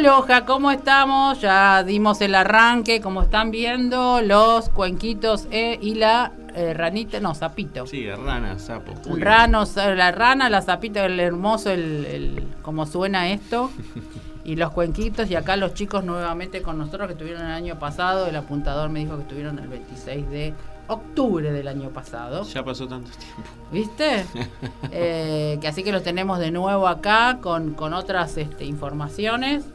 Aloha, 0.00 0.46
¿cómo 0.46 0.70
estamos? 0.70 1.42
Ya 1.42 1.84
dimos 1.84 2.22
el 2.22 2.34
arranque, 2.34 3.02
como 3.02 3.20
están 3.20 3.50
viendo, 3.50 4.22
los 4.22 4.70
cuenquitos 4.70 5.46
e 5.50 5.78
y 5.78 5.92
la 5.92 6.32
eh, 6.54 6.72
ranita, 6.72 7.20
no, 7.20 7.34
sapito. 7.34 7.86
Sí, 7.86 8.10
rana, 8.10 8.58
sapo. 8.58 8.94
Ranos, 9.14 9.76
la 9.76 10.10
rana, 10.10 10.48
la 10.48 10.62
sapita, 10.62 11.04
el 11.04 11.20
hermoso, 11.20 11.68
el, 11.68 12.06
el 12.06 12.48
cómo 12.62 12.86
suena 12.86 13.30
esto. 13.30 13.70
y 14.44 14.56
los 14.56 14.70
cuenquitos 14.70 15.30
y 15.30 15.36
acá 15.36 15.56
los 15.56 15.74
chicos 15.74 16.02
nuevamente 16.02 16.62
con 16.62 16.78
nosotros 16.78 17.08
que 17.08 17.12
estuvieron 17.12 17.44
el 17.44 17.52
año 17.52 17.78
pasado, 17.78 18.26
el 18.26 18.36
apuntador 18.36 18.88
me 18.88 19.00
dijo 19.00 19.16
que 19.16 19.22
estuvieron 19.24 19.58
el 19.58 19.68
26 19.68 20.30
de 20.30 20.54
octubre 20.86 21.52
del 21.52 21.68
año 21.68 21.90
pasado. 21.90 22.44
Ya 22.44 22.64
pasó 22.64 22.88
tanto 22.88 23.10
tiempo. 23.10 23.50
¿Viste? 23.70 24.24
Eh, 24.92 25.58
que 25.60 25.68
así 25.68 25.84
que 25.84 25.92
los 25.92 26.02
tenemos 26.02 26.38
de 26.38 26.50
nuevo 26.50 26.88
acá 26.88 27.38
con, 27.42 27.74
con 27.74 27.92
otras 27.92 28.38
este, 28.38 28.64
informaciones. 28.64 29.66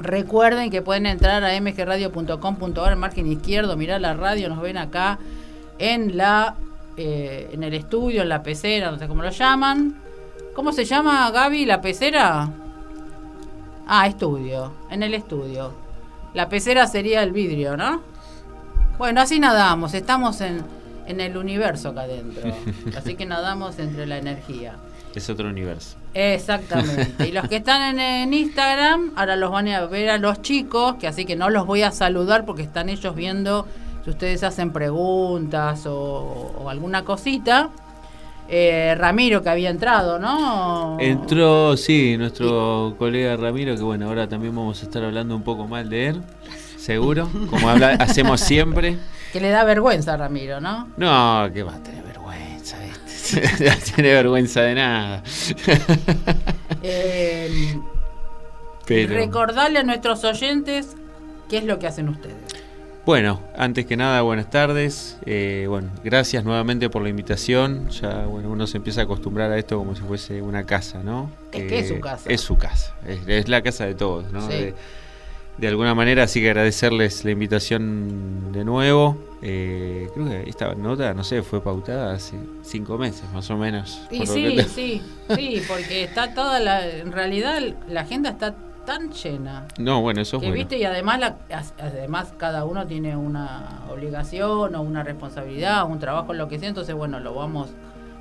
Recuerden 0.00 0.70
que 0.70 0.82
pueden 0.82 1.06
entrar 1.06 1.44
a 1.44 1.60
mgradio.com.ar, 1.60 2.96
margen 2.96 3.30
izquierdo, 3.30 3.76
mirar 3.76 4.00
la 4.00 4.14
radio, 4.14 4.48
nos 4.48 4.60
ven 4.60 4.78
acá 4.78 5.18
en 5.78 6.16
la 6.16 6.56
eh, 6.96 7.50
en 7.52 7.62
el 7.62 7.74
estudio, 7.74 8.22
en 8.22 8.28
la 8.28 8.42
pecera, 8.42 8.90
no 8.90 8.98
sé 8.98 9.06
cómo 9.06 9.22
lo 9.22 9.30
llaman. 9.30 9.94
¿Cómo 10.52 10.72
se 10.72 10.84
llama, 10.84 11.30
Gaby, 11.30 11.64
la 11.64 11.80
pecera? 11.80 12.48
Ah, 13.86 14.06
estudio, 14.08 14.72
en 14.90 15.04
el 15.04 15.14
estudio. 15.14 15.72
La 16.34 16.48
pecera 16.48 16.88
sería 16.88 17.22
el 17.22 17.30
vidrio, 17.30 17.76
¿no? 17.76 18.02
Bueno, 18.98 19.20
así 19.20 19.38
nadamos, 19.38 19.94
estamos 19.94 20.40
en, 20.40 20.64
en 21.06 21.20
el 21.20 21.36
universo 21.36 21.90
acá 21.90 22.02
adentro. 22.02 22.52
Así 22.96 23.14
que 23.14 23.24
nadamos 23.24 23.78
entre 23.78 24.04
la 24.06 24.18
energía. 24.18 24.74
Es 25.14 25.30
otro 25.30 25.48
universo. 25.48 25.96
Exactamente. 26.14 27.28
Y 27.28 27.32
los 27.32 27.48
que 27.48 27.56
están 27.56 27.98
en, 27.98 28.00
en, 28.00 28.34
Instagram, 28.34 29.12
ahora 29.16 29.36
los 29.36 29.50
van 29.50 29.68
a 29.68 29.86
ver 29.86 30.10
a 30.10 30.18
los 30.18 30.42
chicos, 30.42 30.96
que 30.96 31.06
así 31.06 31.24
que 31.24 31.36
no 31.36 31.50
los 31.50 31.66
voy 31.66 31.82
a 31.82 31.90
saludar 31.90 32.44
porque 32.44 32.62
están 32.62 32.88
ellos 32.88 33.14
viendo 33.14 33.66
si 34.04 34.10
ustedes 34.10 34.42
hacen 34.42 34.72
preguntas 34.72 35.86
o, 35.86 36.52
o 36.58 36.68
alguna 36.68 37.04
cosita. 37.04 37.70
Eh, 38.50 38.94
Ramiro 38.96 39.42
que 39.42 39.50
había 39.50 39.68
entrado, 39.68 40.18
¿no? 40.18 40.96
Entró, 40.98 41.76
sí, 41.76 42.16
nuestro 42.16 42.94
colega 42.98 43.36
Ramiro, 43.36 43.76
que 43.76 43.82
bueno, 43.82 44.06
ahora 44.06 44.26
también 44.26 44.56
vamos 44.56 44.80
a 44.80 44.86
estar 44.86 45.04
hablando 45.04 45.36
un 45.36 45.42
poco 45.42 45.66
mal 45.68 45.90
de 45.90 46.08
él, 46.08 46.22
seguro, 46.78 47.28
como 47.50 47.68
habla, 47.68 47.90
hacemos 48.00 48.40
siempre. 48.40 48.96
Que 49.34 49.40
le 49.42 49.50
da 49.50 49.64
vergüenza 49.64 50.14
a 50.14 50.16
Ramiro, 50.16 50.62
¿no? 50.62 50.88
No, 50.96 51.52
que 51.52 51.62
va 51.62 51.74
a 51.74 51.82
tener. 51.82 52.07
no 53.60 53.70
tiene 53.94 54.12
vergüenza 54.12 54.62
de 54.62 54.74
nada. 54.74 55.22
eh, 56.82 57.76
Pero... 58.86 59.14
Recordarle 59.14 59.80
a 59.80 59.82
nuestros 59.82 60.24
oyentes 60.24 60.96
qué 61.48 61.58
es 61.58 61.64
lo 61.64 61.78
que 61.78 61.86
hacen 61.86 62.08
ustedes. 62.08 62.36
Bueno, 63.04 63.40
antes 63.56 63.86
que 63.86 63.96
nada, 63.96 64.20
buenas 64.20 64.50
tardes. 64.50 65.16
Eh, 65.24 65.64
bueno, 65.66 65.88
gracias 66.04 66.44
nuevamente 66.44 66.90
por 66.90 67.00
la 67.00 67.08
invitación. 67.08 67.88
Ya, 67.88 68.26
bueno, 68.26 68.50
uno 68.50 68.66
se 68.66 68.76
empieza 68.76 69.00
a 69.00 69.04
acostumbrar 69.04 69.50
a 69.50 69.56
esto 69.56 69.78
como 69.78 69.96
si 69.96 70.02
fuese 70.02 70.42
una 70.42 70.66
casa, 70.66 71.02
¿no? 71.02 71.30
Es 71.50 71.64
que 71.64 71.78
es 71.78 71.88
su 71.88 72.00
casa. 72.00 72.28
Es 72.30 72.40
su 72.42 72.58
casa. 72.58 72.94
Es, 73.06 73.20
es 73.26 73.48
la 73.48 73.62
casa 73.62 73.86
de 73.86 73.94
todos, 73.94 74.30
¿no? 74.30 74.42
Sí. 74.46 74.52
De, 74.52 74.74
de, 75.58 75.68
alguna 75.68 75.94
manera, 75.94 76.24
así 76.24 76.40
que 76.40 76.48
agradecerles 76.50 77.24
la 77.24 77.30
invitación 77.30 78.52
de 78.52 78.64
nuevo. 78.64 79.16
Eh, 79.42 80.08
creo 80.14 80.28
que 80.28 80.48
esta 80.48 80.74
nota, 80.74 81.14
no 81.14 81.22
sé, 81.22 81.42
fue 81.42 81.62
pautada 81.62 82.14
hace 82.14 82.36
cinco 82.62 82.98
meses, 82.98 83.24
más 83.32 83.48
o 83.50 83.56
menos. 83.56 84.00
Sí, 84.10 84.26
sí, 84.26 84.56
te... 84.56 84.64
sí, 84.64 85.02
sí, 85.34 85.62
porque 85.68 86.04
está 86.04 86.34
toda 86.34 86.58
la. 86.60 86.86
En 86.88 87.12
realidad, 87.12 87.60
la 87.88 88.00
agenda 88.00 88.30
está 88.30 88.54
tan 88.84 89.12
llena. 89.12 89.66
No, 89.78 90.00
bueno, 90.00 90.22
eso 90.22 90.38
es 90.38 90.40
que, 90.40 90.48
bueno. 90.48 90.60
¿viste? 90.60 90.78
Y 90.78 90.84
además, 90.84 91.20
la, 91.20 91.36
además 91.78 92.32
cada 92.38 92.64
uno 92.64 92.86
tiene 92.86 93.16
una 93.16 93.82
obligación 93.90 94.74
o 94.74 94.80
una 94.80 95.02
responsabilidad, 95.02 95.86
un 95.86 95.98
trabajo, 95.98 96.32
lo 96.32 96.48
que 96.48 96.58
sea. 96.58 96.68
Entonces, 96.68 96.94
bueno, 96.94 97.20
lo 97.20 97.34
vamos 97.34 97.68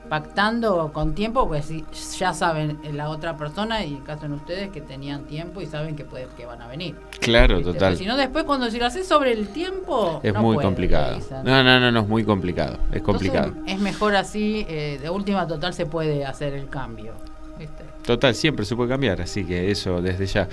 pactando 0.10 0.92
con 0.94 1.14
tiempo, 1.14 1.48
pues 1.48 1.72
ya 2.18 2.34
saben 2.34 2.80
la 2.94 3.10
otra 3.10 3.38
persona 3.38 3.84
y 3.84 3.96
en 3.96 4.02
caso 4.02 4.26
en 4.26 4.34
ustedes 4.34 4.70
que 4.70 4.82
tenían 4.82 5.26
tiempo 5.26 5.62
y 5.62 5.66
saben 5.66 5.96
que, 5.96 6.04
puede, 6.04 6.28
que 6.38 6.46
van 6.46 6.62
a 6.62 6.68
venir. 6.68 6.96
Claro, 7.20 7.58
¿viste? 7.58 7.74
total. 7.74 7.98
si 7.98 8.06
no, 8.06 8.18
después 8.18 8.44
cuando 8.46 8.70
si 8.70 8.80
lo 8.80 8.86
haces 8.86 9.08
sobre 9.08 9.32
el 9.32 9.50
tiempo... 9.50 10.20
Es 10.24 10.34
no 10.34 10.42
muy 10.42 10.56
puede, 10.56 10.66
complicado. 10.66 11.20
No, 11.44 11.64
no, 11.64 11.80
no, 11.80 11.92
no, 11.92 12.00
es 12.02 12.08
muy 12.08 12.24
complicado. 12.24 12.78
Es 12.92 13.02
complicado. 13.02 13.48
Entonces, 13.48 13.74
es 13.74 13.80
mejor 13.80 14.16
así, 14.16 14.66
eh, 14.70 15.00
de 15.02 15.10
última 15.10 15.48
total 15.48 15.74
se 15.74 15.86
puede 15.86 16.26
hacer 16.26 16.54
el 16.54 16.70
cambio. 16.70 17.14
¿viste? 17.58 17.84
Total, 18.06 18.34
siempre 18.36 18.66
se 18.66 18.76
puede 18.76 18.90
cambiar, 18.90 19.22
así 19.22 19.44
que 19.44 19.72
eso 19.72 20.02
desde 20.02 20.26
ya. 20.26 20.48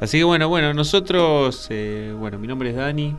Así 0.00 0.18
que 0.18 0.24
bueno, 0.24 0.48
bueno, 0.48 0.74
nosotros, 0.74 1.66
eh, 1.70 2.14
bueno, 2.18 2.38
mi 2.38 2.46
nombre 2.46 2.70
es 2.70 2.76
Dani. 2.76 3.14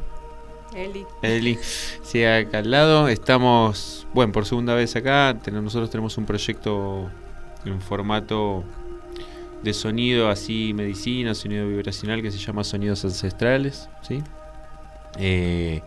Eli. 0.76 1.06
Eli, 1.22 1.58
sí, 2.04 2.24
acá 2.24 2.60
al 2.60 2.70
lado. 2.70 3.08
Estamos, 3.08 4.06
bueno, 4.14 4.32
por 4.34 4.46
segunda 4.46 4.76
vez 4.76 4.96
acá. 4.96 5.36
Nosotros 5.52 5.90
tenemos 5.90 6.18
un 6.18 6.26
proyecto 6.26 7.10
en 7.64 7.82
formato 7.82 8.64
de 9.64 9.74
sonido, 9.74 10.30
así 10.30 10.74
medicina, 10.74 11.34
sonido 11.34 11.68
vibracional, 11.68 12.22
que 12.22 12.30
se 12.30 12.38
llama 12.38 12.64
Sonidos 12.64 13.04
Ancestrales, 13.06 13.90
¿sí? 14.02 14.22
Eh, 15.18 15.82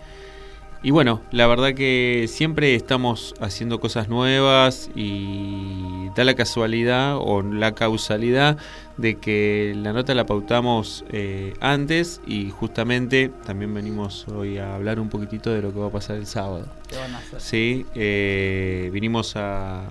y 0.83 0.91
bueno, 0.91 1.21
la 1.33 1.47
verdad 1.47 1.75
que 1.75 2.27
siempre 2.29 2.75
estamos 2.75 3.35
haciendo 3.41 3.81
cosas 3.81 4.09
nuevas 4.09 4.91
y 4.95 6.09
da 6.15 6.25
la 6.25 6.35
casualidad 6.35 7.17
o 7.17 7.43
la 7.43 7.75
causalidad 7.75 8.59
de 8.99 9.15
que 9.17 9.73
la 9.77 9.93
nota 9.93 10.13
la 10.15 10.27
pautamos 10.27 11.05
eh, 11.11 11.55
antes 11.61 12.21
y 12.27 12.51
justamente 12.51 13.31
también 13.47 13.73
venimos 13.73 14.27
hoy 14.29 14.59
a 14.59 14.75
hablar 14.75 14.99
un 14.99 15.09
poquitito 15.09 15.51
de 15.51 15.63
lo 15.63 15.73
que 15.73 15.79
va 15.79 15.87
a 15.87 15.91
pasar 15.91 16.17
el 16.17 16.27
sábado. 16.27 16.67
¿Qué 16.89 16.97
van 16.97 17.15
a 17.15 17.19
hacer? 17.19 17.41
Sí, 17.41 17.87
eh, 17.95 18.91
vinimos 18.93 19.37
a, 19.37 19.85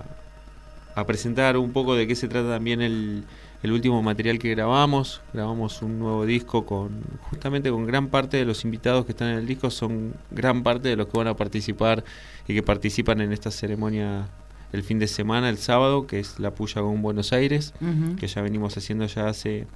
a, 0.93 1.05
presentar 1.05 1.55
un 1.57 1.71
poco 1.71 1.95
de 1.95 2.05
qué 2.05 2.15
se 2.15 2.27
trata 2.27 2.49
también 2.49 2.81
el, 2.81 3.23
el 3.63 3.71
último 3.71 4.03
material 4.03 4.39
que 4.39 4.49
grabamos. 4.49 5.21
Grabamos 5.33 5.81
un 5.81 5.99
nuevo 5.99 6.25
disco 6.25 6.65
con 6.65 7.01
justamente 7.29 7.71
con 7.71 7.85
gran 7.85 8.09
parte 8.09 8.35
de 8.35 8.43
los 8.43 8.65
invitados 8.65 9.05
que 9.05 9.13
están 9.13 9.29
en 9.29 9.37
el 9.37 9.47
disco, 9.47 9.71
son 9.71 10.15
gran 10.31 10.63
parte 10.63 10.89
de 10.89 10.97
los 10.97 11.07
que 11.07 11.17
van 11.17 11.27
a 11.27 11.35
participar 11.35 12.03
y 12.45 12.53
que 12.53 12.61
participan 12.61 13.21
en 13.21 13.31
esta 13.31 13.51
ceremonia 13.51 14.27
el 14.73 14.83
fin 14.83 14.99
de 14.99 15.07
semana, 15.07 15.49
el 15.49 15.57
sábado, 15.57 16.07
que 16.07 16.19
es 16.19 16.39
la 16.39 16.51
Puya 16.51 16.81
con 16.81 17.01
Buenos 17.01 17.33
Aires, 17.33 17.73
uh 17.81 17.85
-huh. 17.85 18.15
que 18.15 18.27
ya 18.27 18.41
venimos 18.41 18.77
haciendo 18.77 19.05
ya 19.05 19.27
hace 19.27 19.67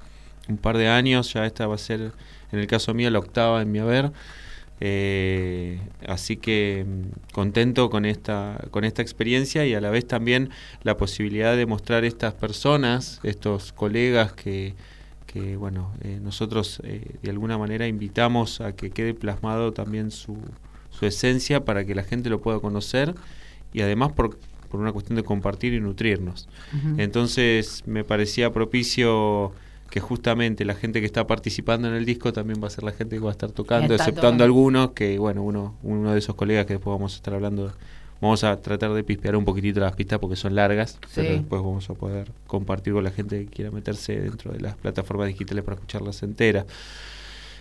un 0.50 0.58
par 0.58 0.78
de 0.78 0.88
años, 0.88 1.34
ya 1.34 1.46
esta 1.46 1.68
va 1.68 1.76
a 1.76 1.78
ser, 1.78 2.12
en 2.52 2.60
el 2.60 2.68
caso 2.68 2.94
mío, 2.94 3.10
la 3.10 3.20
octava 3.20 3.62
en 3.62 3.72
mi 3.72 3.80
haber. 3.80 4.12
Eh, 4.84 5.80
así 6.08 6.38
que 6.38 6.86
mm, 6.88 7.34
contento 7.34 7.92
con 7.92 8.04
esta, 8.04 8.60
con 8.72 8.84
esta 8.84 9.04
experiencia 9.04 9.64
y 9.68 9.76
a 9.76 9.82
la 9.82 9.92
vez 9.92 10.08
también 10.08 10.50
la 10.82 10.98
posibilidad 10.98 11.56
de 11.56 11.68
mostrar 11.68 12.04
estas 12.04 12.34
personas, 12.34 13.20
estos 13.22 13.74
colegas 13.74 14.34
que, 14.34 14.74
que 15.28 15.56
bueno, 15.56 15.94
eh, 16.02 16.20
nosotros 16.20 16.82
eh, 16.84 17.16
de 17.22 17.30
alguna 17.30 17.60
manera 17.60 17.86
invitamos 17.86 18.60
a 18.60 18.76
que 18.76 18.90
quede 18.90 19.14
plasmado 19.14 19.72
también 19.72 20.10
su, 20.10 20.36
su 20.90 21.06
esencia 21.06 21.64
para 21.64 21.86
que 21.86 21.94
la 21.94 22.04
gente 22.04 22.32
lo 22.32 22.42
pueda 22.42 22.60
conocer 22.60 23.14
y 23.74 23.82
además 23.82 24.14
por, 24.14 24.40
por 24.72 24.80
una 24.80 24.92
cuestión 24.92 25.18
de 25.18 25.24
compartir 25.24 25.74
y 25.74 25.80
nutrirnos. 25.80 26.48
Uh 26.74 26.78
-huh. 26.78 26.96
Entonces 27.00 27.84
me 27.86 28.04
parecía 28.04 28.52
propicio 28.52 29.52
que 29.90 30.00
justamente 30.00 30.64
la 30.64 30.74
gente 30.74 31.02
que 31.02 31.06
está 31.06 31.28
participando 31.28 31.88
en 31.90 31.94
el 31.96 32.06
disco 32.06 32.32
también 32.32 32.64
va 32.64 32.68
a 32.68 32.70
ser 32.72 32.86
la 32.86 32.94
gente 32.94 33.18
que 33.18 33.22
va 33.22 33.30
a 33.30 33.34
estar 33.34 33.52
tocando, 33.52 33.94
Está 33.94 34.06
exceptuando 34.06 34.38
tocando. 34.38 34.44
algunos 34.46 34.92
que, 34.92 35.20
bueno, 35.20 35.44
uno, 35.44 35.76
uno 35.84 36.14
de 36.14 36.20
esos 36.20 36.34
colegas 36.36 36.66
que 36.66 36.74
después 36.76 36.94
vamos 36.96 37.12
a 37.14 37.16
estar 37.18 37.34
hablando, 37.34 37.74
vamos 38.22 38.44
a 38.46 38.56
tratar 38.62 38.94
de 38.94 39.04
pispear 39.04 39.36
un 39.36 39.44
poquitito 39.44 39.82
las 39.82 39.94
pistas 39.94 40.18
porque 40.20 40.38
son 40.38 40.56
largas, 40.56 40.92
Sí. 40.92 40.98
pero 41.16 41.30
después 41.34 41.62
vamos 41.62 41.90
a 41.90 41.94
poder 41.94 42.32
compartir 42.48 42.94
con 42.94 43.04
la 43.04 43.12
gente 43.12 43.44
que 43.44 43.48
quiera 43.52 43.70
meterse 43.70 44.18
dentro 44.22 44.54
de 44.54 44.62
las 44.62 44.76
plataformas 44.78 45.28
digitales 45.28 45.62
para 45.66 45.76
escucharlas 45.76 46.24
enteras. 46.24 46.66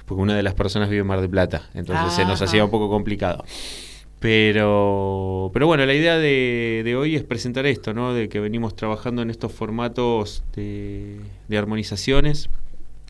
Porque 0.06 0.22
una 0.22 0.36
de 0.36 0.42
las 0.44 0.54
personas 0.54 0.88
vive 0.88 1.00
en 1.02 1.06
Mar 1.08 1.20
del 1.20 1.30
Plata, 1.30 1.68
entonces 1.74 2.12
se 2.14 2.24
nos 2.24 2.40
hacía 2.42 2.64
un 2.64 2.70
poco 2.70 2.88
complicado. 2.88 3.44
Pero, 4.20 5.50
pero 5.54 5.66
bueno, 5.66 5.86
la 5.86 5.94
idea 5.94 6.18
de, 6.18 6.82
de 6.84 6.96
hoy 6.96 7.16
es 7.16 7.24
presentar 7.24 7.66
esto, 7.66 7.94
¿no? 7.94 8.14
De 8.14 8.28
que 8.28 8.40
venimos 8.40 8.76
trabajando 8.76 9.22
en 9.22 9.30
estos 9.30 9.52
formatos 9.52 10.44
de, 10.54 11.32
de 11.48 11.58
armonizaciones 11.58 12.50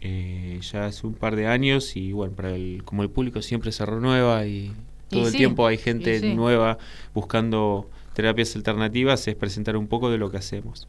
eh, 0.00 0.58
ya 0.62 0.86
hace 0.86 1.06
un 1.06 1.14
par 1.14 1.36
de 1.36 1.46
años 1.48 1.96
y 1.96 2.12
bueno, 2.12 2.34
para 2.36 2.54
el, 2.54 2.82
como 2.84 3.02
el 3.02 3.10
público 3.10 3.42
siempre 3.42 3.72
se 3.72 3.86
renueva 3.86 4.46
y 4.46 4.76
todo 5.10 5.26
Y 5.26 5.28
el 5.28 5.34
sí, 5.34 5.36
tiempo 5.36 5.66
hay 5.66 5.78
gente 5.78 6.20
sí. 6.20 6.34
nueva 6.34 6.78
buscando 7.14 7.90
terapias 8.14 8.56
alternativas, 8.56 9.26
es 9.28 9.36
presentar 9.36 9.76
un 9.76 9.88
poco 9.88 10.10
de 10.10 10.18
lo 10.18 10.30
que 10.30 10.38
hacemos. 10.38 10.88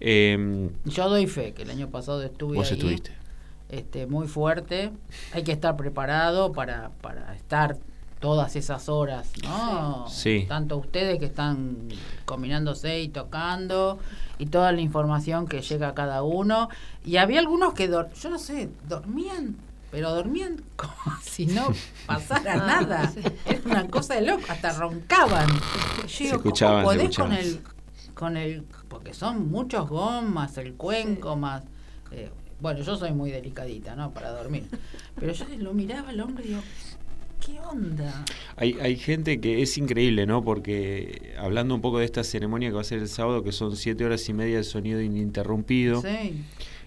Eh, 0.00 0.70
Yo 0.84 1.08
doy 1.08 1.26
fe 1.26 1.54
que 1.54 1.62
el 1.62 1.70
año 1.70 1.90
pasado 1.90 2.22
estuve 2.22 2.58
vos 2.58 2.72
ahí, 2.72 2.72
estuviste. 2.72 3.12
este, 3.68 4.06
muy 4.06 4.28
fuerte. 4.28 4.92
Hay 5.30 5.44
que 5.44 5.52
estar 5.52 5.76
preparado 5.76 6.52
para, 6.52 6.90
para 7.00 7.34
estar 7.36 7.78
todas 8.20 8.56
esas 8.56 8.88
horas, 8.88 9.30
¿no? 9.44 10.06
Sí. 10.08 10.44
Tanto 10.48 10.76
ustedes 10.76 11.18
que 11.18 11.26
están 11.26 11.88
combinándose 12.24 13.00
y 13.00 13.08
tocando 13.08 13.98
y 14.38 14.46
toda 14.46 14.72
la 14.72 14.80
información 14.80 15.46
que 15.46 15.62
llega 15.62 15.88
a 15.88 15.94
cada 15.94 16.22
uno. 16.22 16.68
Y 17.04 17.16
había 17.16 17.38
algunos 17.40 17.74
que, 17.74 17.88
dor- 17.90 18.12
yo 18.14 18.30
no 18.30 18.38
sé, 18.38 18.70
dormían, 18.88 19.56
pero 19.90 20.10
dormían 20.14 20.62
como 20.76 20.92
si 21.22 21.46
no 21.46 21.68
pasara 22.06 22.54
Ah, 22.62 22.80
nada. 22.80 23.08
sí. 23.10 23.20
Era 23.46 23.60
una 23.64 23.88
cosa 23.88 24.14
de 24.14 24.22
loco, 24.22 24.42
hasta 24.48 24.72
roncaban. 24.72 25.48
Yo 25.48 25.58
digo, 26.18 26.30
¿cómo 26.30 26.36
escuchaban, 26.36 26.80
se 26.80 26.84
podés 26.84 27.02
escuchaban. 27.02 27.30
con 27.30 27.38
el, 27.38 27.60
con 28.14 28.36
el, 28.36 28.64
porque 28.88 29.14
son 29.14 29.48
muchos 29.50 29.88
gomas, 29.88 30.58
el 30.58 30.74
cuenco 30.74 31.36
más... 31.36 31.62
eh, 32.10 32.30
bueno, 32.60 32.80
yo 32.82 32.96
soy 32.96 33.12
muy 33.12 33.30
delicadita, 33.30 33.94
¿no? 33.94 34.10
Para 34.10 34.30
dormir. 34.32 34.68
Pero 35.14 35.32
yo 35.32 35.44
lo 35.58 35.72
miraba 35.74 36.08
al 36.08 36.20
hombre 36.20 36.44
y 36.44 36.48
digo, 36.48 36.60
¿qué 37.44 37.58
onda? 37.60 38.24
Hay, 38.56 38.76
hay 38.80 38.96
gente 38.96 39.40
que 39.40 39.62
es 39.62 39.76
increíble, 39.78 40.26
¿no? 40.26 40.42
Porque 40.42 41.32
hablando 41.38 41.74
un 41.74 41.80
poco 41.80 41.98
de 41.98 42.04
esta 42.04 42.24
ceremonia 42.24 42.68
que 42.68 42.74
va 42.74 42.80
a 42.80 42.84
ser 42.84 42.98
el 42.98 43.08
sábado, 43.08 43.42
que 43.44 43.52
son 43.52 43.76
siete 43.76 44.04
horas 44.04 44.28
y 44.28 44.32
media 44.34 44.56
de 44.58 44.64
sonido 44.64 45.00
ininterrumpido, 45.00 46.02
Sí. 46.02 46.42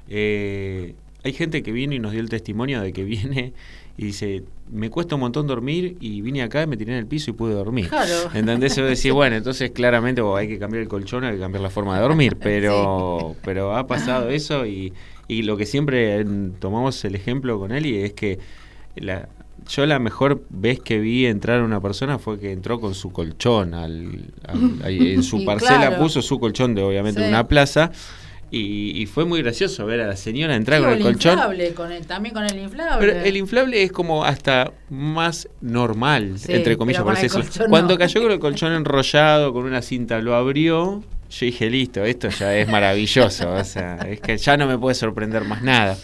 eh, 0.10 0.96
hay 1.24 1.34
gente 1.34 1.62
que 1.62 1.72
viene 1.72 1.96
y 1.96 2.00
nos 2.00 2.12
dio 2.14 2.22
el 2.22 2.30
testimonio 2.30 2.82
de 2.82 2.94
que 2.94 3.04
viene 3.04 3.54
y 3.98 4.06
dice, 4.06 4.44
me 4.72 4.90
cuesta 4.90 5.16
un 5.16 5.22
montón 5.22 5.46
dormir 5.46 5.98
y 6.00 6.22
vine 6.22 6.42
acá 6.42 6.64
y 6.64 6.68
me 6.68 6.78
tiré 6.78 6.94
en 6.94 6.98
el 7.00 7.06
piso 7.06 7.30
y 7.30 7.34
pude 7.34 7.54
dormir. 7.54 7.90
Claro. 7.90 8.32
¿Entendés? 8.34 8.76
Yo 8.76 8.86
decía, 8.86 9.14
bueno, 9.14 9.36
entonces 9.36 9.70
claramente 9.72 10.22
oh, 10.22 10.36
hay 10.36 10.48
que 10.48 10.58
cambiar 10.58 10.82
el 10.82 10.88
colchón, 10.88 11.24
hay 11.24 11.36
que 11.36 11.40
cambiar 11.40 11.62
la 11.62 11.70
forma 11.70 11.96
de 11.96 12.02
dormir, 12.02 12.38
pero, 12.42 13.36
pero 13.44 13.76
ha 13.76 13.86
pasado 13.86 14.30
eso 14.30 14.66
y, 14.66 14.94
y 15.28 15.44
lo 15.44 15.58
que 15.58 15.66
siempre 15.68 16.24
mm, 16.26 16.54
tomamos 16.60 17.06
el 17.06 17.14
ejemplo 17.16 17.60
con 17.60 17.72
él 17.72 17.86
y 17.86 17.98
es 17.98 18.14
que 18.14 18.40
la, 18.96 19.30
yo 19.72 19.86
la 19.86 20.00
mejor 20.00 20.44
vez 20.50 20.80
que 20.80 21.00
vi 21.00 21.26
entrar 21.26 21.60
a 21.62 21.64
una 21.64 21.82
persona 21.82 22.20
fue 22.20 22.40
que 22.40 22.52
entró 22.52 22.80
con 22.80 22.94
su 22.94 23.12
colchón, 23.12 23.74
al, 23.74 24.26
al- 24.48 24.84
en 25.08 25.24
su 25.24 25.44
parcela 25.46 25.88
claro. 25.88 25.98
puso 26.04 26.22
su 26.22 26.40
colchón 26.40 26.76
de 26.76 26.84
obviamente 26.84 27.22
Sí. 27.22 27.28
una 27.28 27.48
plaza 27.48 27.92
y, 28.54 29.02
y 29.02 29.06
fue 29.06 29.24
muy 29.24 29.42
gracioso 29.42 29.86
ver 29.86 30.02
a 30.02 30.08
la 30.08 30.18
señora 30.18 30.56
entrar 30.58 30.80
Sí, 30.80 30.84
con 30.84 30.94
el 30.94 31.02
colchón. 31.04 31.32
inflable, 31.34 31.74
con 31.74 31.92
el- 31.94 32.06
también 32.06 32.34
con 32.36 32.44
el 32.44 32.60
inflable. 32.60 33.08
Pero 33.14 33.26
el 33.26 33.38
inflable 33.38 33.82
es 33.84 33.92
como 33.94 34.26
hasta 34.26 34.74
más 34.90 35.48
normal, 35.62 36.34
Sí, 36.38 36.52
entre 36.52 36.76
comillas, 36.78 37.02
por 37.04 37.18
eso. 37.18 37.40
Cuando 37.70 37.98
cayó 37.98 38.22
con 38.22 38.32
el 38.32 38.40
colchón 38.40 38.74
enrollado, 38.74 39.54
con 39.54 39.64
una 39.64 39.82
cinta, 39.82 40.20
lo 40.20 40.36
abrió, 40.36 41.02
yo 41.30 41.46
dije, 41.46 41.70
listo, 41.70 42.04
esto 42.04 42.28
ya 42.28 42.58
es 42.58 42.68
maravilloso. 42.68 43.54
o 43.54 43.64
sea, 43.64 43.96
es 44.10 44.20
que 44.20 44.38
ya 44.38 44.58
no 44.58 44.68
me 44.68 44.78
puede 44.78 44.96
sorprender 44.96 45.46
más 45.46 45.62
nada. 45.62 45.98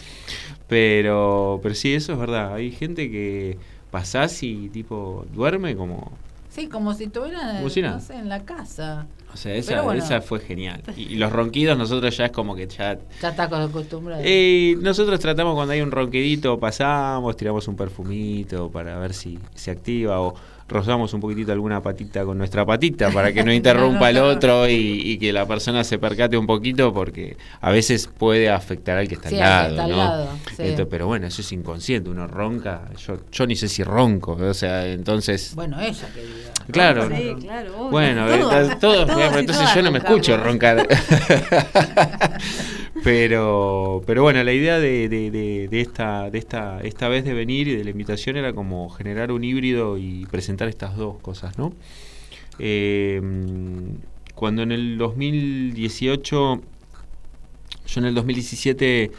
Pero, 0.68 1.60
pero 1.64 1.76
sí, 1.76 1.94
eso 1.94 2.14
es 2.14 2.20
verdad. 2.20 2.56
Hay 2.56 2.72
gente 2.72 3.10
que 3.10 3.58
pasás 3.92 4.44
y 4.44 4.70
tipo 4.70 5.26
duerme 5.34 5.76
como... 5.76 6.12
Sí, 6.50 6.68
como 6.68 6.94
si 6.94 7.04
estuviera 7.04 7.62
no 7.62 7.70
sé, 8.00 8.16
en 8.16 8.30
la 8.30 8.44
casa. 8.44 9.06
O 9.32 9.38
sea, 9.38 9.54
esa, 9.54 9.82
bueno. 9.82 10.04
esa 10.04 10.22
fue 10.22 10.40
genial. 10.40 10.82
Y, 10.96 11.04
y 11.04 11.16
los 11.18 11.32
ronquidos 11.32 11.78
nosotros 11.78 12.18
ya 12.18 12.26
es 12.26 12.32
como 12.32 12.56
que 12.56 12.68
ya 12.68 12.98
Ya 13.22 13.30
está 13.30 13.44
acostumbrado. 13.44 14.24
Eh, 14.26 14.76
nosotros 14.82 15.20
tratamos 15.20 15.54
cuando 15.54 15.74
hay 15.74 15.82
un 15.82 15.92
ronquidito, 15.92 16.58
pasamos, 16.60 17.38
tiramos 17.38 17.68
un 17.68 17.76
perfumito 17.76 18.72
para 18.72 18.98
ver 18.98 19.14
si 19.14 19.38
se 19.54 19.70
activa 19.70 20.20
o 20.20 20.34
rozamos 20.70 21.14
un 21.14 21.22
poquitito 21.22 21.52
alguna 21.52 21.82
patita 21.82 22.26
con 22.26 22.38
nuestra 22.38 22.66
patita 22.66 23.10
para 23.14 23.32
que 23.32 23.44
no 23.44 23.54
interrumpa 23.54 24.08
al 24.08 24.18
otro 24.18 24.68
y, 24.68 24.74
y 25.04 25.18
que 25.18 25.32
la 25.34 25.46
persona 25.46 25.84
se 25.84 25.98
percate 25.98 26.38
un 26.38 26.46
poquito 26.48 26.94
porque 26.94 27.38
a 27.62 27.72
veces 27.72 28.08
puede 28.08 28.50
afectar 28.50 28.98
al 28.98 29.08
que 29.08 29.16
está 29.16 29.30
Sí, 29.30 29.40
al 29.40 29.76
lado. 29.76 29.82
al 29.84 29.90
¿no? 29.92 29.98
lado, 29.98 30.30
sí. 30.56 30.64
Entonces, 30.64 30.88
pero 30.90 31.08
bueno, 31.08 31.28
eso 31.28 31.42
es 31.42 31.52
inconsciente, 31.52 32.10
uno 32.10 32.28
ronca, 32.28 32.84
yo, 33.06 33.18
yo 33.32 33.48
ni 33.48 33.56
sé 33.56 33.68
si 33.68 33.84
ronco, 33.84 34.34
o 34.34 34.54
sea, 34.54 34.86
entonces... 34.88 35.54
Bueno, 35.56 35.80
ella 35.80 36.08
que 36.14 36.22
diga. 36.22 36.52
Claro. 36.72 37.08
Sí, 37.10 37.36
claro. 37.40 37.76
obvio. 37.78 37.90
Bueno, 37.92 38.26
Todos, 38.28 38.70
eh, 38.72 38.78
todos, 38.82 39.08
todos 39.08 39.36
entonces 39.38 39.70
yo 39.74 39.82
no 39.82 39.92
me 39.92 40.00
roncamos. 40.00 40.20
escucho 40.28 40.38
roncar. 40.44 40.88
pero, 43.08 44.04
pero 44.06 44.22
bueno, 44.22 44.44
la 44.44 44.52
idea 44.52 44.80
de, 44.82 45.70
esta, 45.72 46.30
de 46.30 46.38
esta, 46.38 46.82
esta 46.82 47.08
vez 47.08 47.24
de 47.24 47.34
venir 47.34 47.70
y 47.70 47.76
de 47.78 47.86
la 47.86 47.92
invitación 47.92 48.36
era 48.36 48.52
como 48.52 48.90
generar 48.90 49.32
un 49.32 49.46
híbrido 49.46 49.98
y 49.98 50.26
presentar 50.26 50.68
estas 50.68 50.98
dos 50.98 51.18
cosas, 51.22 51.58
¿no? 51.58 51.72
Eh, 52.60 53.22
cuando 54.36 54.62
en 54.64 54.74
el 54.74 54.98
2018, 54.98 56.62
yo 57.88 58.00
en 58.02 58.06
el 58.06 58.14
2017 58.14 59.10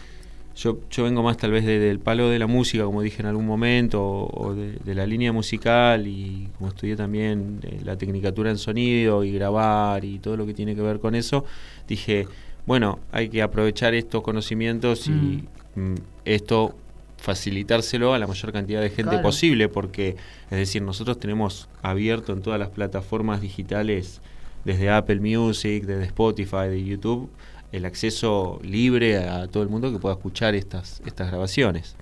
yo, 0.55 0.81
yo 0.91 1.05
vengo 1.05 1.23
más 1.23 1.39
tal 1.39 1.53
vez 1.53 1.65
de- 1.65 1.79
del 1.79 1.99
palo 1.99 2.29
de 2.29 2.39
la 2.39 2.47
música, 2.47 2.85
como 2.85 3.01
dije 3.01 3.23
en 3.23 3.27
algún 3.29 3.47
momento, 3.47 4.03
o, 4.03 4.49
o 4.49 4.55
de, 4.55 4.73
de 4.85 4.95
la 4.95 5.07
línea 5.07 5.33
musical, 5.33 6.07
y 6.07 6.49
como 6.59 6.69
estudié 6.69 6.95
también 6.95 7.61
eh, 7.63 7.81
la 7.85 7.97
tecnicatura 7.97 8.51
en 8.51 8.59
sonido 8.59 9.25
y 9.25 9.33
grabar 9.33 10.05
y 10.05 10.19
todo 10.19 10.37
lo 10.37 10.45
que 10.45 10.53
tiene 10.53 10.75
que 10.75 10.83
ver 10.83 10.99
con 10.99 11.15
eso, 11.15 11.47
dije, 11.89 12.27
bueno, 12.69 12.99
hay 13.13 13.31
que 13.31 13.41
aprovechar 13.41 13.95
estos 13.95 14.23
conocimientos 14.23 15.09
y 15.09 15.45
mm, 15.75 15.95
esto 16.27 16.77
facilitárselo 17.17 18.13
a 18.13 18.19
la 18.19 18.27
mayor 18.27 18.53
cantidad 18.53 18.83
de 18.83 18.91
gente 18.91 19.11
Claro. 19.13 19.23
posible, 19.23 19.71
porque 19.71 20.17
es 20.51 20.59
decir, 20.59 20.83
nosotros 20.83 21.19
tenemos 21.19 21.67
abierto 21.81 22.35
en 22.35 22.43
todas 22.43 22.61
las 22.61 22.69
plataformas 22.69 23.41
digitales, 23.41 24.21
desde 24.67 24.91
Apple 24.91 25.21
Music, 25.21 25.85
desde 25.85 26.05
Spotify, 26.05 26.69
de 26.69 26.85
YouTube, 26.85 27.31
el 27.73 27.87
acceso 27.87 28.61
libre 28.63 29.17
a 29.17 29.47
todo 29.47 29.63
el 29.63 29.71
mundo 29.71 29.91
que 29.91 29.99
pueda 29.99 30.15
escuchar 30.17 30.55
estas, 30.55 31.01
estas 31.07 31.29
grabaciones. 31.29 31.97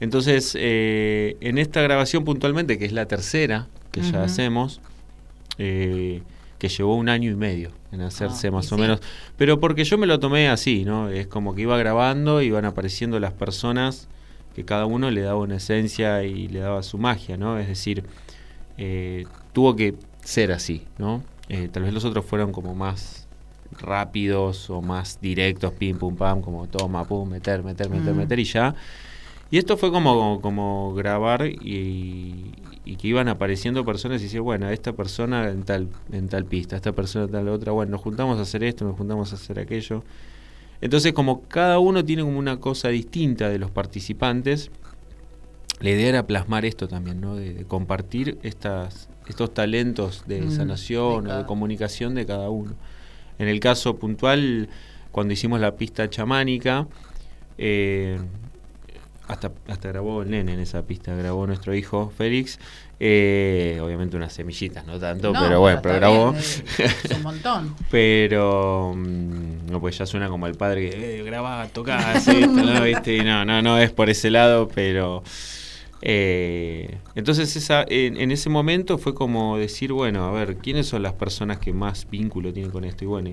Entonces, 0.00 0.56
eh, 0.58 1.36
en 1.40 1.56
esta 1.56 1.82
grabación 1.82 2.24
puntualmente, 2.24 2.78
que 2.78 2.84
es 2.84 2.92
la 2.92 3.06
tercera 3.06 3.68
que 3.92 4.00
ya 4.00 4.24
hacemos, 4.24 4.80
eh, 5.58 6.22
que 6.58 6.68
llevó 6.68 6.96
un 6.96 7.08
año 7.08 7.30
y 7.30 7.36
medio 7.36 7.70
en 7.92 8.00
hacerse 8.02 8.48
Ah, 8.48 8.50
más 8.52 8.66
y 8.70 8.74
o 8.74 8.76
sí. 8.76 8.80
menos, 8.82 9.00
pero 9.36 9.60
porque 9.60 9.84
yo 9.84 9.96
me 9.98 10.06
lo 10.06 10.18
tomé 10.20 10.48
así, 10.48 10.84
¿no? 10.84 11.08
Es 11.08 11.26
como 11.26 11.54
que 11.54 11.62
iba 11.62 11.76
grabando, 11.78 12.42
iban 12.42 12.64
apareciendo 12.64 13.18
las 13.20 13.32
personas 13.32 14.08
que 14.54 14.64
cada 14.64 14.86
uno 14.86 15.10
le 15.10 15.20
daba 15.20 15.38
una 15.38 15.56
esencia 15.56 16.24
y 16.24 16.48
le 16.48 16.58
daba 16.60 16.82
su 16.82 16.98
magia, 16.98 17.36
¿no? 17.36 17.58
Es 17.58 17.68
decir, 17.68 18.04
eh, 18.76 19.24
tuvo 19.52 19.76
que 19.76 19.94
ser 20.24 20.50
así, 20.52 20.82
¿no? 20.98 21.22
Eh, 21.48 21.68
tal 21.72 21.84
vez 21.84 21.92
los 21.94 22.04
otros 22.04 22.24
fueron 22.24 22.52
como 22.52 22.74
más 22.74 23.26
rápidos 23.80 24.68
o 24.70 24.80
más 24.82 25.20
directos, 25.20 25.72
pim, 25.72 25.96
pum, 25.98 26.16
pam, 26.16 26.40
como 26.40 26.66
toma, 26.66 27.04
pum, 27.04 27.28
meter, 27.28 27.62
meter, 27.62 27.88
meter, 27.90 28.14
Mm. 28.14 28.16
meter 28.16 28.38
y 28.38 28.44
ya. 28.44 28.74
Y 29.50 29.58
esto 29.58 29.76
fue 29.76 29.90
como, 29.90 30.40
como 30.40 30.94
grabar 30.94 31.46
y, 31.46 32.52
y 32.84 32.96
que 32.96 33.08
iban 33.08 33.28
apareciendo 33.28 33.84
personas 33.84 34.20
y 34.20 34.24
decir, 34.24 34.40
bueno, 34.42 34.68
esta 34.68 34.92
persona 34.92 35.48
en 35.48 35.62
tal, 35.62 35.88
en 36.12 36.28
tal 36.28 36.44
pista, 36.44 36.76
esta 36.76 36.92
persona 36.92 37.24
en 37.24 37.32
tal 37.32 37.48
otra, 37.48 37.72
bueno, 37.72 37.92
nos 37.92 38.00
juntamos 38.02 38.38
a 38.38 38.42
hacer 38.42 38.62
esto, 38.64 38.84
nos 38.84 38.96
juntamos 38.96 39.32
a 39.32 39.36
hacer 39.36 39.58
aquello. 39.58 40.04
Entonces, 40.80 41.12
como 41.12 41.42
cada 41.42 41.78
uno 41.78 42.04
tiene 42.04 42.22
como 42.22 42.38
una 42.38 42.60
cosa 42.60 42.88
distinta 42.88 43.48
de 43.48 43.58
los 43.58 43.70
participantes, 43.70 44.70
la 45.80 45.90
idea 45.90 46.08
era 46.08 46.26
plasmar 46.26 46.64
esto 46.64 46.88
también, 46.88 47.20
¿no? 47.20 47.36
De, 47.36 47.54
de 47.54 47.64
compartir 47.64 48.38
estas, 48.42 49.08
estos 49.28 49.54
talentos 49.54 50.24
de 50.26 50.42
Mm, 50.42 50.50
sanación 50.50 51.24
de 51.24 51.32
o 51.32 51.38
de 51.38 51.46
comunicación 51.46 52.14
de 52.14 52.26
cada 52.26 52.50
uno. 52.50 52.74
En 53.38 53.48
el 53.48 53.60
caso 53.60 53.96
puntual, 53.96 54.68
cuando 55.12 55.32
hicimos 55.32 55.60
la 55.60 55.76
pista 55.76 56.10
chamánica, 56.10 56.86
eh, 57.56 58.18
hasta, 59.28 59.52
hasta 59.68 59.88
grabó 59.88 60.22
el 60.22 60.30
nene 60.30 60.54
en 60.54 60.60
esa 60.60 60.82
pista, 60.82 61.14
grabó 61.14 61.46
nuestro 61.46 61.74
hijo 61.74 62.10
Félix. 62.16 62.58
eh, 62.98 63.78
obviamente 63.82 64.16
unas 64.16 64.32
semillitas, 64.32 64.84
no 64.86 64.98
tanto, 64.98 65.32
No, 65.32 65.40
pero 65.40 65.60
bueno, 65.60 65.80
pero 65.82 65.94
grabó. 65.96 66.34
eh, 66.34 66.38
es 67.04 67.10
un 67.14 67.22
montón. 67.22 67.76
Pero 67.90 68.92
mm, 68.96 69.70
no, 69.70 69.80
pues 69.80 69.96
ya 69.98 70.06
suena 70.06 70.28
como 70.28 70.46
el 70.48 70.54
padre 70.56 70.90
que 70.90 71.20
eh, 71.20 71.22
graba, 71.22 71.66
toca, 71.68 72.10
hace 72.12 72.40
esto, 72.40 72.52
¿no? 72.64 72.82
¿Viste? 72.84 73.14
Y 73.16 73.20
no, 73.20 73.44
no, 73.44 73.62
no 73.62 73.78
es 73.78 73.92
por 73.92 74.10
ese 74.10 74.30
lado, 74.30 74.66
pero 74.74 75.22
eh, 76.00 76.98
entonces 77.14 77.54
esa, 77.56 77.84
en, 77.88 78.16
en 78.20 78.30
ese 78.30 78.48
momento 78.50 78.98
fue 78.98 79.14
como 79.14 79.58
decir, 79.58 79.92
bueno, 79.92 80.24
a 80.26 80.32
ver, 80.32 80.56
¿quiénes 80.56 80.86
son 80.86 81.02
las 81.02 81.12
personas 81.12 81.58
que 81.58 81.72
más 81.72 82.08
vínculo 82.10 82.52
tienen 82.52 82.70
con 82.70 82.84
esto? 82.84 83.04
Y 83.04 83.06
bueno, 83.08 83.30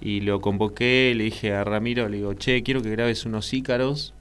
y 0.00 0.20
lo 0.20 0.40
convoqué, 0.40 1.12
le 1.16 1.24
dije 1.24 1.52
a 1.54 1.64
Ramiro, 1.64 2.08
le 2.08 2.18
digo, 2.18 2.34
che, 2.34 2.62
quiero 2.62 2.82
que 2.82 2.90
grabes 2.90 3.24
unos 3.24 3.52
ícaros 3.52 4.14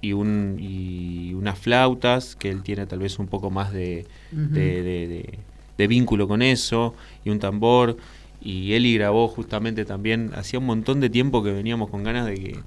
y, 0.00 0.12
un, 0.12 0.56
y 0.60 1.34
unas 1.34 1.58
flautas, 1.58 2.36
que 2.36 2.50
él 2.50 2.62
tiene 2.62 2.86
tal 2.86 3.00
vez 3.00 3.18
un 3.18 3.26
poco 3.26 3.50
más 3.50 3.72
de, 3.72 4.06
de, 4.30 4.82
de- 4.82 5.08
de- 5.08 5.38
de 5.76 5.86
vínculo 5.86 6.26
con 6.28 6.42
eso, 6.42 6.94
y 7.24 7.30
un 7.30 7.38
tambor. 7.38 7.96
Y 8.40 8.72
Eli 8.74 8.94
grabó 8.94 9.28
justamente 9.28 9.84
también, 9.84 10.30
hacía 10.34 10.58
un 10.60 10.66
montón 10.66 11.00
de 11.00 11.10
tiempo 11.10 11.42
que 11.42 11.52
veníamos 11.52 11.90
con 11.90 12.02
ganas 12.04 12.26
de 12.26 12.34
que 12.34 12.58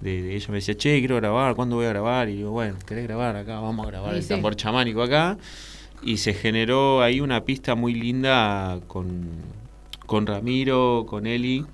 de, 0.00 0.34
ella 0.34 0.46
me 0.48 0.54
decía, 0.56 0.76
che, 0.76 0.98
quiero 0.98 1.16
grabar, 1.16 1.54
¿cuándo 1.54 1.76
voy 1.76 1.86
a 1.86 1.90
grabar? 1.90 2.28
Y 2.28 2.36
digo, 2.36 2.50
bueno, 2.50 2.76
¿querés 2.86 3.04
grabar 3.04 3.36
acá? 3.36 3.60
Vamos 3.60 3.86
a 3.86 3.90
grabar 3.90 4.14
el 4.16 4.22
sí. 4.22 4.28
tambor 4.30 4.56
chamánico 4.56 5.02
acá. 5.02 5.38
Y 6.02 6.16
se 6.16 6.34
generó 6.34 7.02
ahí 7.02 7.20
una 7.20 7.44
pista 7.44 7.74
muy 7.76 7.94
linda 7.94 8.80
con, 8.88 9.28
con 10.06 10.26
Ramiro, 10.26 11.04
con 11.06 11.26
Eli. 11.26 11.64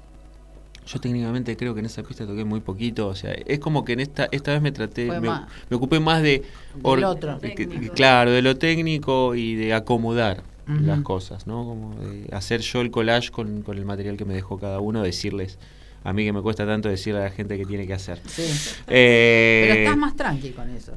Yo 0.89 0.99
técnicamente 1.01 1.57
creo 1.57 1.75
que 1.75 1.81
en 1.81 1.87
esa 1.87 2.03
pista 2.03 2.27
toqué 2.27 2.45
muy 2.45 2.61
poquito, 2.61 3.09
o 3.09 3.15
sea, 3.15 3.33
es 3.33 3.59
como 3.59 3.85
que 3.85 3.93
en 3.93 4.01
esta 4.01 4.29
esta 4.33 4.53
vez 4.53 4.63
me 4.63 4.73
traté, 4.73 5.11
me, 5.21 5.77
ocupé 5.77 6.01
más 6.01 6.23
de... 6.23 6.43
Del 6.75 7.05
otro. 7.05 7.39
de 7.39 7.55
que- 7.55 7.69
claro, 7.91 8.31
de 8.31 8.41
lo 8.41 8.57
técnico 8.57 9.35
y 9.35 9.55
de 9.55 9.75
acomodar 9.75 10.43
las 10.67 11.01
cosas, 11.01 11.47
¿no? 11.47 11.65
Como 11.65 11.95
de 11.95 12.29
hacer 12.31 12.61
yo 12.61 12.83
el 12.83 12.91
collage 12.91 13.31
con, 13.31 13.63
con 13.63 13.79
el 13.79 13.87
material 13.87 14.19
que 14.19 14.27
me 14.27 14.35
dejó 14.35 14.59
cada 14.59 14.81
uno, 14.81 15.03
decirles, 15.03 15.59
a 16.05 16.13
mí 16.13 16.25
que 16.25 16.33
me 16.33 16.43
cuesta 16.43 16.67
tanto 16.67 16.89
decirle 16.89 17.21
a 17.21 17.25
la 17.25 17.31
gente 17.31 17.57
qué 17.57 17.65
tiene 17.65 17.87
que 17.87 17.95
hacer. 17.95 18.21
Sí. 18.27 18.43
Eh, 18.87 19.67
Pero 19.69 19.81
estás 19.81 19.97
más 19.97 20.17
tranqui 20.17 20.51
con 20.51 20.69
eso. 20.71 20.93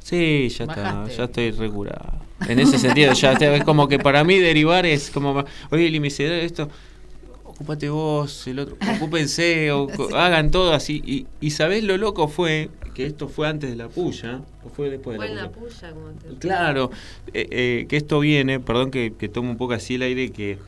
Sí, 0.00 0.48
ya 0.48 0.64
está, 0.64 0.82
Bajaste. 0.82 1.16
ya 1.16 1.24
estoy 1.24 1.50
recurado. 1.52 2.14
En 2.48 2.58
ese 2.58 2.78
sentido, 2.78 3.12
ya 3.12 3.32
es 3.32 3.64
como 3.64 3.86
que 3.86 4.00
para 4.00 4.24
mí 4.24 4.38
derivar 4.38 4.84
es 4.86 5.10
como, 5.10 5.44
oye, 5.70 5.88
dice 6.00 6.44
esto, 6.44 6.68
ocúpate 7.62 7.88
vos, 7.88 8.46
el 8.46 8.58
otro, 8.58 8.76
ocúpense, 8.96 9.70
o, 9.72 9.88
hagan 10.14 10.50
todo 10.50 10.72
así. 10.74 11.02
Y, 11.06 11.26
y 11.40 11.50
sabés 11.50 11.84
lo 11.84 11.96
loco 11.96 12.28
fue 12.28 12.70
que 12.94 13.06
esto 13.06 13.28
fue 13.28 13.48
antes 13.48 13.70
de 13.70 13.76
la 13.76 13.88
puya, 13.88 14.42
o 14.64 14.68
fue 14.68 14.90
después 14.90 15.16
Fue 15.16 15.26
de 15.26 15.30
en 15.32 15.36
la 15.36 15.44
la 15.44 15.50
puya. 15.50 15.66
puya, 15.68 15.92
como 15.92 16.08
te 16.10 16.38
Claro, 16.38 16.90
eh, 17.32 17.46
eh, 17.50 17.86
que 17.88 17.96
esto 17.96 18.20
viene, 18.20 18.60
perdón 18.60 18.90
que, 18.90 19.14
que 19.18 19.28
tomo 19.28 19.50
un 19.50 19.56
poco 19.56 19.72
así 19.74 19.94
el 19.94 20.02
aire, 20.02 20.30
que 20.30 20.58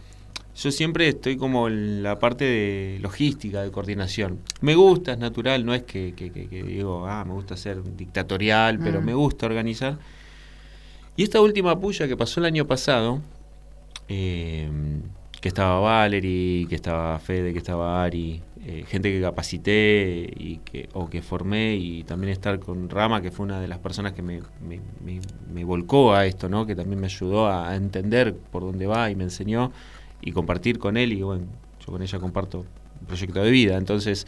yo 0.56 0.70
siempre 0.70 1.08
estoy 1.08 1.36
como 1.36 1.66
en 1.68 2.02
la 2.02 2.18
parte 2.18 2.44
de 2.44 2.98
logística, 3.00 3.60
de 3.62 3.70
coordinación. 3.72 4.38
Me 4.60 4.74
gusta, 4.76 5.12
es 5.12 5.18
natural, 5.18 5.66
no 5.66 5.74
es 5.74 5.82
que, 5.82 6.14
que- 6.16 6.30
que- 6.30 6.46
que 6.46 6.62
digo, 6.62 7.06
ah, 7.06 7.24
me 7.24 7.32
gusta 7.34 7.56
ser 7.56 7.82
dictatorial, 7.96 8.78
pero 8.78 9.02
Mm. 9.02 9.04
me 9.04 9.14
gusta 9.14 9.46
organizar. 9.46 9.98
Y 11.16 11.24
esta 11.24 11.40
última 11.40 11.78
puya 11.78 12.06
que 12.08 12.16
pasó 12.16 12.40
el 12.40 12.46
año 12.46 12.66
pasado, 12.66 13.20
eh, 14.08 14.68
que 15.44 15.48
estaba 15.48 15.78
Valerie, 15.78 16.66
que 16.66 16.74
estaba 16.74 17.18
Fede, 17.18 17.52
que 17.52 17.58
estaba 17.58 18.02
Ari, 18.02 18.40
eh, 18.64 18.86
gente 18.88 19.12
que 19.12 19.20
capacité 19.20 20.32
y 20.34 20.56
que, 20.64 20.88
o 20.94 21.10
que 21.10 21.20
formé, 21.20 21.74
y 21.76 22.02
también 22.02 22.32
estar 22.32 22.58
con 22.60 22.88
Rama, 22.88 23.20
que 23.20 23.30
fue 23.30 23.44
una 23.44 23.60
de 23.60 23.68
las 23.68 23.78
personas 23.78 24.14
que 24.14 24.22
me, 24.22 24.40
me- 24.62 25.64
volcó 25.64 26.14
a 26.14 26.24
esto, 26.24 26.48
¿no? 26.48 26.64
que 26.64 26.74
también 26.74 26.98
me 26.98 27.08
ayudó 27.08 27.46
a 27.50 27.76
entender 27.76 28.34
por 28.34 28.62
dónde 28.62 28.86
va 28.86 29.10
y 29.10 29.16
me 29.16 29.24
enseñó, 29.24 29.70
y 30.22 30.32
compartir 30.32 30.78
con 30.78 30.96
él, 30.96 31.12
y 31.12 31.20
bueno, 31.20 31.44
yo 31.78 31.92
con 31.92 32.00
ella 32.00 32.18
comparto 32.18 32.60
un 33.02 33.06
proyecto 33.06 33.42
de 33.42 33.50
vida. 33.50 33.76
Entonces, 33.76 34.26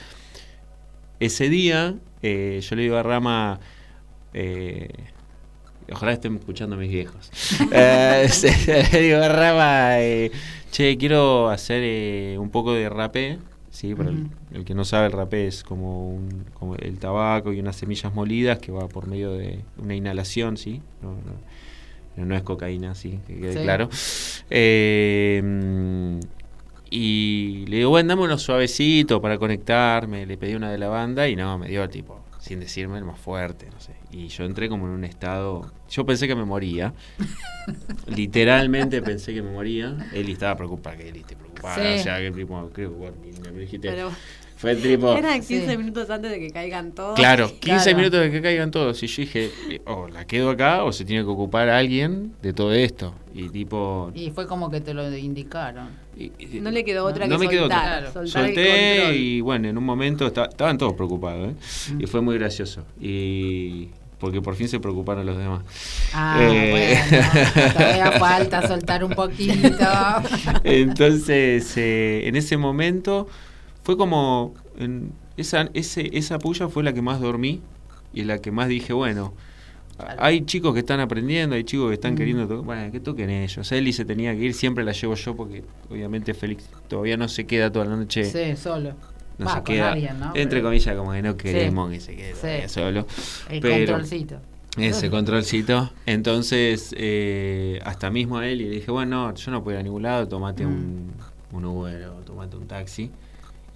ese 1.18 1.48
día, 1.48 1.94
eh, 2.20 2.60
yo 2.62 2.76
le 2.76 2.82
digo 2.82 2.96
a 2.96 3.02
Rama, 3.02 3.58
eh, 4.34 4.90
ojalá 5.92 6.12
estén 6.12 6.36
escuchando 6.36 6.76
mis 6.76 6.90
viejos. 6.90 7.30
Eh, 7.72 8.28
digo 9.00 9.18
a 9.18 9.28
Rama, 9.28 10.00
eh, 10.00 10.30
che, 10.70 10.96
quiero 10.96 11.48
hacer 11.50 11.82
eh, 11.84 12.36
un 12.38 12.50
poco 12.50 12.72
de 12.74 12.88
rapé. 12.88 13.38
Sí, 13.70 13.94
para 13.94 14.10
el, 14.54 14.64
que 14.64 14.74
no 14.74 14.84
sabe, 14.86 15.06
el 15.06 15.12
rapé 15.12 15.46
es 15.48 15.62
como, 15.62 16.08
un- 16.14 16.44
como 16.54 16.76
el 16.76 16.98
tabaco 16.98 17.52
y 17.52 17.60
unas 17.60 17.76
semillas 17.76 18.14
molidas 18.14 18.58
que 18.58 18.72
va 18.72 18.88
por 18.88 19.06
medio 19.06 19.32
de 19.32 19.60
una 19.76 19.94
inhalación, 19.94 20.56
¿sí? 20.56 20.80
No, 21.02 21.10
no, 22.16 22.24
no 22.24 22.34
es 22.34 22.42
cocaína, 22.42 22.94
sí, 22.94 23.18
que 23.26 23.34
quede 23.38 23.52
Sí. 23.52 23.58
claro. 23.60 23.90
Eh, 24.48 25.42
mm, 25.44 26.20
y 26.90 27.66
le 27.68 27.76
digo, 27.78 27.90
bueno, 27.90 28.08
dame 28.10 28.22
unos 28.22 28.42
suavecitos 28.42 29.20
para 29.20 29.36
conectarme. 29.38 30.24
Le 30.24 30.38
pedí 30.38 30.54
una 30.54 30.70
de 30.70 30.78
la 30.78 30.88
banda 30.88 31.28
y 31.28 31.36
no, 31.36 31.58
me 31.58 31.68
dio 31.68 31.86
tipo, 31.88 32.20
sin 32.46 32.60
decirme, 32.60 32.96
el 32.98 33.04
más 33.04 33.18
fuerte, 33.18 33.66
no 33.72 33.80
sé. 33.80 33.94
Y 34.12 34.28
yo 34.28 34.44
entré 34.44 34.68
como 34.68 34.86
en 34.86 34.92
un 34.92 35.04
estado. 35.04 35.72
Yo 35.90 36.06
pensé 36.06 36.28
que 36.28 36.36
me 36.36 36.44
moría. 36.44 36.94
Literalmente 38.06 39.02
pensé 39.02 39.34
que 39.34 39.42
me 39.42 39.50
moría. 39.50 39.96
Eli 40.12 40.32
estaba 40.32 40.56
preocupada, 40.56 40.96
que 40.96 41.08
Eli 41.08 41.20
esté 41.20 41.34
preocupada. 41.34 41.74
Sí. 41.74 42.00
O 42.00 42.02
sea, 42.04 42.18
que 42.18 42.30
tipo, 42.30 42.70
creo 42.72 42.96
que 43.00 43.50
me 43.50 43.60
dijiste. 43.60 43.88
Pero 43.90 44.12
Fue 44.56 44.74
tipo. 44.74 45.14
eran 45.16 45.40
15 45.42 45.70
Sí. 45.70 45.76
minutos 45.76 46.08
antes 46.08 46.30
de 46.30 46.40
que 46.40 46.50
caigan 46.50 46.92
todos. 46.92 47.14
Claro, 47.14 47.48
15 47.60 47.60
Claro. 47.84 47.96
minutos 47.98 48.20
de 48.20 48.30
que 48.30 48.40
caigan 48.42 48.70
todos. 48.70 49.02
Y 49.02 49.06
yo 49.06 49.22
dije, 49.22 49.50
eh, 49.70 49.80
o 49.86 50.08
la 50.08 50.26
quedo 50.26 50.50
acá 50.50 50.82
o 50.84 50.92
se 50.92 51.04
tiene 51.04 51.22
que 51.24 51.30
ocupar 51.30 51.68
alguien 51.68 52.32
de 52.42 52.52
todo 52.54 52.72
esto. 52.72 53.14
Y 53.34 53.50
tipo. 53.50 54.10
Y 54.14 54.30
fue 54.30 54.46
como 54.46 54.70
que 54.70 54.80
te 54.80 54.94
lo 54.94 55.14
indicaron. 55.16 55.88
y- 56.18 56.32
y- 56.38 56.60
No 56.60 56.70
le 56.70 56.82
quedó 56.82 57.04
otra 57.04 57.26
No 57.26 57.38
que 57.38 57.44
me 57.44 57.50
quedó 57.50 57.66
otra. 57.66 58.10
soltar. 58.10 58.22
El 58.22 58.28
Solté 58.30 59.14
y 59.16 59.42
bueno, 59.42 59.68
en 59.68 59.76
un 59.76 59.84
momento 59.84 60.26
esta- 60.26 60.46
estaban 60.46 60.78
todos 60.78 60.94
preocupados. 60.94 61.50
¿eh? 61.50 61.92
Mm. 61.94 62.00
Y 62.00 62.06
fue 62.06 62.22
muy 62.22 62.38
gracioso. 62.38 62.86
Y 62.98 63.88
porque 64.18 64.40
por 64.40 64.54
fin 64.56 64.66
se 64.66 64.80
preocuparon 64.80 65.26
los 65.26 65.36
demás. 65.36 65.62
Ah, 66.14 66.38
Eh. 66.40 66.98
bueno. 67.10 67.26
Todavía 67.74 68.12
falta 68.12 68.66
soltar 68.66 69.04
un 69.04 69.10
poquito. 69.12 69.76
Entonces, 70.64 71.72
eh, 71.76 72.22
en 72.26 72.36
ese 72.36 72.56
momento 72.56 73.28
fue 73.86 73.96
como. 73.96 74.52
en- 74.78 75.12
esa, 75.36 75.68
ese, 75.74 76.10
esa 76.18 76.38
puya 76.40 76.66
fue 76.68 76.82
la 76.82 76.92
que 76.92 77.02
más 77.02 77.20
dormí 77.20 77.60
y 78.12 78.24
la 78.24 78.38
que 78.38 78.50
más 78.50 78.66
dije, 78.68 78.92
bueno. 78.92 79.32
Claro. 79.96 80.16
Hay 80.22 80.44
chicos 80.44 80.74
que 80.74 80.80
están 80.80 80.98
aprendiendo, 81.00 81.54
hay 81.54 81.62
chicos 81.64 81.88
que 81.88 81.94
están 81.94 82.14
Mm. 82.14 82.16
queriendo 82.16 82.48
tocar. 82.48 82.64
Bueno, 82.64 82.90
que 82.92 82.98
toquen 83.00 83.30
ellos. 83.30 83.70
Eli 83.72 83.92
se 83.92 84.04
tenía 84.04 84.34
que 84.34 84.40
ir, 84.42 84.54
siempre 84.54 84.82
la 84.84 84.90
llevo 84.92 85.14
yo 85.14 85.36
porque 85.36 85.62
obviamente 85.88 86.34
Félix 86.34 86.68
todavía 86.88 87.16
no 87.16 87.28
se 87.28 87.46
queda 87.46 87.70
toda 87.70 87.84
la 87.84 87.96
noche. 87.96 88.24
Sí, 88.24 88.56
solo. 88.60 88.94
No 89.38 89.46
Va, 89.46 89.52
se 89.52 89.56
con 89.58 89.64
queda. 89.66 89.92
alguien, 89.92 90.18
¿no? 90.18 90.26
Entre 90.34 90.58
Pero- 90.58 90.64
comillas, 90.68 90.96
como 90.96 91.12
que 91.12 91.22
no 91.22 91.36
queremos 91.36 91.90
que 91.90 92.00
se 92.00 92.16
quede 92.16 92.34
Sí. 92.34 92.68
solo. 92.68 93.06
El 93.48 93.60
pero- 93.60 93.74
controlcito. 93.76 94.36
Ese 94.78 95.08
controlcito. 95.10 95.90
Entonces, 96.06 96.94
eh, 96.98 97.78
hasta 97.84 98.10
mismo 98.10 98.38
a 98.38 98.46
él 98.48 98.60
y 98.62 98.64
le 98.64 98.70
dije, 98.76 98.90
bueno, 98.90 99.28
no, 99.28 99.34
yo 99.34 99.50
no 99.50 99.62
puedo 99.62 99.76
ir 99.76 99.80
a 99.80 99.82
ningún 99.82 100.02
lado, 100.02 100.26
tomate 100.28 100.66
Mm. 100.66 100.68
un, 100.70 101.12
un 101.52 101.64
Uber 101.64 102.04
o 102.08 102.14
tomate 102.22 102.56
un 102.56 102.66
taxi. 102.66 103.10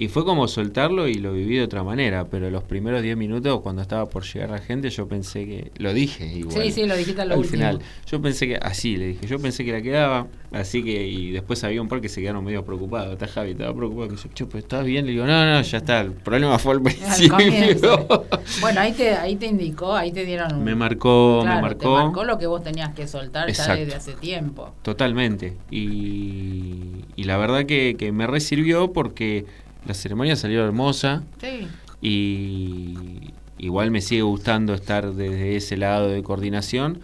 Y 0.00 0.08
fue 0.08 0.24
como 0.24 0.48
soltarlo 0.48 1.08
y 1.08 1.16
lo 1.16 1.34
viví 1.34 1.56
de 1.56 1.62
otra 1.64 1.84
manera, 1.84 2.24
pero 2.30 2.50
los 2.50 2.62
primeros 2.64 3.02
10 3.02 3.18
minutos, 3.18 3.60
cuando 3.60 3.82
estaba 3.82 4.06
por 4.08 4.24
llegar 4.24 4.48
la 4.48 4.58
gente, 4.58 4.88
yo 4.88 5.06
pensé 5.06 5.44
que, 5.44 5.72
lo 5.76 5.92
dije 5.92 6.24
igual. 6.24 6.56
Sí, 6.56 6.72
sí, 6.72 6.86
lo 6.86 6.96
dijiste 6.96 7.20
a 7.20 7.26
lo 7.26 7.34
al 7.34 7.40
último. 7.40 7.52
final. 7.58 7.80
Yo 8.06 8.22
pensé 8.22 8.48
que, 8.48 8.56
así 8.56 8.96
le 8.96 9.08
dije, 9.08 9.26
yo 9.26 9.38
pensé 9.38 9.62
que 9.62 9.72
la 9.72 9.82
quedaba, 9.82 10.26
así 10.52 10.82
que, 10.82 11.06
y 11.06 11.32
después 11.32 11.62
había 11.64 11.82
un 11.82 11.88
par 11.88 12.00
que 12.00 12.08
se 12.08 12.22
quedaron 12.22 12.42
medio 12.42 12.64
preocupados. 12.64 13.12
Está 13.12 13.26
Javi, 13.26 13.50
estaba 13.50 13.74
preocupado, 13.74 14.08
que 14.08 14.14
dice, 14.14 14.30
che, 14.32 14.46
pues 14.46 14.64
estás 14.64 14.86
bien, 14.86 15.04
le 15.04 15.12
digo, 15.12 15.26
no, 15.26 15.44
no, 15.44 15.60
ya 15.60 15.76
está, 15.76 16.00
el 16.00 16.12
problema 16.12 16.58
fue 16.58 16.72
al 16.76 16.80
principio. 16.80 18.24
Bueno, 18.62 18.80
ahí 18.80 18.92
te, 18.92 19.10
ahí 19.10 19.36
te 19.36 19.46
indicó, 19.46 19.94
ahí 19.94 20.12
te 20.12 20.24
dieron 20.24 20.54
un... 20.54 20.64
me 20.64 20.74
marcó, 20.74 21.40
Claro, 21.42 21.56
me 21.68 21.74
te 21.74 21.86
marcó. 21.86 22.04
marcó 22.06 22.24
lo 22.24 22.38
que 22.38 22.46
vos 22.46 22.62
tenías 22.62 22.94
que 22.94 23.06
soltar 23.06 23.52
ya 23.52 23.76
desde 23.76 23.94
hace 23.94 24.14
tiempo. 24.14 24.72
Totalmente. 24.80 25.58
Y, 25.70 27.04
y 27.16 27.24
la 27.24 27.36
verdad 27.36 27.66
que, 27.66 27.96
que 27.98 28.12
me 28.12 28.26
resirvió 28.26 28.92
porque 28.94 29.44
la 29.86 29.94
ceremonia 29.94 30.36
salió 30.36 30.64
hermosa 30.64 31.22
Sí. 31.40 31.68
y 32.00 33.32
igual 33.58 33.90
me 33.90 34.00
sigue 34.00 34.22
gustando 34.22 34.74
estar 34.74 35.12
desde 35.12 35.56
ese 35.56 35.76
lado 35.76 36.08
de 36.08 36.22
coordinación, 36.22 37.00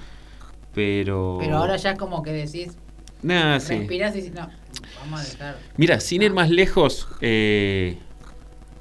pero... 0.75 1.39
Pero 1.41 1.57
ahora 1.59 1.77
ya 1.77 1.97
como 1.97 2.23
que 2.23 2.33
decís, 2.33 2.77
Nada, 3.23 3.61
sí. 3.61 3.79
respirás 3.79 4.15
y 4.15 4.21
decís, 4.21 4.35
no, 4.35 4.49
vamos 5.01 5.21
a 5.21 5.25
dejar. 5.25 5.59
Mira, 5.77 6.01
sin 6.01 6.23
ir 6.23 6.33
más 6.33 6.51
lejos, 6.51 7.09
eh, 7.21 7.99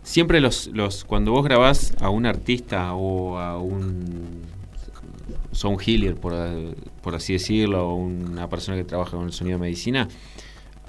siempre 0.03 0.39
los, 0.41 0.67
los 0.67 1.03
cuando 1.03 1.31
vos 1.31 1.43
grabás 1.43 1.93
a 2.01 2.09
un 2.09 2.25
artista 2.25 2.93
o 2.93 3.37
a 3.39 3.57
un 3.57 4.41
sound 5.51 5.81
healer, 5.85 6.15
por, 6.15 6.33
por 7.01 7.15
así 7.15 7.33
decirlo, 7.33 7.89
o 7.89 7.95
una 7.95 8.49
persona 8.49 8.77
que 8.77 8.83
trabaja 8.83 9.11
con 9.17 9.25
el 9.25 9.33
sonido 9.33 9.57
de 9.57 9.61
medicina, 9.61 10.07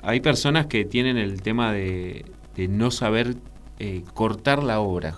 hay 0.02 0.20
personas 0.20 0.66
que 0.66 0.84
tienen 0.84 1.16
el 1.16 1.40
tema 1.42 1.72
de, 1.72 2.24
de 2.56 2.68
no 2.68 2.90
saber 2.90 3.36
eh, 3.78 4.02
cortar 4.14 4.62
la 4.62 4.80
obra. 4.80 5.16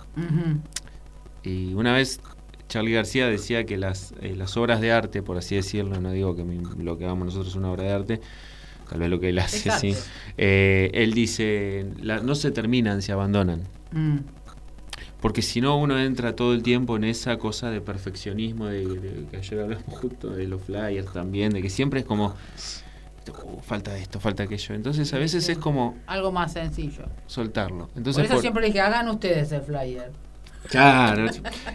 Y 1.43 1.73
una 1.73 1.93
vez 1.93 2.19
Charlie 2.67 2.93
García 2.93 3.27
decía 3.27 3.65
que 3.65 3.77
las, 3.77 4.13
eh, 4.21 4.35
las 4.35 4.57
obras 4.57 4.81
de 4.81 4.91
arte, 4.91 5.23
por 5.23 5.37
así 5.37 5.55
decirlo, 5.55 5.99
no 5.99 6.11
digo 6.11 6.35
que 6.35 6.43
mi- 6.43 6.61
lo 6.83 6.97
que 6.97 7.05
hagamos 7.05 7.25
nosotros 7.25 7.49
es 7.49 7.55
una 7.55 7.71
obra 7.71 7.83
de 7.83 7.91
arte, 7.91 8.21
tal 8.89 8.99
vez 8.99 9.09
lo 9.09 9.19
que 9.19 9.29
él 9.29 9.39
hace, 9.39 9.57
Exacto. 9.69 9.81
sí. 9.81 9.95
Eh, 10.37 10.91
él 10.93 11.13
dice, 11.13 11.87
la- 12.01 12.19
no 12.19 12.35
se 12.35 12.51
terminan, 12.51 13.01
se 13.01 13.11
abandonan. 13.11 13.61
Mm. 13.91 14.17
Porque 15.21 15.41
si 15.41 15.59
no, 15.61 15.77
uno 15.77 15.99
entra 15.99 16.35
todo 16.35 16.53
el 16.53 16.63
tiempo 16.63 16.95
en 16.95 17.03
esa 17.03 17.37
cosa 17.37 17.69
de 17.71 17.81
perfeccionismo, 17.81 18.67
de, 18.67 18.85
de- 18.85 19.25
que 19.31 19.37
ayer 19.37 19.59
hablamos 19.61 19.83
justo 19.87 20.29
de 20.29 20.47
los 20.47 20.61
flyers 20.61 21.11
también, 21.11 21.51
de 21.51 21.61
que 21.61 21.69
siempre 21.69 22.01
es 22.01 22.05
como, 22.05 22.35
"Uh, 23.31 23.61
falta 23.61 23.97
esto, 23.97 24.19
falta 24.19 24.43
aquello. 24.43 24.75
Entonces 24.75 25.11
a 25.13 25.17
veces 25.17 25.47
es 25.49 25.57
como 25.57 25.97
Algo 26.07 26.31
más 26.31 26.53
sencillo. 26.53 27.03
soltarlo. 27.27 27.89
Entonces, 27.95 28.15
por 28.21 28.25
eso 28.25 28.33
por- 28.35 28.41
siempre 28.41 28.65
dije, 28.67 28.81
hagan 28.81 29.09
ustedes 29.09 29.51
el 29.51 29.61
flyer. 29.61 30.11
Claro, 30.69 31.25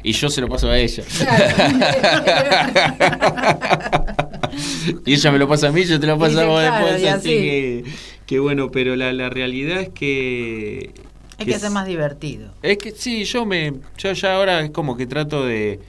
y 0.03 0.13
yo 0.13 0.29
se 0.29 0.41
lo 0.43 0.49
paso 0.49 0.69
a 0.71 0.77
ella. 0.79 1.03
y 5.07 5.15
ella 5.15 5.33
me 5.33 5.39
lo 5.39 5.49
pasa 5.49 5.69
a 5.69 5.73
mí, 5.73 5.85
yo 5.85 5.99
te 5.99 6.07
lo 6.07 6.19
paso 6.19 6.41
a 6.41 6.45
vos 6.45 6.61
Dice, 6.61 6.71
claro, 6.71 6.87
después. 6.93 7.13
Así 7.15 7.29
que, 7.31 7.85
que 8.27 8.39
bueno, 8.39 8.71
pero 8.71 8.97
la, 8.97 9.13
la 9.13 9.31
realidad 9.31 9.81
es 9.81 9.89
que. 9.91 10.93
Hay 11.39 11.47
que 11.47 11.59
ser 11.59 11.71
más 11.71 11.87
divertido. 11.87 12.51
Es 12.63 12.79
que 12.79 12.93
sí, 12.93 13.25
yo 13.25 13.45
me. 13.45 13.75
Yo 13.99 14.13
ya 14.13 14.37
ahora 14.37 14.61
es 14.61 14.71
como 14.71 14.97
que 14.97 15.07
trato 15.07 15.45
de. 15.45 15.81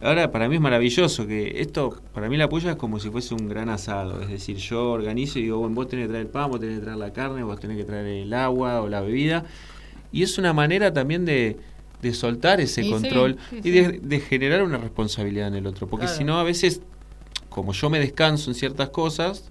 Ahora 0.00 0.30
para 0.30 0.48
mí 0.48 0.56
es 0.56 0.60
maravilloso 0.60 1.26
que 1.26 1.60
esto, 1.60 1.98
para 2.12 2.28
mí 2.28 2.36
la 2.36 2.48
puya 2.48 2.72
es 2.72 2.76
como 2.76 3.00
si 3.00 3.08
fuese 3.10 3.34
un 3.34 3.48
gran 3.48 3.68
asado. 3.70 4.20
Es 4.20 4.28
decir, 4.28 4.56
yo 4.56 4.90
organizo 4.90 5.38
y 5.38 5.42
digo, 5.42 5.58
bueno, 5.58 5.74
vos 5.74 5.88
tenés 5.88 6.06
que 6.06 6.08
traer 6.10 6.26
el 6.26 6.30
pan, 6.30 6.50
vos 6.50 6.60
tenés 6.60 6.78
que 6.78 6.82
traer 6.84 6.98
la 6.98 7.12
carne, 7.12 7.42
vos 7.42 7.58
tenés 7.58 7.76
que 7.78 7.84
traer 7.84 8.06
el 8.06 8.32
agua 8.34 8.82
o 8.82 8.88
la 8.88 9.00
bebida. 9.00 9.44
Y 10.12 10.22
es 10.22 10.36
una 10.38 10.52
manera 10.52 10.92
también 10.92 11.24
de, 11.24 11.56
de 12.02 12.12
soltar 12.14 12.60
ese 12.60 12.82
Y 12.82 12.84
sí, 12.84 12.90
control 12.90 13.38
sí, 13.50 13.60
y 13.64 13.70
de, 13.70 14.00
de 14.02 14.20
generar 14.20 14.62
una 14.62 14.76
responsabilidad 14.78 15.48
en 15.48 15.54
el 15.54 15.66
otro. 15.66 15.86
Porque 15.86 16.04
Claro. 16.06 16.18
si 16.18 16.24
no, 16.24 16.38
a 16.38 16.42
veces, 16.44 16.82
como 17.48 17.72
yo 17.72 17.88
me 17.88 17.98
descanso 17.98 18.50
en 18.50 18.54
ciertas 18.56 18.90
cosas, 18.90 19.50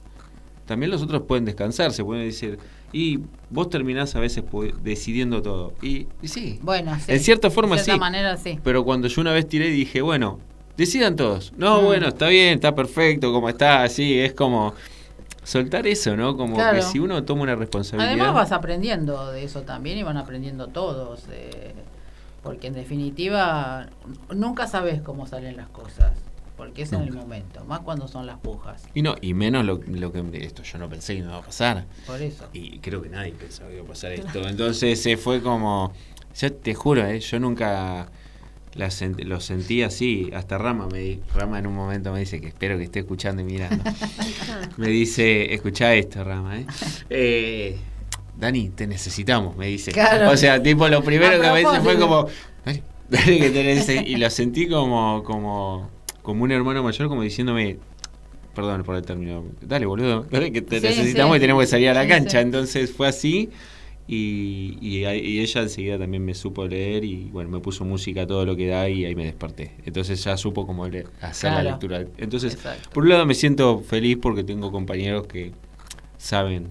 también 0.65 0.91
los 0.91 1.01
otros 1.01 1.23
pueden 1.23 1.45
descansar, 1.45 1.91
se 1.93 2.03
pueden 2.03 2.25
decir, 2.25 2.59
y 2.93 3.19
vos 3.49 3.69
terminás 3.69 4.15
a 4.15 4.19
veces 4.21 4.45
pu- 4.45 4.71
decidiendo 4.75 5.41
todo. 5.41 5.73
Y, 5.81 6.07
y 6.21 6.27
sí, 6.29 6.59
Bueno, 6.61 6.95
sí. 6.99 7.11
En 7.11 7.19
cierta 7.19 7.49
forma, 7.49 7.75
De 7.75 7.83
cierta 7.83 7.95
sí. 7.97 7.99
manera, 7.99 8.37
sí. 8.37 8.59
pero 8.63 8.85
cuando 8.85 9.07
yo 9.09 9.19
una 9.21 9.33
vez 9.33 9.47
tiré 9.49 9.67
y 9.67 9.71
dije, 9.71 10.01
bueno, 10.01 10.39
decidan 10.77 11.15
todos. 11.15 11.51
No, 11.57 11.81
Mm. 11.81 11.85
bueno, 11.85 12.07
está 12.07 12.27
bien, 12.29 12.53
está 12.53 12.73
perfecto, 12.75 13.33
como 13.33 13.49
está, 13.49 13.83
así, 13.83 14.17
es 14.19 14.33
como 14.33 14.73
soltar 15.43 15.85
eso, 15.87 16.15
¿no? 16.15 16.37
Como 16.37 16.55
Claro. 16.55 16.77
que 16.77 16.83
si 16.83 16.99
uno 16.99 17.23
toma 17.23 17.41
una 17.43 17.55
responsabilidad. 17.55 18.09
Además 18.13 18.33
vas 18.33 18.51
aprendiendo 18.53 19.31
de 19.31 19.43
eso 19.43 19.63
también 19.63 19.97
y 19.97 20.03
van 20.03 20.17
aprendiendo 20.17 20.67
todos. 20.67 21.25
eh, 21.31 21.73
porque 22.43 22.67
en 22.67 22.73
definitiva 22.73 23.87
nunca 24.35 24.67
sabes 24.67 25.01
cómo 25.01 25.25
salen 25.27 25.55
las 25.55 25.69
cosas. 25.69 26.11
Porque 26.63 26.83
es 26.83 26.93
en 26.93 27.01
el 27.01 27.11
momento, 27.13 27.65
más 27.65 27.81
cuando 27.81 28.07
son 28.07 28.25
las 28.25 28.37
pujas. 28.39 28.83
Y 28.93 29.01
no, 29.01 29.15
y 29.19 29.33
menos 29.33 29.65
lo, 29.65 29.81
lo 29.85 30.11
que 30.13 30.23
esto 30.45 30.63
yo 30.63 30.77
no 30.77 30.87
pensé 30.89 31.15
que 31.15 31.21
me 31.21 31.27
iba 31.27 31.37
a 31.37 31.41
pasar. 31.41 31.85
Por 32.07 32.21
eso. 32.21 32.47
Y 32.53 32.79
creo 32.79 33.01
que 33.01 33.09
nadie 33.09 33.33
pensaba 33.33 33.69
que 33.69 33.75
iba 33.75 33.83
a 33.83 33.87
pasar 33.87 34.13
esto. 34.13 34.47
Entonces 34.47 35.01
se 35.01 35.17
fue 35.17 35.41
como. 35.41 35.91
Ya 36.39 36.49
te 36.49 36.73
juro, 36.73 37.05
¿eh? 37.05 37.19
yo 37.19 37.39
nunca 37.39 38.09
la 38.75 38.87
sent- 38.87 39.23
lo 39.23 39.39
sentí 39.39 39.83
así. 39.83 40.31
Hasta 40.33 40.57
Rama 40.57 40.87
me 40.91 40.99
di- 40.99 41.19
Rama 41.35 41.59
en 41.59 41.67
un 41.67 41.75
momento 41.75 42.11
me 42.13 42.19
dice 42.21 42.39
que 42.41 42.47
espero 42.47 42.77
que 42.77 42.85
esté 42.85 42.99
escuchando 42.99 43.41
y 43.41 43.45
mirando. 43.45 43.83
me 44.77 44.87
dice, 44.87 45.53
escucha 45.53 45.93
esto, 45.93 46.23
Rama, 46.23 46.59
¿eh? 46.59 46.65
Eh, 47.09 47.77
Dani, 48.37 48.69
te 48.69 48.87
necesitamos, 48.87 49.55
me 49.57 49.67
dice. 49.67 49.91
Claro. 49.91 50.31
O 50.31 50.37
sea, 50.37 50.61
tipo, 50.63 50.87
lo 50.87 51.03
primero 51.03 51.39
que 51.41 51.51
me 51.51 51.59
dice 51.59 51.81
fue 51.81 51.99
como. 51.99 52.27
Dani, 52.65 52.81
Dani, 53.09 53.39
que 53.39 53.49
te 53.51 53.63
necesi-". 53.75 54.07
Y 54.07 54.15
lo 54.15 54.29
sentí 54.31 54.67
como, 54.67 55.21
como, 55.23 55.91
como 56.23 56.43
un 56.43 56.51
hermano 56.51 56.81
mayor, 56.81 57.07
como 57.07 57.21
diciéndome. 57.21 57.77
Perdón 58.55 58.83
por 58.83 58.95
el 58.95 59.01
término. 59.03 59.45
Dale, 59.61 59.85
boludo. 59.87 60.25
Dale, 60.29 60.51
que 60.51 60.61
te 60.61 60.79
Sí, 60.79 60.85
necesitamos 60.87 61.33
sí. 61.33 61.37
y 61.37 61.41
tenemos 61.41 61.63
que 61.63 61.67
salir 61.67 61.89
a 61.89 61.93
la 61.95 62.07
cancha. 62.07 62.39
Entonces 62.41 62.91
fue 62.91 63.07
así. 63.07 63.49
Y, 64.07 64.77
y, 64.81 64.97
y 65.07 65.39
ella 65.39 65.61
enseguida 65.61 65.97
también 65.97 66.23
me 66.25 66.33
supo 66.35 66.67
leer 66.67 67.03
y 67.05 67.29
bueno, 67.31 67.49
me 67.49 67.59
puso 67.61 67.85
música 67.85 68.27
todo 68.27 68.45
lo 68.45 68.55
que 68.55 68.67
da 68.67 68.87
y 68.89 69.05
ahí 69.05 69.15
me 69.15 69.23
desperté. 69.23 69.71
Entonces 69.85 70.21
ya 70.23 70.35
supo 70.37 70.67
cómo 70.67 70.85
leer- 70.87 71.07
hacer 71.21 71.49
Claro. 71.51 71.63
la 71.63 71.69
lectura. 71.71 72.05
Entonces, 72.17 72.53
Exacto. 72.55 72.89
por 72.91 73.03
un 73.03 73.09
lado 73.09 73.25
me 73.25 73.33
siento 73.33 73.79
feliz 73.79 74.17
porque 74.21 74.43
tengo 74.43 74.71
compañeros 74.73 75.25
que 75.25 75.51
saben 76.17 76.67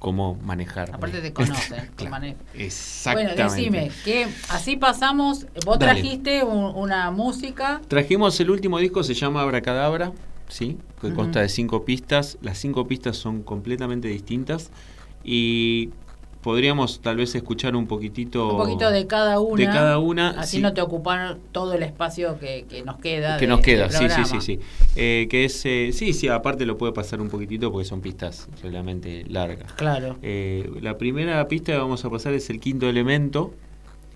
cómo 0.00 0.34
manejar. 0.42 0.90
Aparte 0.92 1.20
te 1.20 1.32
conocen, 1.34 1.88
Claro. 1.94 2.34
Exactamente. 2.54 3.34
Bueno, 3.36 3.54
decime, 3.54 3.90
que 4.04 4.26
así 4.48 4.76
pasamos, 4.76 5.46
vos 5.64 5.78
Dale. 5.78 6.00
trajiste 6.00 6.42
un- 6.42 6.74
una 6.74 7.12
música, 7.12 7.80
Trajimos 7.86 8.40
el 8.40 8.50
último 8.50 8.78
disco, 8.78 9.04
se 9.04 9.14
llama 9.14 9.42
Abracadabra, 9.42 10.12
¿sí? 10.48 10.78
que 11.00 11.12
consta 11.14 11.40
de 11.40 11.48
cinco 11.48 11.84
pistas. 11.84 12.36
Las 12.42 12.58
cinco 12.58 12.86
pistas 12.88 13.16
son 13.16 13.42
completamente 13.42 14.08
distintas 14.08 14.70
y 15.22 15.90
podríamos 16.42 17.00
tal 17.00 17.16
vez 17.16 17.34
escuchar 17.34 17.76
un 17.76 17.86
poquitito, 17.86 18.52
un 18.52 18.56
poquito 18.58 18.90
de 18.90 19.06
cada 19.06 19.40
una. 19.40 19.56
de 19.56 19.66
cada 19.66 19.98
una. 19.98 20.30
Así 20.30 20.56
sí, 20.56 20.62
no 20.62 20.72
te 20.72 20.80
ocupan 20.80 21.38
todo 21.52 21.74
el 21.74 21.82
espacio 21.82 22.38
que, 22.38 22.64
que 22.68 22.82
nos 22.82 22.96
queda. 22.98 23.36
que 23.36 23.46
de- 23.46 23.48
nos 23.52 23.60
queda, 23.60 23.90
sí, 23.90 24.08
sí, 24.08 24.24
sí, 24.24 24.40
sí. 24.40 24.60
Eh, 24.96 25.26
que 25.30 25.44
es, 25.44 25.64
eh, 25.66 25.90
sí, 25.92 26.12
sí, 26.12 26.28
aparte 26.28 26.64
lo 26.66 26.78
puede 26.78 26.92
pasar 26.92 27.20
un 27.20 27.28
poquitito 27.28 27.70
porque 27.70 27.86
son 27.86 28.00
pistas 28.00 28.48
realmente 28.62 29.24
largas. 29.28 29.72
Claro. 29.74 30.16
Eh, 30.22 30.70
la 30.80 30.96
primera 30.98 31.46
pista 31.48 31.72
que 31.72 31.78
vamos 31.78 32.04
a 32.04 32.10
pasar 32.10 32.32
es 32.32 32.48
el 32.50 32.58
quinto 32.60 32.88
elemento, 32.88 33.52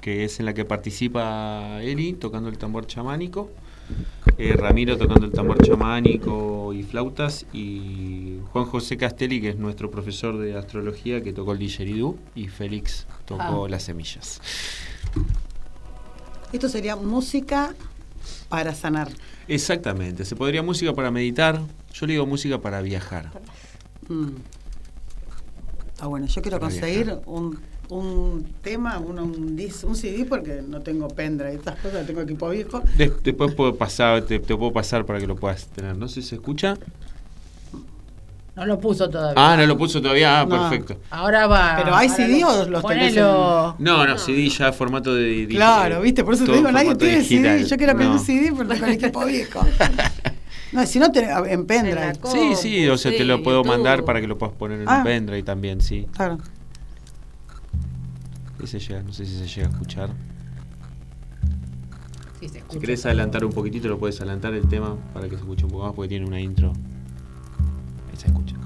que 0.01 0.25
es 0.25 0.41
en 0.41 0.47
la 0.47 0.55
que 0.55 0.65
participa 0.65 1.79
Eli 1.83 2.15
tocando 2.15 2.49
el 2.49 2.59
tambor 2.59 2.87
chamánico, 2.87 3.51
eh, 4.39 4.55
Ramiro 4.57 4.97
tocando 4.97 5.27
el 5.27 5.33
tambor 5.33 5.63
chamánico 5.63 6.73
y 6.73 6.83
flautas, 6.83 7.47
y 7.53 8.39
Juan 8.53 8.65
José 8.65 8.97
Castelli, 8.97 9.41
que 9.41 9.51
es 9.51 9.57
nuestro 9.57 9.91
profesor 9.91 10.39
de 10.39 10.57
astrología, 10.57 11.23
que 11.23 11.33
tocó 11.33 11.53
el 11.53 11.59
didgeridoo, 11.59 12.17
y 12.35 12.49
Félix 12.49 13.07
tocó 13.27 13.67
Ah. 13.67 13.69
las 13.69 13.83
semillas. 13.85 14.41
Esto 16.53 16.69
sería 16.69 16.97
música 16.97 17.75
para 18.49 18.75
sanar. 18.75 19.09
Exactamente, 19.49 20.25
se 20.25 20.37
podría 20.37 20.63
música 20.63 20.93
para 20.95 21.11
meditar, 21.11 21.61
yo 21.93 22.07
le 22.07 22.13
digo 22.15 22.27
música 22.27 22.61
para 22.61 22.81
viajar. 22.81 23.31
Mm. 24.09 24.29
Está 25.89 26.07
bueno, 26.07 26.27
yo 26.27 26.43
quiero 26.43 26.59
Para 26.59 26.71
conseguir 26.73 27.05
viajar. 27.07 27.23
un, 27.27 27.59
un 27.95 28.47
tema, 28.63 28.99
un, 28.99 29.19
un, 29.19 29.57
dis- 29.57 29.85
un 29.85 29.95
CD 29.97 30.25
porque 30.25 30.63
no 30.67 30.81
tengo 30.81 31.09
pendrive, 31.09 31.55
estas 31.55 31.77
cosas, 31.81 32.07
tengo 32.07 32.21
equipo 32.23 32.49
viejo. 32.51 32.83
De- 32.97 33.13
después 33.23 33.55
puedo 33.55 33.75
pasar, 33.77 34.23
te, 34.23 34.39
te 34.39 34.57
puedo 34.57 34.73
pasar 34.73 35.05
para 35.07 35.19
que 35.21 35.27
lo 35.27 35.37
puedas 35.37 35.67
tener. 35.69 35.97
No 35.97 36.09
sé 36.09 36.23
si 36.23 36.29
se 36.31 36.35
escucha. 36.37 36.77
No 38.57 38.65
lo 38.67 38.79
puso 38.79 39.11
todavía. 39.11 39.35
Ah, 39.37 39.57
no 39.57 39.67
lo 39.67 39.77
puso 39.77 40.01
todavía. 40.01 40.41
Ah, 40.41 40.47
No. 40.47 40.51
perfecto. 40.71 40.97
Ahora 41.11 41.49
va. 41.49 41.75
Pero 41.77 41.95
¿hay 41.97 42.09
CD 42.09 42.41
lo- 42.41 42.49
o 42.49 42.65
los 42.69 42.87
tenés 42.87 43.13
ponelo. 43.15 43.75
No, 43.81 44.07
no, 44.07 44.17
CD 44.17 44.49
ya 44.49 44.73
formato 44.73 45.13
de. 45.15 45.47
de- 45.47 45.55
Claro, 45.55 46.01
viste, 46.01 46.23
por 46.23 46.35
eso 46.35 46.45
te 46.45 46.53
digo, 46.53 46.71
nadie 46.71 46.95
tiene 46.95 47.19
digital. 47.19 47.59
CD, 47.59 47.69
yo 47.69 47.77
quiero 47.77 47.93
aprender 47.93 48.17
No. 48.17 48.23
CD 48.25 48.53
pero 48.57 48.69
tengo 48.69 48.87
el 48.87 48.93
equipo 48.93 49.25
viejo. 49.25 49.61
No, 50.73 50.85
si 50.87 50.99
no, 50.99 51.13
te- 51.13 51.21
en 51.23 51.47
En 51.51 51.67
pendrive. 51.67 52.15
Sí, 52.33 52.57
sí, 52.57 52.89
o 52.89 52.99
sea, 52.99 53.13
te 53.13 53.23
lo 53.25 53.45
puedo 53.45 53.59
YouTube. 53.63 53.73
mandar 53.77 54.05
para 54.05 54.21
que 54.21 54.27
lo 54.27 54.37
puedas 54.37 54.57
poner 54.57 54.81
en 54.81 54.89
Ah. 54.89 54.99
un 54.99 55.05
pendrive 55.05 55.45
también, 55.45 55.81
sí. 55.81 56.09
Claro. 56.17 56.39
Ese 58.63 58.79
llega, 58.79 59.03
no 59.03 59.13
sé 59.13 59.27
si 59.27 59.37
se 59.37 59.47
llega 59.47 59.69
a 59.69 59.71
escuchar. 59.71 60.11
Sí, 62.41 62.47
se 62.49 62.53
Si 62.55 62.59
escucha. 62.59 62.81
querés 62.81 63.05
adelantar 63.07 63.45
un 63.45 63.53
poquitito, 63.53 63.89
lo 63.89 63.99
puedes 63.99 64.17
adelantar 64.21 64.55
el 64.55 64.67
tema 64.69 64.97
para 65.13 65.27
que 65.29 65.37
se 65.37 65.43
escuche 65.43 65.65
un 65.65 65.71
poco 65.73 65.85
más, 65.87 65.95
porque 65.95 66.09
tiene 66.09 66.27
una 66.27 66.41
intro. 66.41 66.73
Ahí 68.11 68.17
se 68.17 68.27
escucha. 68.29 68.57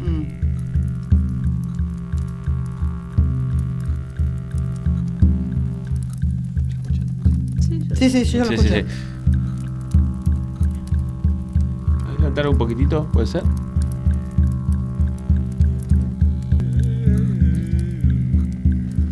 Mm. 0.00 0.26
Sí, 7.94 8.10
sí, 8.10 8.24
yo 8.24 8.38
lo 8.40 8.44
Sí, 8.46 8.56
sí, 8.58 8.66
escuché. 8.66 8.82
sí. 8.82 8.88
Adelantar 12.30 12.48
un 12.48 12.58
poquitito, 12.58 13.08
puede 13.12 13.26
ser. 13.26 13.42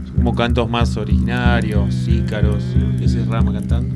Son 0.04 0.14
como 0.14 0.36
cantos 0.36 0.70
más 0.70 0.96
originarios, 0.96 2.06
ícaros, 2.06 2.62
ese 3.00 3.22
es 3.22 3.26
Rama 3.26 3.52
cantando. 3.54 3.92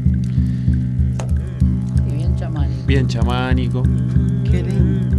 Y 2.08 2.16
bien 2.16 2.34
chamánico. 2.34 2.82
Bien 2.84 3.06
chamánico. 3.06 3.82
Qué 4.42 4.64
lindo. 4.64 5.16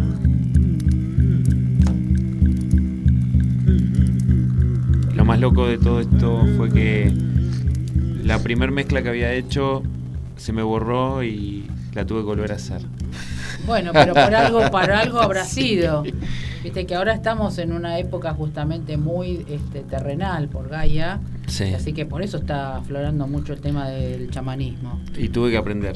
Lo 5.16 5.24
más 5.24 5.39
loco 5.39 5.66
de 5.68 5.78
todo 5.78 6.02
esto 6.02 6.46
fue 6.58 6.70
que 6.72 7.13
la 8.22 8.39
primer 8.39 8.72
mezcla 8.72 9.02
que 9.02 9.08
había 9.08 9.32
hecho 9.32 9.82
se 10.36 10.52
me 10.52 10.62
borró 10.62 11.24
y 11.24 11.70
la 11.94 12.06
tuve 12.06 12.20
que 12.20 12.26
volver 12.26 12.52
a 12.52 12.56
hacer. 12.56 12.82
Bueno, 13.65 13.91
pero 13.93 14.13
por 14.13 14.36
algo, 14.36 14.71
para 14.71 14.99
algo 14.99 15.19
habrá 15.19 15.43
sido. 15.45 16.04
Viste 16.63 16.86
que 16.86 16.95
ahora 16.95 17.13
estamos 17.13 17.58
en 17.58 17.73
una 17.73 17.97
época 17.99 18.34
justamente 18.34 18.95
muy 18.97 19.45
este, 19.49 19.82
terrenal 19.82 20.47
por 20.47 20.69
Gaia. 20.69 21.19
Sí. 21.47 21.73
Así 21.73 21.91
que 21.93 22.06
por 22.06 22.21
eso 22.21 22.38
está 22.38 22.78
aflorando 22.78 23.28
mucho 23.28 23.52
el 23.54 23.60
tema 23.60 23.89
del 23.89 24.30
chamanismo. 24.32 25.02
Y 25.17 25.28
tuve 25.30 25.52
que 25.52 25.58
aprender. 25.58 25.93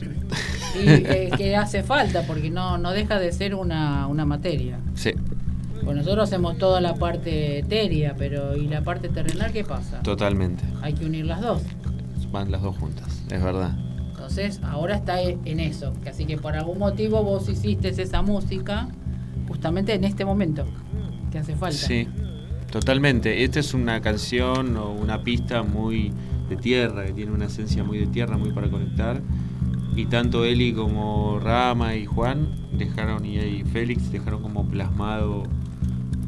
Y 0.76 0.88
eh, 0.90 1.30
que 1.38 1.56
hace 1.56 1.84
falta, 1.84 2.24
porque 2.28 2.50
no, 2.50 2.78
no 2.78 2.92
deja 2.92 3.18
de 3.18 3.32
ser 3.32 3.56
una, 3.56 4.08
una 4.08 4.26
materia. 4.26 4.78
Sí, 4.96 5.12
Pues 5.84 5.96
nosotros 5.96 6.26
hacemos 6.28 6.58
toda 6.58 6.82
la 6.82 6.96
parte 6.96 7.60
etérea, 7.60 8.14
pero 8.18 8.58
¿y 8.58 8.68
la 8.68 8.82
parte 8.82 9.08
terrenal 9.08 9.54
qué 9.54 9.64
pasa? 9.64 10.02
totalmente. 10.04 10.64
Hay 10.82 10.94
que 10.94 11.06
unir 11.06 11.26
las 11.26 11.40
dos. 11.42 11.62
Van 12.30 12.52
las 12.52 12.62
dos 12.62 12.78
juntas, 12.78 13.24
es 13.32 13.42
verdad. 13.42 13.72
Entonces, 14.28 14.60
ahora 14.62 14.96
está 14.98 15.22
e- 15.22 15.38
en 15.46 15.62
eso. 15.62 15.94
Así 16.06 16.26
que 16.26 16.38
por 16.38 16.54
algún 16.54 16.80
motivo 16.80 17.24
vos 17.24 17.48
hiciste 17.48 17.88
esa 17.90 18.22
música 18.22 18.90
justamente 19.48 19.94
en 19.94 20.04
este 20.04 20.26
momento 20.26 20.66
que 21.32 21.38
hace 21.38 21.56
falta. 21.56 21.78
Sí, 21.78 22.10
totalmente. 22.70 23.46
Esta 23.46 23.62
es 23.62 23.74
una 23.74 24.02
canción 24.02 24.76
o 24.76 24.92
una 24.92 25.24
pista 25.24 25.64
muy 25.64 26.12
de 26.50 26.58
tierra, 26.58 27.06
que 27.06 27.14
tiene 27.14 27.32
una 27.32 27.46
esencia 27.46 27.86
muy 27.86 28.00
de 28.00 28.08
tierra, 28.08 28.38
muy 28.38 28.52
para 28.52 28.70
conectar. 28.70 29.22
Y 29.96 30.08
tanto 30.08 30.44
Eli 30.44 30.74
como 30.74 31.40
Rama 31.40 31.96
y 31.96 32.06
Juan 32.06 32.50
dejaron, 32.74 33.26
y 33.26 33.64
Félix 33.72 34.12
dejaron 34.12 34.42
como 34.42 34.66
plasmado 34.68 35.44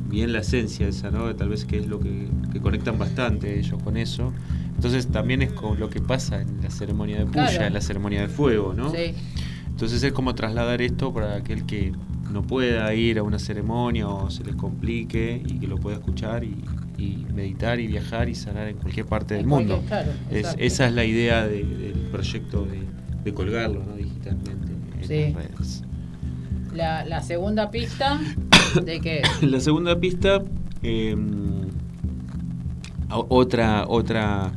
bien 0.09 0.31
la 0.31 0.39
esencia 0.39 0.87
esa, 0.87 1.11
¿no? 1.11 1.35
Tal 1.35 1.49
vez 1.49 1.65
que 1.65 1.77
es 1.77 1.87
lo 1.87 1.99
que, 1.99 2.29
que 2.53 2.61
conectan 2.61 2.97
bastante 2.97 3.59
ellos 3.59 3.83
con 3.83 3.97
eso. 3.97 4.31
Entonces 4.79 5.07
también 5.07 5.41
es 5.41 5.51
con 5.51 5.77
lo 5.77 5.89
que 5.89 5.99
pasa 5.99 6.39
en 6.41 6.61
la 6.63 6.69
ceremonia 6.69 7.17
de 7.19 7.25
puya, 7.25 7.47
Claro. 7.49 7.65
en 7.65 7.73
la 7.73 7.81
ceremonia 7.81 8.21
de 8.21 8.29
fuego, 8.29 8.73
¿no? 8.73 8.89
Sí. 8.91 9.13
Entonces 9.67 10.01
es 10.03 10.13
como 10.13 10.35
trasladar 10.35 10.81
esto 10.81 11.13
para 11.13 11.35
aquel 11.35 11.65
que 11.65 11.91
no 12.31 12.43
pueda 12.43 12.93
ir 12.93 13.19
a 13.19 13.23
una 13.23 13.39
ceremonia 13.39 14.07
o 14.07 14.29
se 14.29 14.41
les 14.45 14.55
complique 14.55 15.43
y 15.45 15.59
que 15.59 15.67
lo 15.67 15.75
pueda 15.79 15.97
escuchar 15.97 16.45
y, 16.45 16.55
y 16.97 17.25
meditar 17.35 17.81
y 17.81 17.87
viajar 17.87 18.29
y 18.29 18.35
sanar 18.35 18.69
en 18.69 18.77
cualquier 18.77 19.05
parte 19.05 19.33
del 19.33 19.43
En 19.43 19.49
mundo. 19.49 19.83
claro, 19.85 20.13
Es- 20.31 20.55
esa 20.57 20.87
es 20.87 20.93
la 20.93 21.03
idea 21.03 21.45
de- 21.45 21.65
del 21.65 21.93
proyecto 22.09 22.63
de, 22.65 22.79
de 23.25 23.33
colgarlo 23.33 23.83
¿no? 23.83 23.97
digitalmente 23.97 24.71
en 25.01 25.03
Sí. 25.05 25.33
las 25.33 25.43
redes. 25.43 25.83
La, 26.73 27.03
la 27.03 27.21
segunda 27.21 27.69
pista 27.69 28.17
de 28.85 29.01
que 29.01 29.23
La 29.41 29.59
segunda 29.59 29.99
pista, 29.99 30.41
eh, 30.83 31.17
otra, 33.09 33.85
otra, 33.87 34.51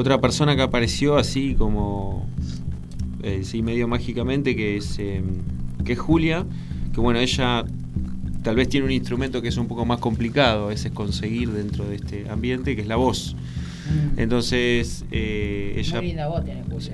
otra 0.00 0.20
persona 0.20 0.54
que 0.54 0.62
apareció 0.62 1.16
así 1.16 1.54
como, 1.56 2.24
eh, 3.22 3.40
sí, 3.42 3.62
medio 3.62 3.88
mágicamente, 3.88 4.54
que 4.54 4.76
es, 4.76 4.96
eh, 5.00 5.22
que 5.84 5.94
es 5.94 5.98
Julia, 5.98 6.46
que 6.94 7.00
bueno, 7.00 7.18
ella 7.18 7.64
tal 8.44 8.54
vez 8.54 8.68
tiene 8.68 8.86
un 8.86 8.92
instrumento 8.92 9.42
que 9.42 9.48
es 9.48 9.56
un 9.56 9.66
poco 9.66 9.84
más 9.84 9.98
complicado 9.98 10.66
a 10.66 10.68
veces 10.68 10.92
conseguir 10.92 11.50
dentro 11.50 11.84
de 11.84 11.96
este 11.96 12.28
ambiente, 12.30 12.76
que 12.76 12.82
es 12.82 12.86
la 12.88 12.94
voz. 12.96 13.34
mm, 14.14 14.20
Entonces, 14.20 15.04
eh, 15.10 15.74
ella 15.76 15.96
muy 15.98 16.06
linda 16.06 16.28
voz 16.28 16.44
tiene 16.44 16.62
Julia. 16.62 16.80
Sí, 16.80 16.92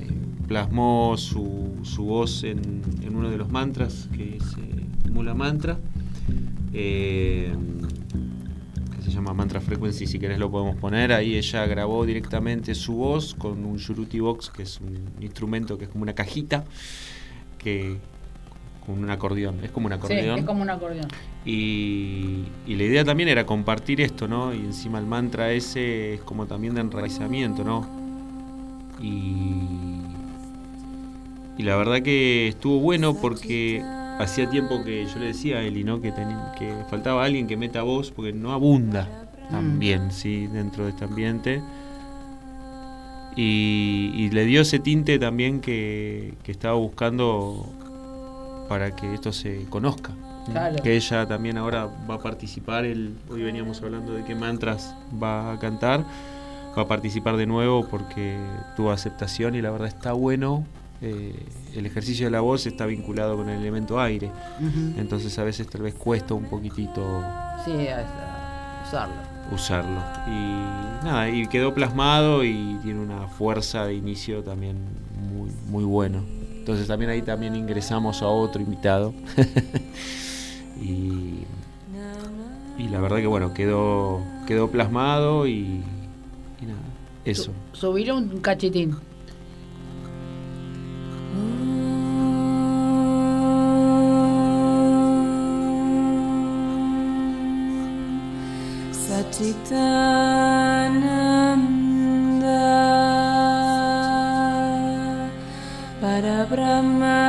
plasmó 0.48 1.14
su, 1.18 1.72
su 1.82 2.04
voz 2.04 2.42
en, 2.42 2.80
en 3.02 3.14
uno 3.14 3.28
de 3.30 3.36
los 3.36 3.50
mantras, 3.50 4.08
que 4.16 4.36
es 4.36 4.42
eh, 4.56 5.10
Mula 5.12 5.34
Mantra, 5.34 5.78
eh, 6.72 7.52
llama 9.14 9.32
Mantra 9.34 9.60
Frequency, 9.60 10.06
si 10.06 10.18
querés 10.18 10.38
lo 10.38 10.50
podemos 10.50 10.76
poner. 10.76 11.12
Ahí 11.12 11.36
ella 11.36 11.66
grabó 11.66 12.04
directamente 12.06 12.74
su 12.74 12.94
voz 12.94 13.34
con 13.34 13.64
un 13.64 13.76
Shuruti 13.76 14.20
Box, 14.20 14.50
que 14.50 14.62
es 14.64 14.80
un 14.80 15.10
instrumento 15.20 15.76
que 15.78 15.84
es 15.84 15.90
como 15.90 16.02
una 16.02 16.14
cajita, 16.14 16.64
que 17.58 17.96
con 18.86 18.98
un 19.02 19.08
acordeón, 19.10 19.60
es 19.64 19.70
como 19.70 19.86
un 19.86 19.92
Sí, 19.92 19.96
acordeón. 19.98 20.38
es 20.40 20.44
como 20.44 20.62
un 20.62 20.68
acordeón. 20.70 21.08
Y, 21.46 22.44
y 22.66 22.74
la 22.76 22.82
idea 22.84 23.04
también 23.04 23.28
era 23.30 23.46
compartir 23.46 24.00
esto, 24.02 24.28
¿no? 24.28 24.52
Y 24.54 24.58
encima 24.58 24.98
el 24.98 25.06
mantra 25.06 25.52
ese 25.52 26.14
es 26.14 26.20
como 26.20 26.46
también 26.46 26.74
de 26.74 26.82
enraizamiento, 26.82 27.64
¿no? 27.64 27.86
Y, 29.00 30.00
y 31.58 31.62
la 31.62 31.76
verdad 31.76 32.02
que 32.02 32.48
estuvo 32.48 32.78
bueno 32.80 33.14
porque 33.14 33.82
hacía 34.18 34.48
tiempo 34.48 34.82
que 34.84 35.04
yo 35.06 35.18
le 35.18 35.26
decía 35.26 35.56
a 35.58 35.62
Eli, 35.62 35.84
¿no? 35.84 36.00
Que, 36.00 36.12
teni- 36.14 36.54
que 36.58 36.74
faltaba 36.90 37.24
alguien 37.24 37.46
que 37.46 37.56
meta 37.56 37.82
voz 37.82 38.10
porque 38.10 38.32
no 38.32 38.52
abunda 38.52 39.08
Mm. 39.50 39.78
bien, 39.78 40.10
¿sí? 40.10 40.46
Dentro 40.46 40.84
de 40.84 40.90
este 40.90 41.04
ambiente. 41.04 41.62
Y, 43.36 44.12
y 44.14 44.30
le 44.30 44.44
dio 44.46 44.60
ese 44.62 44.78
tinte 44.78 45.18
también 45.18 45.60
que, 45.60 46.34
que 46.44 46.52
estaba 46.52 46.74
buscando 46.74 47.66
para 48.68 48.94
que 48.94 49.12
esto 49.12 49.32
se 49.32 49.64
conozca. 49.68 50.12
Que 50.82 50.94
ella 50.96 51.26
también 51.26 51.56
ahora 51.58 51.88
va 52.08 52.14
a 52.16 52.18
participar. 52.22 52.84
El, 52.84 53.14
hoy 53.30 53.42
veníamos 53.42 53.82
hablando 53.82 54.12
de 54.14 54.24
qué 54.24 54.34
mantras 54.34 54.94
va 55.22 55.52
a 55.52 55.58
cantar. 55.58 56.04
Va 56.76 56.82
a 56.82 56.88
participar 56.88 57.36
de 57.36 57.46
nuevo 57.46 57.86
porque 57.88 58.36
tuvo 58.76 58.90
aceptación 58.92 59.54
y 59.54 59.62
la 59.62 59.70
verdad 59.70 59.88
está 59.88 60.12
bueno. 60.12 60.64
Eh, 61.02 61.34
el 61.74 61.86
ejercicio 61.86 62.26
de 62.26 62.30
la 62.30 62.40
voz 62.40 62.66
está 62.66 62.86
vinculado 62.86 63.36
con 63.36 63.48
el 63.48 63.60
elemento 63.60 64.00
aire. 64.00 64.30
Entonces 64.96 65.38
a 65.38 65.44
veces 65.44 65.66
tal 65.68 65.82
vez 65.82 65.94
cuesta 65.94 66.34
un 66.34 66.44
poquitito 66.44 67.22
Sí, 67.64 67.72
a 67.88 68.04
usarlo. 68.86 69.14
usarlo. 69.52 70.00
Y 70.28 71.04
nada, 71.04 71.28
y 71.28 71.46
quedó 71.48 71.74
plasmado 71.74 72.44
y 72.44 72.78
tiene 72.82 73.00
una 73.00 73.26
fuerza 73.28 73.84
de 73.86 73.94
inicio 73.94 74.42
también 74.42 74.76
muy, 75.30 75.50
muy 75.68 75.84
bueno. 75.84 76.22
Entonces 76.58 76.86
también 76.86 77.10
ahí 77.10 77.20
también 77.22 77.54
ingresamos 77.54 78.22
a 78.22 78.26
otro 78.28 78.62
invitado. 78.62 79.12
y, 80.80 81.44
y 82.78 82.88
la 82.88 83.00
verdad 83.00 83.18
que 83.18 83.26
bueno, 83.26 83.52
quedó, 83.54 84.20
quedó 84.46 84.70
plasmado 84.70 85.46
y, 85.46 85.82
y 86.60 86.66
nada, 86.66 86.78
eso. 87.24 87.52
Su- 87.72 87.78
Subile 87.92 88.12
un 88.12 88.40
cachitín. 88.40 88.96
Sachitananda 99.34 100.30
para 106.00 106.44
Brahma 106.44 107.24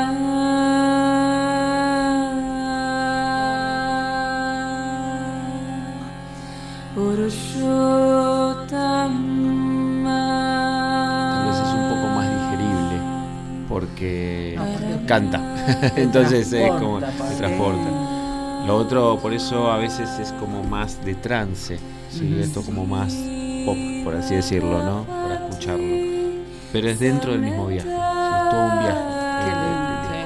Tal 11.25 11.45
vez 11.47 11.57
es 11.57 11.73
un 11.73 11.85
poco 11.89 12.07
más 12.15 12.27
digerible 12.29 12.97
porque 13.67 14.59
canta. 15.07 15.41
Entonces 15.95 16.53
es 16.53 16.69
como 16.71 16.99
transporta, 16.99 17.27
se 17.29 17.35
transporta. 17.37 17.94
Lo 18.65 18.77
otro, 18.77 19.19
por 19.21 19.33
eso 19.33 19.71
a 19.71 19.77
veces 19.77 20.09
es 20.19 20.31
como 20.33 20.63
más 20.63 21.03
de 21.05 21.15
trance, 21.15 21.77
¿sí? 22.09 22.37
Esto 22.41 22.61
como 22.63 22.85
más 22.85 23.13
pop, 23.65 23.77
por 24.03 24.15
así 24.15 24.35
decirlo, 24.35 24.83
¿no? 24.83 25.03
Para 25.05 25.35
escucharlo. 25.35 25.95
Pero 26.71 26.89
es 26.89 26.99
dentro 26.99 27.31
del 27.31 27.41
mismo 27.41 27.67
viaje, 27.67 27.87
¿sí? 27.87 27.93
es 27.95 28.49
todo 28.49 28.63
un 28.65 28.79
viaje. 28.79 28.99
Eh. 28.99 29.55
Sí. 30.09 30.21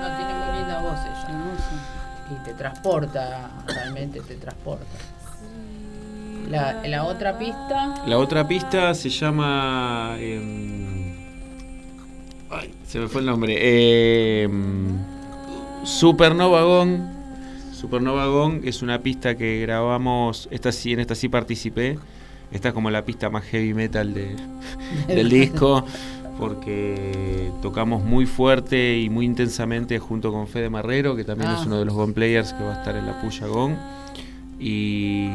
No, 0.00 0.16
tiene 0.16 0.34
muy 0.34 0.58
linda 0.58 0.80
voz 0.82 1.00
ella. 1.00 2.30
Y 2.30 2.44
te 2.44 2.54
transporta, 2.54 3.50
realmente 3.66 4.20
te 4.20 4.34
transporta. 4.36 4.84
La, 6.48 6.80
la 6.86 7.04
otra 7.04 7.38
pista. 7.38 7.94
La 8.06 8.18
otra 8.18 8.46
pista 8.46 8.94
se 8.94 9.08
llama... 9.08 10.16
em, 10.18 11.14
ay, 12.50 12.74
se 12.86 12.98
me 12.98 13.08
fue 13.08 13.20
el 13.20 13.26
nombre. 13.26 14.42
em, 14.44 14.98
Supernova 15.84 16.62
Gong. 16.62 17.19
Supernova 17.80 18.26
Gong 18.26 18.60
es 18.64 18.82
una 18.82 18.98
pista 19.00 19.36
que 19.36 19.60
grabamos, 19.62 20.48
esta 20.50 20.70
sí, 20.72 20.92
en 20.92 21.00
esta 21.00 21.14
sí 21.14 21.28
participé. 21.28 21.98
Esta 22.52 22.68
es 22.68 22.74
como 22.74 22.90
la 22.90 23.04
pista 23.04 23.30
más 23.30 23.44
heavy 23.44 23.72
metal 23.74 24.12
de, 24.12 24.36
del 25.08 25.30
disco, 25.30 25.84
porque 26.38 27.50
tocamos 27.62 28.02
muy 28.04 28.26
fuerte 28.26 28.98
y 28.98 29.08
muy 29.08 29.24
intensamente 29.24 29.98
junto 29.98 30.32
con 30.32 30.46
Fede 30.48 30.68
Marrero, 30.68 31.14
que 31.16 31.24
también 31.24 31.50
Ah. 31.50 31.56
es 31.60 31.66
uno 31.66 31.78
de 31.78 31.84
los 31.84 31.94
Gong 31.94 32.12
Players 32.12 32.52
que 32.52 32.64
va 32.64 32.74
a 32.74 32.78
estar 32.78 32.96
en 32.96 33.06
la 33.06 33.20
Puya 33.20 33.46
Gong. 33.46 33.74
Y 34.58 35.28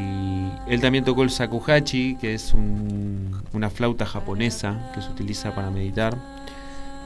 él 0.68 0.80
también 0.82 1.04
tocó 1.04 1.24
el 1.24 1.32
sakuhachi, 1.32 2.16
que 2.22 2.36
es 2.36 2.54
un- 2.54 3.42
una 3.54 3.72
flauta 3.72 4.06
japonesa 4.06 4.92
que 4.94 5.02
se 5.02 5.10
utiliza 5.10 5.56
para 5.56 5.72
meditar. 5.72 6.16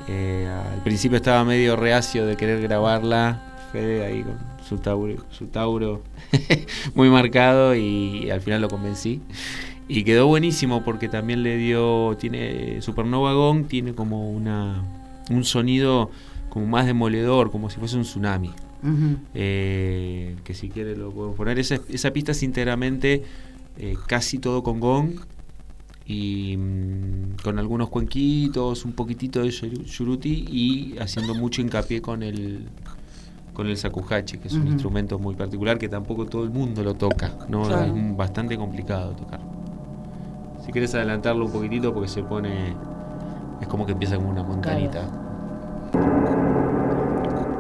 Eh, 0.10 0.50
al 0.74 0.82
principio 0.84 1.16
estaba 1.18 1.46
medio 1.46 1.76
reacio 1.78 2.26
de 2.26 2.36
querer 2.36 2.62
grabarla, 2.62 3.49
Fede 3.72 4.06
ahí 4.06 4.24
con 4.24 4.38
su 4.68 4.78
tauro, 4.78 5.16
su 5.30 5.48
tauro 5.48 6.02
muy 6.96 7.10
marcado 7.10 7.76
y 7.76 8.30
al 8.30 8.42
final 8.42 8.62
lo 8.62 8.70
convencí. 8.70 9.22
Y 9.88 10.04
quedó 10.04 10.28
buenísimo 10.28 10.84
porque 10.84 11.10
también 11.10 11.42
le 11.42 11.58
dio, 11.58 12.16
tiene 12.20 12.82
Supernova 12.82 13.34
Gong, 13.34 13.68
tiene 13.68 13.96
como 13.96 14.30
una, 14.30 14.84
un 15.32 15.44
sonido 15.44 16.12
como 16.50 16.68
más 16.68 16.86
demoledor, 16.86 17.52
como 17.52 17.70
si 17.70 17.80
fuese 17.80 17.96
un 17.96 18.04
tsunami. 18.04 18.52
Eh, 19.34 20.38
que 20.44 20.54
si 20.54 20.70
quiere 20.70 20.96
lo 20.96 21.12
podemos 21.12 21.36
poner. 21.36 21.60
Esa, 21.60 21.80
esa 21.90 22.12
pista 22.12 22.32
es 22.32 22.44
íntegramente 22.44 23.24
eh, 23.78 23.96
casi 24.08 24.40
todo 24.40 24.64
con 24.64 24.80
gong 24.80 25.20
y 26.06 26.58
mm, 26.58 27.38
con 27.44 27.60
algunos 27.60 27.90
cuenquitos, 27.90 28.86
un 28.86 28.94
poquitito 28.94 29.42
de 29.42 29.52
shuruti 29.52 30.46
y 30.50 30.98
haciendo 31.00 31.36
mucho 31.36 31.62
hincapié 31.62 32.02
con 32.02 32.24
el 32.24 32.68
con 33.60 33.68
el 33.68 33.76
sakuhachi, 33.76 34.38
que 34.38 34.48
es 34.48 34.54
un 34.54 34.68
instrumento 34.68 35.20
muy 35.20 35.36
particular 35.36 35.78
que 35.78 35.90
tampoco 35.90 36.26
todo 36.26 36.46
el 36.46 36.50
mundo 36.50 36.82
lo 36.82 36.94
toca, 36.94 37.30
¿no? 37.50 37.64
Claro. 37.64 37.94
Es 37.94 38.16
bastante 38.16 38.58
complicado 38.58 39.12
tocar. 39.12 39.42
Si 40.66 40.72
quieres 40.72 40.96
adelantarlo 40.96 41.44
un 41.44 41.52
poquitito 41.52 41.94
porque 41.94 42.08
se 42.08 42.24
pone 42.24 42.74
es 43.60 43.68
como 43.68 43.86
que 43.86 43.92
empieza 43.92 44.16
como 44.16 44.30
una 44.30 44.44
montañita. 44.44 45.02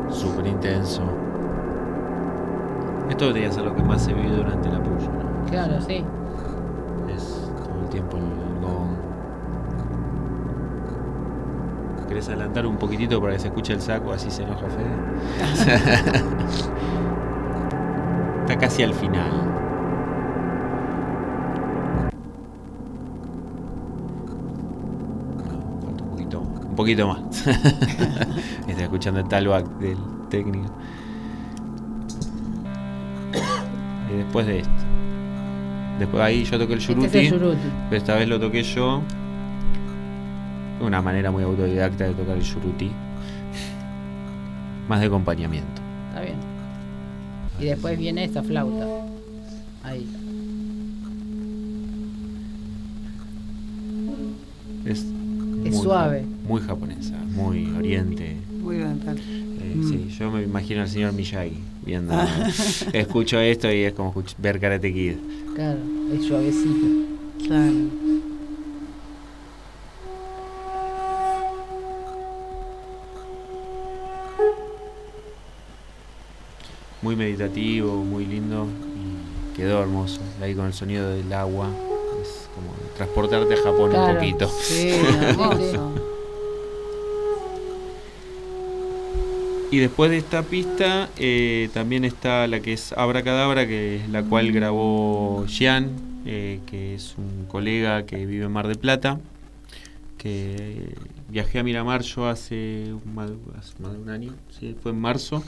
Súper 0.09 0.47
intenso. 0.47 1.01
Esto 3.09 3.25
debería 3.27 3.51
ser 3.51 3.65
lo 3.65 3.75
que 3.75 3.83
más 3.83 4.01
se 4.01 4.13
vive 4.13 4.37
durante 4.37 4.69
la 4.69 4.81
puya, 4.81 5.09
¿no? 5.09 5.49
Claro, 5.49 5.81
sí. 5.81 6.01
Es 7.13 7.51
todo 7.61 7.81
el 7.83 7.89
tiempo 7.89 8.15
el, 8.15 8.23
el 8.23 8.61
gong. 8.61 8.87
¿Querés 12.19 12.31
adelantar 12.31 12.67
un 12.67 12.75
poquitito 12.75 13.21
para 13.21 13.31
que 13.31 13.39
se 13.39 13.47
escuche 13.47 13.71
el 13.71 13.79
saco? 13.79 14.11
Así 14.11 14.29
se 14.29 14.43
enoja 14.43 14.65
Fede. 14.67 14.91
Está 18.41 18.57
casi 18.57 18.83
al 18.83 18.93
final. 18.93 19.31
Falta 25.81 26.03
un 26.03 26.09
poquito, 26.09 26.41
un 26.41 26.75
poquito 26.75 27.07
más. 27.07 27.47
Está 28.67 28.83
escuchando 28.83 29.21
el 29.21 29.27
talback 29.29 29.65
del 29.77 29.97
técnico. 30.29 30.73
después 34.13 34.45
de 34.45 34.59
este. 34.59 34.71
Después 35.99 36.21
ahí 36.21 36.43
yo 36.43 36.59
toqué 36.59 36.73
el 36.73 36.79
Este 36.79 36.93
yuruti, 36.93 37.07
es 37.07 37.15
el 37.31 37.39
yuruti. 37.39 37.57
pero 37.89 37.97
esta 37.97 38.15
vez 38.15 38.27
lo 38.27 38.41
toqué 38.41 38.63
yo. 38.63 39.03
Una 40.81 41.01
manera 41.01 41.31
muy 41.31 41.43
autodidacta 41.43 42.05
de 42.05 42.13
tocar 42.13 42.37
el 42.37 42.43
yuruti. 42.43 42.89
Más 44.87 44.99
de 45.01 45.07
acompañamiento. 45.07 45.81
Está 46.09 46.21
bien. 46.21 46.37
Y 47.59 47.65
después 47.65 47.97
viene 47.97 48.23
esta 48.23 48.41
flauta. 48.41 48.85
Ahí. 49.83 50.07
Es, 54.85 54.99
Es 54.99 55.05
muy 55.05 55.71
suave. 55.73 56.23
Muy 56.47 56.61
japonesa, 56.61 57.15
muy 57.35 57.65
oriente. 57.77 58.37
Muy 58.61 58.77
oriental. 58.77 59.17
Eh, 59.19 59.49
Mm. 59.75 59.87
Sí, 59.87 60.07
yo 60.17 60.31
me 60.31 60.43
imagino 60.43 60.81
al 60.81 60.89
señor 60.89 61.13
Miyagi 61.13 61.59
viendo. 61.85 62.13
Ah. 62.13 62.27
escucho 62.93 63.39
esto 63.39 63.71
y 63.71 63.83
es 63.83 63.93
como 63.93 64.13
ver 64.39 64.59
Karate 64.59 64.91
Kid. 64.91 65.13
Claro, 65.53 65.79
es 66.13 66.25
suavecito. 66.25 66.87
Claro. 67.45 67.73
Muy 77.09 77.15
meditativo, 77.15 78.03
muy 78.03 78.23
lindo 78.23 78.67
y 78.95 79.57
quedó 79.57 79.81
hermoso. 79.81 80.21
Ahí 80.43 80.53
con 80.53 80.67
el 80.67 80.73
sonido 80.73 81.09
del 81.09 81.33
agua. 81.33 81.67
Es 82.21 82.47
como 82.53 82.69
transportarte 82.97 83.51
a 83.51 83.57
Japón 83.63 83.89
Claro. 83.89 84.09
un 84.11 84.15
poquito. 84.19 84.47
Sí, 84.61 84.89
hermoso. 85.21 85.91
Y 89.71 89.79
después 89.79 90.11
de 90.11 90.17
esta 90.17 90.43
pista 90.43 91.09
eh, 91.17 91.71
también 91.73 92.05
está 92.05 92.45
la 92.45 92.59
que 92.59 92.73
es 92.73 92.93
Abracadabra, 92.93 93.65
que 93.65 93.95
es 93.95 94.09
la 94.09 94.21
cual 94.21 94.51
grabó 94.51 95.45
Gian, 95.47 95.89
eh, 96.27 96.59
que 96.67 96.93
es 96.93 97.15
un 97.17 97.47
colega 97.47 98.05
que 98.05 98.23
vive 98.27 98.45
en 98.45 98.51
Mar 98.51 98.67
del 98.67 98.77
Plata. 98.77 99.19
Que 100.19 100.93
viajé 101.27 101.57
a 101.57 101.63
Miramar 101.63 102.03
yo 102.03 102.27
hace, 102.27 102.93
un 102.93 103.17
hace 103.57 103.73
más 103.81 103.93
de 103.93 103.97
un 103.97 104.09
año, 104.11 104.35
sí, 104.59 104.75
fue 104.83 104.91
en 104.91 104.99
marzo, 105.01 105.43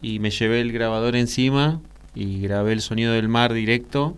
y 0.00 0.18
me 0.18 0.30
llevé 0.30 0.60
el 0.60 0.72
grabador 0.72 1.16
encima 1.16 1.80
y 2.14 2.40
grabé 2.40 2.72
el 2.72 2.80
sonido 2.80 3.12
del 3.12 3.28
mar 3.28 3.52
directo 3.52 4.16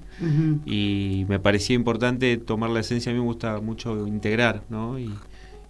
y 0.66 1.24
me 1.28 1.38
parecía 1.38 1.76
importante 1.76 2.36
tomar 2.36 2.70
la 2.70 2.80
esencia, 2.80 3.10
a 3.10 3.14
mí 3.14 3.20
me 3.20 3.26
gusta 3.26 3.60
mucho 3.60 4.06
integrar, 4.06 4.62
¿no? 4.68 4.98
Y, 4.98 5.10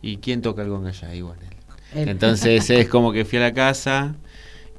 y 0.03 0.17
quién 0.17 0.43
toca 0.43 0.63
el 0.63 0.69
gong 0.69 0.87
allá, 0.87 1.15
igual 1.15 1.39
él. 1.43 2.03
Él. 2.03 2.09
Entonces 2.09 2.69
es 2.71 2.89
como 2.89 3.13
que 3.13 3.25
fui 3.25 3.39
a 3.39 3.43
la 3.43 3.53
casa 3.53 4.17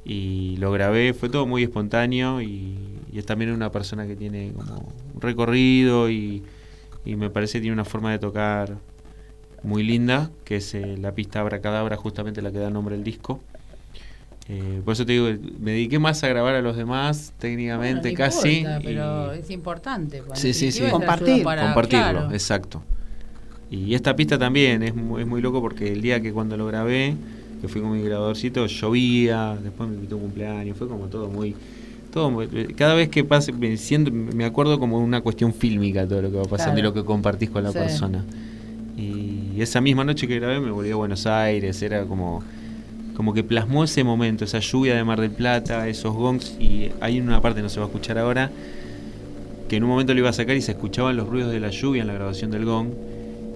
y 0.04 0.56
lo 0.58 0.72
grabé, 0.72 1.14
fue 1.14 1.28
todo 1.28 1.46
muy 1.46 1.62
espontáneo 1.62 2.42
y, 2.42 2.76
y 3.12 3.18
es 3.18 3.26
también 3.26 3.52
una 3.52 3.70
persona 3.70 4.06
que 4.06 4.16
tiene 4.16 4.52
como 4.52 4.92
un 5.14 5.20
recorrido 5.20 6.10
y, 6.10 6.42
y 7.04 7.16
me 7.16 7.30
parece 7.30 7.58
que 7.58 7.62
tiene 7.62 7.74
una 7.74 7.84
forma 7.84 8.12
de 8.12 8.18
tocar 8.18 8.78
muy 9.62 9.82
linda, 9.82 10.30
que 10.44 10.56
es 10.56 10.74
eh, 10.74 10.96
la 10.98 11.14
pista 11.14 11.40
Abracadabra, 11.40 11.96
justamente 11.96 12.42
la 12.42 12.50
que 12.50 12.58
da 12.58 12.70
nombre 12.70 12.94
al 12.94 13.04
disco. 13.04 13.40
Eh, 14.48 14.80
por 14.84 14.92
eso 14.94 15.06
te 15.06 15.12
digo, 15.12 15.28
me 15.60 15.70
dediqué 15.70 15.98
más 15.98 16.22
a 16.24 16.28
grabar 16.28 16.54
a 16.56 16.62
los 16.62 16.76
demás 16.76 17.32
técnicamente 17.38 18.10
Bueno, 18.10 18.18
no 18.18 18.24
casi. 18.24 18.48
importa, 18.58 18.80
y- 18.80 18.84
pero 18.84 19.32
es 19.32 19.50
importante. 19.50 20.22
Sí, 20.34 20.52
sí, 20.52 20.72
sí. 20.72 20.82
Compartir. 20.90 21.42
para- 21.44 21.62
compartirlo, 21.62 22.10
claro. 22.10 22.32
exacto. 22.32 22.82
Y 23.70 23.94
esta 23.94 24.14
pista 24.16 24.38
también 24.38 24.82
es 24.82 24.94
muy, 24.94 25.22
es 25.22 25.26
muy 25.28 25.40
loco 25.40 25.60
porque 25.60 25.92
el 25.92 26.02
día 26.02 26.20
que 26.20 26.32
cuando 26.32 26.56
lo 26.56 26.66
grabé, 26.66 27.14
que 27.60 27.68
fui 27.68 27.80
con 27.80 27.92
mi 27.92 28.02
grabadorcito, 28.02 28.66
llovía, 28.66 29.56
después 29.62 29.88
me 29.88 29.94
invitó 29.94 30.16
un 30.16 30.22
cumpleaños, 30.22 30.76
fue 30.76 30.88
como 30.88 31.06
todo 31.06 31.28
muy... 31.28 31.54
Todo, 32.12 32.30
muy- 32.30 32.46
cada 32.76 32.92
vez 32.94 33.08
que 33.08 33.24
pase, 33.24 33.52
me, 33.52 33.74
siento, 33.78 34.10
me 34.12 34.44
acuerdo 34.44 34.78
como 34.78 34.98
una 34.98 35.22
cuestión 35.22 35.54
fílmica 35.54 36.06
todo 36.06 36.20
lo 36.20 36.30
que 36.30 36.36
va 36.36 36.44
pasando 36.44 36.80
y 36.80 36.82
lo 36.82 36.92
que 36.92 37.04
compartís 37.04 37.48
con 37.48 37.62
la 37.62 37.72
Sí. 37.72 37.78
persona. 37.78 38.22
Y 38.98 39.60
esa 39.62 39.80
misma 39.80 40.04
noche 40.04 40.28
que 40.28 40.38
grabé 40.38 40.60
me 40.60 40.70
volví 40.70 40.90
a 40.90 40.96
Buenos 40.96 41.26
Aires, 41.26 41.80
era 41.80 42.04
como 42.04 42.42
como 43.16 43.34
que 43.34 43.44
plasmó 43.44 43.84
ese 43.84 44.04
momento, 44.04 44.44
esa 44.44 44.58
lluvia 44.60 44.94
de 44.94 45.04
Mar 45.04 45.20
del 45.20 45.30
Plata, 45.30 45.86
esos 45.88 46.14
gongs, 46.14 46.56
y 46.58 46.90
hay 47.00 47.20
una 47.20 47.40
parte, 47.40 47.60
no 47.62 47.68
se 47.68 47.78
va 47.80 47.86
a 47.86 47.88
escuchar 47.88 48.18
ahora, 48.18 48.50
que 49.68 49.76
en 49.76 49.84
un 49.84 49.90
momento 49.90 50.12
lo 50.14 50.20
iba 50.20 50.30
a 50.30 50.32
sacar 50.32 50.56
y 50.56 50.60
se 50.62 50.72
escuchaban 50.72 51.16
los 51.16 51.28
ruidos 51.28 51.52
de 51.52 51.60
la 51.60 51.70
lluvia 51.70 52.02
en 52.02 52.08
la 52.08 52.14
grabación 52.14 52.50
del 52.50 52.64
gong, 52.64 52.88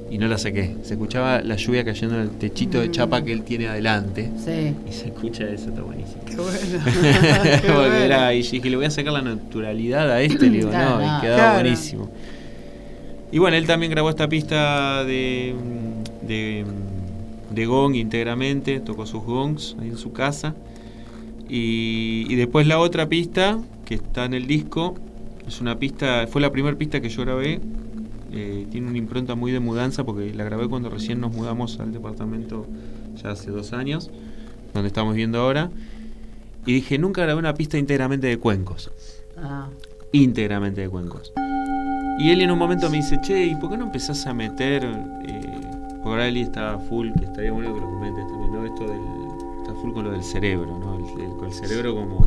y 0.08 0.18
no 0.18 0.28
la 0.28 0.38
saqué. 0.38 0.76
Se 0.84 0.94
escuchaba 0.94 1.40
la 1.40 1.56
lluvia 1.56 1.84
cayendo 1.84 2.14
en 2.14 2.20
el 2.22 2.30
techito 2.30 2.80
de 2.80 2.90
chapa 2.92 3.24
que 3.24 3.32
él 3.32 3.42
tiene 3.42 3.66
adelante, 3.66 4.30
Sí. 4.44 4.72
y 4.88 4.92
se 4.92 5.06
escucha 5.06 5.44
eso, 5.48 5.70
está 5.70 5.82
buenísimo. 5.82 6.22
Qué 6.26 6.36
bueno. 6.36 6.84
Qué 7.62 7.72
bueno. 7.72 7.94
era- 7.94 8.32
y 8.34 8.42
dije, 8.42 8.70
le 8.70 8.76
voy 8.76 8.84
a 8.86 8.90
sacar 8.90 9.12
la 9.12 9.22
naturalidad 9.22 10.10
a 10.12 10.20
este, 10.22 10.46
le 10.48 10.58
digo, 10.58 10.68
Claro, 10.70 11.00
no, 11.00 11.12
no. 11.12 11.18
y 11.18 11.20
quedaba 11.22 11.36
Claro. 11.38 11.60
buenísimo. 11.60 12.08
Y 13.32 13.38
bueno, 13.38 13.56
él 13.56 13.66
también 13.66 13.90
grabó 13.90 14.08
esta 14.10 14.28
pista 14.28 15.02
de, 15.04 15.54
de, 16.22 16.64
de 17.50 17.66
gong 17.66 17.94
íntegramente, 17.94 18.80
tocó 18.80 19.06
sus 19.06 19.22
gongs 19.24 19.76
ahí 19.80 19.88
en 19.88 19.98
su 19.98 20.12
casa. 20.12 20.54
Y, 21.48 22.26
y 22.28 22.34
después 22.36 22.66
la 22.66 22.78
otra 22.78 23.08
pista 23.08 23.58
que 23.84 23.94
está 23.94 24.24
en 24.24 24.34
el 24.34 24.46
disco, 24.46 24.94
es 25.46 25.60
una 25.60 25.78
pista, 25.78 26.26
fue 26.28 26.40
la 26.40 26.50
primera 26.50 26.76
pista 26.76 27.00
que 27.00 27.08
yo 27.08 27.22
grabé. 27.22 27.60
eh, 28.32 28.66
tiene 28.70 28.88
una 28.88 28.98
impronta 28.98 29.34
muy 29.34 29.52
de 29.52 29.60
mudanza 29.60 30.04
porque 30.04 30.34
la 30.34 30.44
grabé 30.44 30.68
cuando 30.68 30.90
recién 30.90 31.20
nos 31.20 31.32
mudamos 31.32 31.78
al 31.80 31.92
departamento 31.92 32.66
ya 33.22 33.30
hace 33.30 33.50
dos 33.50 33.72
años, 33.72 34.10
donde 34.74 34.88
estamos 34.88 35.14
viviendo 35.14 35.40
ahora. 35.40 35.70
Y 36.66 36.72
dije, 36.74 36.98
nunca 36.98 37.22
grabé 37.22 37.38
una 37.38 37.54
pista 37.54 37.78
íntegramente 37.78 38.26
de 38.26 38.38
cuencos. 38.38 38.90
Ah, 39.38 39.68
Íntegramente 40.12 40.80
de 40.82 40.88
cuencos. 40.88 41.32
Y 42.18 42.30
él 42.30 42.40
en 42.42 42.50
un 42.50 42.58
momento 42.58 42.90
me 42.90 42.96
dice, 42.98 43.18
che, 43.22 43.46
¿y 43.46 43.54
por 43.56 43.70
qué 43.70 43.76
no 43.76 43.84
empezás 43.84 44.26
a 44.26 44.34
meter? 44.34 44.84
Eh, 44.84 45.45
Eli 46.14 46.42
está 46.42 46.78
full, 46.78 47.10
que 47.12 47.24
estaría 47.24 47.52
bueno 47.52 47.74
que 47.74 47.80
lo 47.80 47.86
comentes 47.90 48.26
también, 48.28 48.52
¿no? 48.52 48.64
Esto 48.64 48.84
del. 48.84 49.00
Está 49.62 49.74
full 49.74 49.92
con 49.92 50.04
lo 50.04 50.10
del 50.12 50.22
cerebro, 50.22 50.78
¿no? 50.78 50.94
El, 50.96 51.20
el- 51.20 51.36
con 51.36 51.46
el 51.46 51.52
cerebro 51.52 51.94
como. 51.94 52.24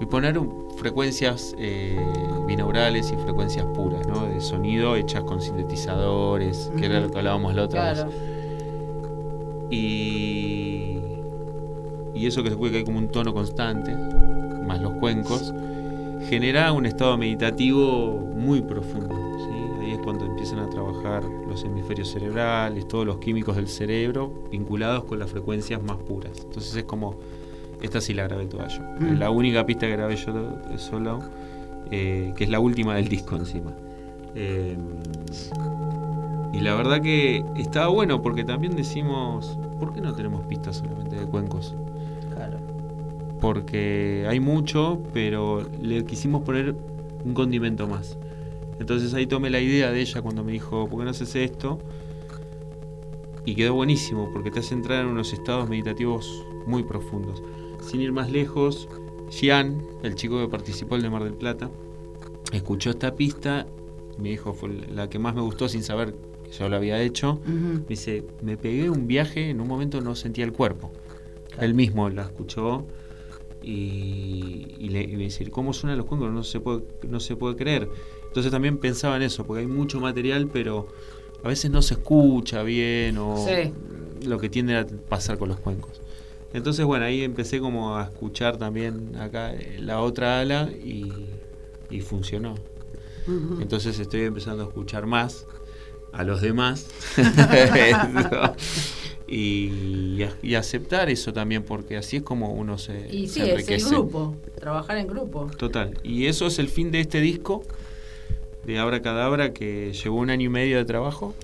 Y 0.00 0.06
poner 0.06 0.40
frecuencias 0.76 1.54
eh, 1.58 1.96
binaurales 2.46 3.12
y 3.12 3.16
frecuencias 3.22 3.64
puras, 3.66 4.04
¿no? 4.08 4.26
De 4.26 4.40
sonido 4.40 4.96
hechas 4.96 5.22
con 5.22 5.40
sintetizadores, 5.40 6.72
que 6.76 6.86
era 6.86 7.00
lo 7.00 7.10
que 7.10 7.18
hablábamos 7.18 7.54
la 7.54 7.62
otra 7.64 7.92
vez. 7.92 8.04
Y, 9.70 10.98
y 12.14 12.26
eso 12.26 12.42
que 12.42 12.50
se 12.50 12.56
puede 12.56 12.72
caer 12.72 12.84
como 12.84 12.98
un 12.98 13.08
tono 13.08 13.32
constante, 13.32 13.94
más 14.66 14.80
los 14.80 14.94
cuencos, 14.94 15.54
genera 16.28 16.72
un 16.72 16.86
estado 16.86 17.16
meditativo 17.16 18.18
muy 18.34 18.60
profundo. 18.60 19.14
Empiezan 20.42 20.66
a 20.66 20.70
trabajar 20.70 21.22
los 21.46 21.62
hemisferios 21.62 22.08
cerebrales, 22.10 22.88
todos 22.88 23.06
los 23.06 23.18
químicos 23.18 23.54
del 23.54 23.68
cerebro 23.68 24.42
vinculados 24.50 25.04
con 25.04 25.20
las 25.20 25.30
frecuencias 25.30 25.80
más 25.80 25.98
puras. 25.98 26.32
Entonces 26.42 26.74
es 26.74 26.82
como, 26.82 27.14
esta 27.80 28.00
sí 28.00 28.12
la 28.12 28.24
grabé 28.24 28.46
toda 28.46 28.66
yo. 28.66 28.82
Mm. 28.98 29.12
Es 29.12 29.18
la 29.20 29.30
única 29.30 29.64
pista 29.64 29.86
que 29.86 29.92
grabé 29.92 30.16
yo 30.16 30.58
solo, 30.78 31.20
eh, 31.92 32.32
que 32.36 32.42
es 32.42 32.50
la 32.50 32.58
última 32.58 32.96
del 32.96 33.06
disco 33.06 33.36
encima. 33.36 33.72
Eh, 34.34 34.76
y 36.52 36.58
la 36.58 36.74
verdad 36.74 37.00
que 37.00 37.44
estaba 37.56 37.86
bueno 37.86 38.20
porque 38.20 38.42
también 38.42 38.74
decimos, 38.74 39.56
¿por 39.78 39.94
qué 39.94 40.00
no 40.00 40.12
tenemos 40.12 40.44
pistas 40.46 40.78
solamente 40.78 41.20
de 41.20 41.26
cuencos? 41.26 41.76
claro. 42.34 42.58
Porque 43.40 44.26
hay 44.28 44.40
mucho, 44.40 45.00
pero 45.12 45.64
le 45.80 46.04
quisimos 46.04 46.42
poner 46.42 46.74
un 47.24 47.32
condimento 47.32 47.86
más. 47.86 48.18
Entonces 48.82 49.14
ahí 49.14 49.26
tomé 49.28 49.48
la 49.48 49.60
idea 49.60 49.92
de 49.92 50.00
ella 50.00 50.20
cuando 50.22 50.42
me 50.42 50.50
dijo, 50.50 50.88
¿por 50.88 50.98
qué 50.98 51.04
no 51.04 51.10
haces 51.10 51.36
esto? 51.36 51.78
Y 53.44 53.54
quedó 53.54 53.74
buenísimo 53.74 54.28
porque 54.32 54.50
te 54.50 54.58
hace 54.58 54.74
entrar 54.74 55.02
en 55.02 55.06
unos 55.06 55.32
estados 55.32 55.68
meditativos 55.68 56.44
muy 56.66 56.82
profundos. 56.82 57.44
Sin 57.80 58.00
ir 58.00 58.10
más 58.10 58.32
lejos, 58.32 58.88
Gian, 59.30 59.86
el 60.02 60.16
chico 60.16 60.40
que 60.40 60.48
participó 60.48 60.96
el 60.96 61.02
de 61.02 61.10
Mar 61.10 61.22
del 61.22 61.34
Plata, 61.34 61.70
escuchó 62.52 62.90
esta 62.90 63.14
pista, 63.14 63.68
me 64.18 64.30
dijo, 64.30 64.52
fue 64.52 64.70
la 64.92 65.08
que 65.08 65.20
más 65.20 65.36
me 65.36 65.42
gustó 65.42 65.68
sin 65.68 65.84
saber 65.84 66.16
que 66.42 66.50
yo 66.50 66.68
lo 66.68 66.74
había 66.74 67.00
hecho. 67.00 67.40
Me 67.46 67.84
dice, 67.86 68.24
me 68.42 68.56
pegué 68.56 68.90
un 68.90 69.06
viaje, 69.06 69.50
en 69.50 69.60
un 69.60 69.68
momento 69.68 70.00
no 70.00 70.16
sentía 70.16 70.44
el 70.44 70.52
cuerpo. 70.52 70.90
Él 71.60 71.74
mismo 71.74 72.10
la 72.10 72.22
escuchó 72.22 72.84
y, 73.62 74.74
y 74.80 74.88
le 74.88 75.02
y 75.02 75.16
me 75.16 75.22
dice, 75.22 75.48
¿cómo 75.52 75.72
suenan 75.72 75.98
los 75.98 76.06
cuencos? 76.06 76.32
No 76.32 76.42
se, 76.42 76.58
puede, 76.58 76.82
no 77.08 77.20
se 77.20 77.36
puede 77.36 77.54
creer. 77.54 77.88
Entonces 78.32 78.50
también 78.50 78.78
pensaba 78.78 79.16
en 79.16 79.22
eso, 79.22 79.44
porque 79.44 79.60
hay 79.60 79.66
mucho 79.66 80.00
material, 80.00 80.48
pero 80.50 80.88
a 81.44 81.48
veces 81.48 81.70
no 81.70 81.82
se 81.82 81.94
escucha 81.94 82.62
bien 82.62 83.18
o 83.18 83.36
Sí. 83.46 83.74
lo 84.26 84.38
que 84.38 84.48
tiende 84.48 84.74
a 84.74 84.86
pasar 84.86 85.36
con 85.36 85.50
los 85.50 85.60
cuencos. 85.60 86.00
Entonces, 86.54 86.86
bueno, 86.86 87.04
ahí 87.04 87.22
empecé 87.24 87.60
como 87.60 87.98
a 87.98 88.04
escuchar 88.04 88.56
también 88.56 89.16
acá 89.16 89.52
eh, 89.52 89.76
la 89.80 90.00
otra 90.00 90.40
ala 90.40 90.70
y, 90.72 91.12
y 91.90 92.00
funcionó. 92.00 92.54
Entonces 93.60 93.98
estoy 93.98 94.22
empezando 94.22 94.64
a 94.64 94.68
escuchar 94.68 95.04
más 95.06 95.46
a 96.12 96.24
los 96.24 96.40
demás 96.40 96.86
y, 99.28 100.18
y 100.42 100.54
aceptar 100.54 101.08
eso 101.10 101.32
también, 101.32 101.62
porque 101.62 101.96
así 101.96 102.18
es 102.18 102.22
como 102.22 102.52
uno 102.52 102.78
se, 102.78 103.08
Y 103.14 103.28
sí, 103.28 103.40
se 103.40 103.54
es 103.54 103.68
el 103.68 103.84
grupo, 103.90 104.36
trabajar 104.58 104.98
en 104.98 105.06
grupo. 105.06 105.50
Total. 105.56 105.98
Y 106.02 106.26
eso 106.26 106.46
es 106.46 106.58
el 106.58 106.68
fin 106.68 106.90
de 106.90 107.00
este 107.00 107.20
disco 107.20 107.62
de 108.66 108.78
Abra 108.78 109.02
Cadabra 109.02 109.52
que 109.52 109.92
llevó 109.92 110.16
un 110.18 110.30
año 110.30 110.46
y 110.46 110.48
medio 110.48 110.76
de 110.78 110.84
trabajo. 110.84 111.34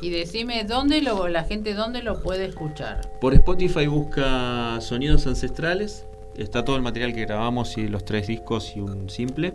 Y 0.00 0.10
decime 0.10 0.62
dónde 0.64 1.02
lo, 1.02 1.26
la 1.28 1.42
gente 1.44 1.74
dónde 1.74 2.02
lo 2.02 2.22
puede 2.22 2.44
escuchar. 2.46 3.18
Por 3.20 3.34
Spotify 3.34 3.86
busca 3.88 4.80
Sonidos 4.80 5.26
Ancestrales. 5.26 6.04
Está 6.36 6.64
todo 6.64 6.76
el 6.76 6.82
material 6.82 7.12
que 7.14 7.22
grabamos 7.22 7.76
y 7.78 7.88
los 7.88 8.04
tres 8.04 8.28
discos 8.28 8.76
y 8.76 8.80
un 8.80 9.10
simple. 9.10 9.54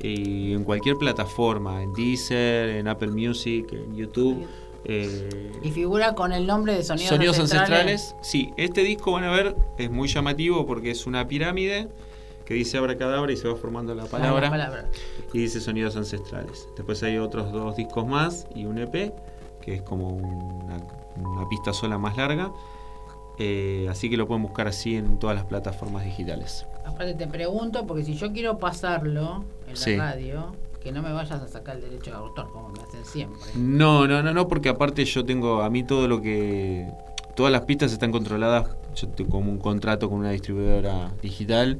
Y 0.00 0.52
en 0.52 0.64
cualquier 0.64 0.96
plataforma, 0.96 1.82
en 1.82 1.92
Deezer, 1.92 2.70
en 2.70 2.88
Apple 2.88 3.08
Music, 3.08 3.66
en 3.72 3.96
YouTube. 3.96 4.46
eh, 4.84 5.28
Y 5.62 5.70
figura 5.70 6.14
con 6.14 6.32
el 6.32 6.44
nombre 6.46 6.74
de 6.74 6.82
Sonidos, 6.82 7.10
Sonidos 7.10 7.38
Ancestrales. 7.38 7.70
ancestrales. 8.02 8.14
Sí, 8.22 8.50
este 8.56 8.82
disco 8.82 9.12
van 9.12 9.24
a 9.24 9.30
ver, 9.30 9.54
es 9.76 9.90
muy 9.90 10.08
llamativo 10.08 10.66
porque 10.66 10.90
es 10.90 11.06
una 11.06 11.26
pirámide 11.28 11.86
que 12.48 12.54
dice 12.54 12.78
abracadabra 12.78 13.30
y 13.30 13.36
se 13.36 13.46
va 13.46 13.56
formando 13.56 13.94
la 13.94 14.06
palabra. 14.06 14.40
la 14.40 14.50
palabra. 14.50 14.86
Y 15.34 15.38
dice 15.40 15.60
Sonidos 15.60 15.96
Ancestrales. 15.96 16.66
Después 16.76 17.02
hay 17.02 17.18
otros 17.18 17.52
dos 17.52 17.76
discos 17.76 18.06
más 18.06 18.46
y 18.54 18.64
un 18.64 18.78
EP, 18.78 19.12
que 19.60 19.74
es 19.74 19.82
como 19.82 20.08
una, 20.08 20.78
una 21.18 21.46
pista 21.50 21.74
sola 21.74 21.98
más 21.98 22.16
larga. 22.16 22.50
Eh, 23.38 23.86
así 23.90 24.08
que 24.08 24.16
lo 24.16 24.26
pueden 24.26 24.42
buscar 24.44 24.66
así 24.66 24.96
en 24.96 25.18
todas 25.18 25.36
las 25.36 25.44
plataformas 25.44 26.06
digitales. 26.06 26.64
Aparte 26.86 27.12
te 27.12 27.26
pregunto, 27.26 27.86
porque 27.86 28.02
si 28.02 28.14
yo 28.14 28.32
quiero 28.32 28.56
pasarlo 28.56 29.44
en 29.66 29.74
la 29.74 29.76
Sí. 29.76 29.96
radio, 29.96 30.52
que 30.80 30.90
no 30.90 31.02
me 31.02 31.12
vayas 31.12 31.42
a 31.42 31.48
sacar 31.48 31.76
el 31.76 31.82
derecho 31.82 32.12
de 32.12 32.16
autor, 32.16 32.50
como 32.50 32.70
me 32.70 32.80
hacen 32.82 33.04
siempre. 33.04 33.38
No, 33.56 34.06
no, 34.08 34.22
no, 34.22 34.32
no, 34.32 34.48
porque 34.48 34.70
aparte 34.70 35.04
yo 35.04 35.22
tengo, 35.22 35.60
a 35.60 35.68
mí 35.68 35.84
todo 35.84 36.08
lo 36.08 36.22
que... 36.22 36.88
Todas 37.36 37.52
las 37.52 37.60
pistas 37.62 37.92
están 37.92 38.10
controladas, 38.10 38.74
yo 38.96 39.06
tengo 39.10 39.30
como 39.30 39.52
un 39.52 39.58
contrato 39.58 40.08
con 40.08 40.18
una 40.20 40.30
distribuidora 40.30 41.12
digital, 41.22 41.78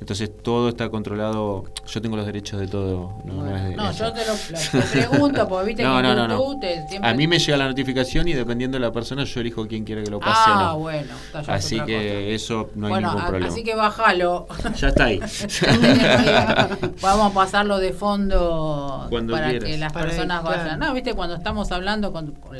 entonces 0.00 0.30
todo 0.42 0.70
está 0.70 0.88
controlado, 0.88 1.64
yo 1.86 2.00
tengo 2.00 2.16
los 2.16 2.24
derechos 2.26 2.58
de 2.58 2.66
todo. 2.66 3.18
No, 3.24 3.46
es 3.54 3.62
de- 3.64 3.76
no, 3.76 3.92
yo 3.92 4.12
te 4.12 4.24
lo 4.26 4.32
lo- 4.32 4.58
te 4.86 4.86
pregunto, 5.06 5.46
porque 5.48 5.66
viste 5.66 5.82
No, 5.82 5.96
que 5.98 6.02
no, 6.02 6.10
en 6.10 6.16
no, 6.16 6.28
no. 6.28 6.38
YouTube 6.38 6.60
te- 6.60 6.88
siempre... 6.88 7.10
A 7.10 7.14
mí 7.14 7.26
me 7.28 7.38
llega 7.38 7.56
la 7.58 7.68
notificación 7.68 8.26
y 8.26 8.32
dependiendo 8.32 8.76
de 8.76 8.80
la 8.80 8.92
persona 8.92 9.24
yo 9.24 9.40
elijo 9.40 9.66
quién 9.68 9.84
quiere 9.84 10.02
que 10.02 10.10
lo 10.10 10.18
pase 10.18 10.32
Ah, 10.46 10.72
o 10.72 10.74
no. 10.74 10.78
bueno. 10.80 11.14
está, 11.38 11.52
Así 11.54 11.78
que 11.80 12.34
eso 12.34 12.70
no 12.74 12.86
hay 12.86 12.92
bueno, 12.92 13.08
ningún 13.08 13.22
a- 13.22 13.26
problema. 13.28 13.52
así 13.52 13.62
que 13.62 13.74
bájalo. 13.74 14.46
Ya 14.76 14.88
está 14.88 15.04
ahí. 15.04 15.20
Vamos 17.02 17.30
a 17.30 17.34
pasarlo 17.34 17.78
de 17.78 17.92
fondo 17.92 19.06
Cuando 19.10 19.32
para 19.34 19.50
quieras. 19.50 19.68
que 19.70 19.78
las 19.78 19.92
Para 19.92 20.06
personas 20.06 20.42
vayan. 20.42 20.78
No, 20.78 20.92
viste, 20.94 21.14
cuando 21.14 21.34
estamos 21.36 21.70
hablando 21.72 22.12
con, 22.12 22.32
con, 22.32 22.56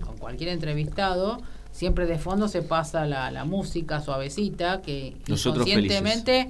con 0.00 0.16
cualquier 0.18 0.50
entrevistado, 0.50 1.38
siempre 1.74 2.06
de 2.06 2.18
fondo 2.18 2.46
se 2.46 2.62
pasa 2.62 3.04
la, 3.04 3.32
la 3.32 3.44
música 3.44 4.00
suavecita 4.00 4.80
que 4.80 5.16
Nosotros 5.26 5.66
inconscientemente, 5.66 6.48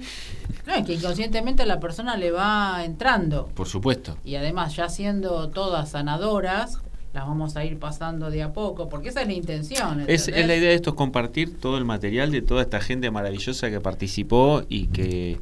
no, 0.67 0.75
es 0.75 0.85
que 0.85 0.93
inconscientemente 0.93 1.63
a 1.63 1.65
la 1.65 1.79
persona 1.79 2.15
le 2.15 2.29
va 2.31 2.85
entrando. 2.85 3.47
Por 3.55 3.67
supuesto. 3.67 4.17
Y 4.23 4.35
además, 4.35 4.75
ya 4.75 4.87
siendo 4.87 5.49
todas 5.49 5.89
sanadoras, 5.89 6.77
las 7.11 7.25
vamos 7.25 7.57
a 7.57 7.65
ir 7.65 7.79
pasando 7.79 8.29
de 8.29 8.43
a 8.43 8.53
poco, 8.53 8.87
porque 8.87 9.09
esa 9.09 9.21
es 9.21 9.27
la 9.27 9.33
intención. 9.33 10.05
Es 10.07 10.27
la 10.27 10.55
idea 10.55 10.69
de 10.69 10.75
esto, 10.75 10.91
es 10.91 10.95
compartir 10.95 11.59
todo 11.59 11.79
el 11.79 11.85
material 11.85 12.29
de 12.31 12.43
toda 12.43 12.61
esta 12.61 12.79
gente 12.79 13.09
maravillosa 13.09 13.71
que 13.71 13.81
participó 13.81 14.61
y 14.69 14.87
que, 14.87 15.39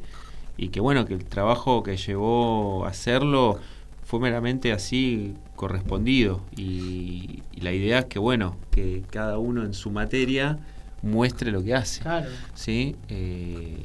y 0.56 0.68
que 0.68 0.80
bueno, 0.80 1.04
que 1.04 1.12
el 1.12 1.26
trabajo 1.26 1.82
que 1.82 1.98
llevó 1.98 2.86
a 2.86 2.88
hacerlo 2.88 3.58
fue 4.04 4.20
meramente 4.20 4.72
así 4.72 5.34
correspondido. 5.56 6.40
Y, 6.56 7.42
y 7.52 7.60
la 7.62 7.72
idea 7.72 8.00
es 8.00 8.04
que 8.06 8.18
bueno, 8.18 8.56
que 8.70 9.02
cada 9.10 9.38
uno 9.38 9.64
en 9.64 9.74
su 9.74 9.90
materia 9.90 10.58
muestre 11.02 11.50
lo 11.50 11.62
que 11.62 11.74
hace. 11.74 12.00
Claro. 12.02 12.28
¿sí? 12.54 12.96
Eh, 13.08 13.76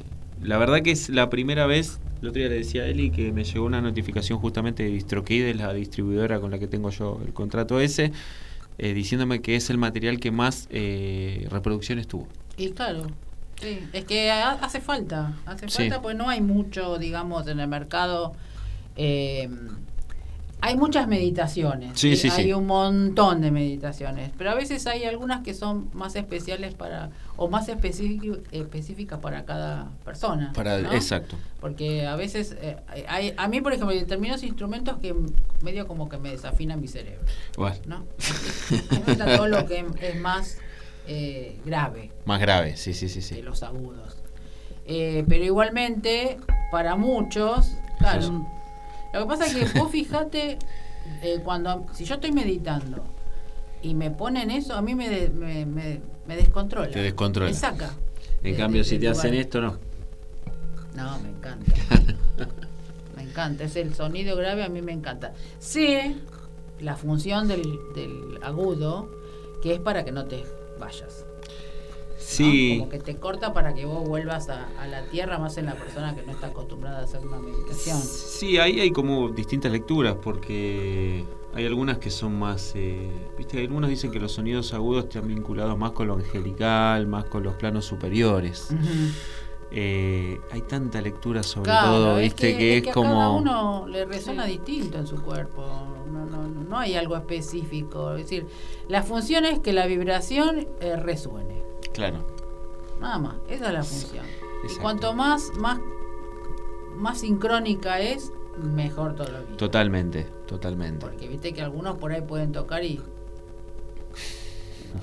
la 0.42 0.56
verdad 0.58 0.80
que 0.82 0.90
es 0.90 1.08
la 1.10 1.28
primera 1.30 1.66
vez, 1.66 2.00
el 2.22 2.28
otro 2.28 2.40
día 2.40 2.48
le 2.48 2.56
decía 2.56 2.82
a 2.82 2.86
Eli 2.86 3.10
que 3.10 3.32
me 3.32 3.44
llegó 3.44 3.64
una 3.66 3.80
notificación 3.80 4.38
justamente 4.38 4.82
de 4.84 4.90
DistroKid, 4.90 5.44
de 5.44 5.54
la 5.54 5.72
distribuidora 5.74 6.40
con 6.40 6.50
la 6.50 6.58
que 6.58 6.66
tengo 6.66 6.90
yo 6.90 7.20
el 7.26 7.32
contrato 7.32 7.78
ese, 7.80 8.12
eh, 8.78 8.94
diciéndome 8.94 9.42
que 9.42 9.56
es 9.56 9.68
el 9.70 9.76
material 9.78 10.18
que 10.18 10.30
más 10.30 10.66
eh, 10.70 11.46
reproducciones 11.50 12.06
tuvo. 12.08 12.26
Y 12.56 12.70
claro, 12.70 13.06
sí, 13.60 13.80
es 13.92 14.04
que 14.06 14.30
ha- 14.30 14.52
hace 14.52 14.80
falta, 14.80 15.34
hace 15.46 15.68
Sí. 15.68 15.76
falta, 15.82 16.00
pues 16.00 16.16
no 16.16 16.28
hay 16.30 16.40
mucho, 16.40 16.98
digamos, 16.98 17.46
en 17.48 17.60
el 17.60 17.68
mercado. 17.68 18.32
eh, 18.96 19.48
hay 20.62 20.76
muchas 20.76 21.08
meditaciones, 21.08 21.98
Sí, 21.98 22.10
y 22.10 22.16
sí, 22.16 22.28
hay 22.30 22.44
sí. 22.44 22.52
un 22.52 22.66
montón 22.66 23.40
de 23.40 23.50
meditaciones, 23.50 24.30
pero 24.36 24.50
a 24.50 24.54
veces 24.54 24.86
hay 24.86 25.04
algunas 25.04 25.42
que 25.42 25.54
son 25.54 25.88
más 25.92 26.16
especiales 26.16 26.74
para, 26.74 27.10
o 27.36 27.48
más 27.48 27.68
específic- 27.68 28.40
específicas 28.52 29.18
para 29.20 29.44
cada 29.44 29.88
persona. 30.04 30.52
Para, 30.54 30.78
¿no? 30.78 30.92
Exacto. 30.92 31.36
Porque 31.60 32.06
a 32.06 32.16
veces, 32.16 32.56
eh, 32.60 32.76
hay, 33.08 33.34
a 33.36 33.48
mí 33.48 33.60
por 33.60 33.72
ejemplo, 33.72 33.92
hay 33.92 34.00
determinados 34.00 34.42
instrumentos 34.42 34.98
que 34.98 35.14
medio 35.62 35.86
como 35.86 36.08
que 36.08 36.18
me 36.18 36.30
desafinan 36.30 36.80
mi 36.80 36.88
cerebro. 36.88 37.24
Bueno, 37.56 37.76
¿no? 37.86 38.04
Me 38.90 38.98
gusta 39.06 39.36
todo 39.36 39.48
lo 39.48 39.66
que 39.66 39.84
es 40.00 40.20
más 40.20 40.58
eh, 41.06 41.58
grave 41.64 42.10
más 42.24 42.40
grave, 42.40 42.76
sí, 42.76 42.94
sí, 42.94 43.08
sí, 43.08 43.22
sí. 43.22 43.42
los 43.42 43.62
agudos. 43.62 44.16
Eh, 44.86 45.24
pero 45.28 45.44
igualmente, 45.44 46.38
para 46.70 46.96
muchos, 46.96 47.72
claro. 47.98 48.46
Lo 49.12 49.20
que 49.20 49.26
pasa 49.26 49.46
es 49.46 49.54
que 49.72 49.78
vos 49.78 49.90
fijate, 49.90 50.58
eh, 51.22 51.40
cuando, 51.44 51.86
si 51.92 52.04
yo 52.04 52.14
estoy 52.16 52.32
meditando 52.32 53.02
y 53.82 53.94
me 53.94 54.10
ponen 54.10 54.50
eso, 54.50 54.74
a 54.74 54.82
mí 54.82 54.94
me, 54.94 55.08
de- 55.08 55.30
me, 55.30 55.66
me- 55.66 56.00
me 56.26 56.36
descontrola. 56.36 56.90
Te 56.90 57.02
descontrola. 57.02 57.50
Me 57.50 57.56
saca. 57.56 57.90
En 58.42 58.52
de- 58.52 58.58
cambio, 58.58 58.82
de- 58.82 58.88
si 58.88 58.98
te 58.98 59.08
hacen 59.08 59.30
lugar. 59.32 59.40
esto, 59.46 59.60
no. 59.60 59.78
No, 60.94 61.18
me 61.20 61.28
encanta. 61.30 61.72
me 63.16 63.22
encanta. 63.22 63.64
Es 63.64 63.76
el 63.76 63.94
sonido 63.94 64.36
grave, 64.36 64.64
a 64.64 64.68
mí 64.68 64.82
me 64.82 64.92
encanta. 64.92 65.32
Sé 65.58 66.14
la 66.80 66.96
función 66.96 67.48
del, 67.48 67.62
del 67.94 68.38
agudo, 68.42 69.10
que 69.62 69.74
es 69.74 69.80
para 69.80 70.04
que 70.04 70.12
no 70.12 70.24
te 70.26 70.44
vayas. 70.78 71.24
¿No? 72.38 72.56
Sí, 72.56 72.76
Como 72.78 72.88
que 72.90 72.98
te 72.98 73.16
corta 73.18 73.52
para 73.52 73.74
que 73.74 73.84
vos 73.86 74.06
vuelvas 74.06 74.48
a, 74.50 74.68
a 74.78 74.86
la 74.86 75.06
tierra, 75.08 75.38
más 75.38 75.56
en 75.58 75.66
la 75.66 75.74
persona 75.74 76.14
que 76.14 76.22
no 76.22 76.32
está 76.32 76.48
acostumbrada 76.48 77.00
a 77.00 77.04
hacer 77.04 77.26
una 77.26 77.38
meditación. 77.38 78.10
Sí, 78.14 78.58
ahí 78.58 78.80
hay 78.80 78.92
como 78.92 79.30
distintas 79.30 79.72
lecturas, 79.72 80.16
porque 80.22 81.24
hay 81.54 81.66
algunas 81.66 81.98
que 81.98 82.10
son 82.10 82.38
más. 82.38 82.72
eh, 82.76 83.10
Viste, 83.38 83.58
algunos 83.60 83.90
dicen 83.90 84.10
que 84.10 84.20
los 84.20 84.32
sonidos 84.32 84.72
agudos 84.74 85.04
están 85.04 85.26
vinculados 85.28 85.76
más 85.78 85.92
con 85.92 86.08
lo 86.08 86.14
angelical, 86.14 87.06
más 87.06 87.24
con 87.24 87.42
los 87.42 87.54
planos 87.54 87.84
superiores. 87.86 88.68
Eh, 89.72 90.40
hay 90.50 90.62
tanta 90.62 91.00
lectura 91.00 91.42
sobre 91.44 91.66
Claro, 91.70 91.88
todo, 91.92 92.18
es 92.18 92.24
viste, 92.24 92.52
que, 92.52 92.58
que, 92.58 92.76
es 92.78 92.82
que 92.82 92.90
a 92.90 92.92
como. 92.92 93.10
cada 93.10 93.30
uno 93.30 93.86
le 93.88 94.04
resuena 94.04 94.44
distinto 94.44 94.98
en 94.98 95.06
su 95.06 95.22
cuerpo. 95.22 95.62
No, 96.10 96.26
no, 96.26 96.48
no, 96.48 96.64
no 96.64 96.78
hay 96.78 96.96
algo 96.96 97.16
específico. 97.16 98.14
Es 98.16 98.22
decir, 98.24 98.46
la 98.88 99.02
función 99.04 99.44
es 99.44 99.60
que 99.60 99.72
la 99.72 99.86
vibración 99.86 100.66
eh, 100.80 100.96
resuene. 100.96 101.49
Claro, 101.92 102.18
Nada 103.00 103.18
más, 103.18 103.34
esa 103.48 103.66
es 103.68 103.72
la 103.72 103.82
función. 103.82 104.26
Y 104.26 104.66
exacto. 104.66 104.82
cuanto 104.82 105.14
más, 105.14 105.50
más, 105.58 105.80
más 106.96 107.20
sincrónica 107.20 107.98
es, 108.00 108.30
mejor 108.62 109.14
todavía. 109.16 109.56
totalmente, 109.56 110.26
totalmente. 110.46 111.06
Porque 111.06 111.26
viste 111.28 111.52
que 111.54 111.62
algunos 111.62 111.96
por 111.96 112.12
ahí 112.12 112.20
pueden 112.20 112.52
tocar 112.52 112.84
y 112.84 113.00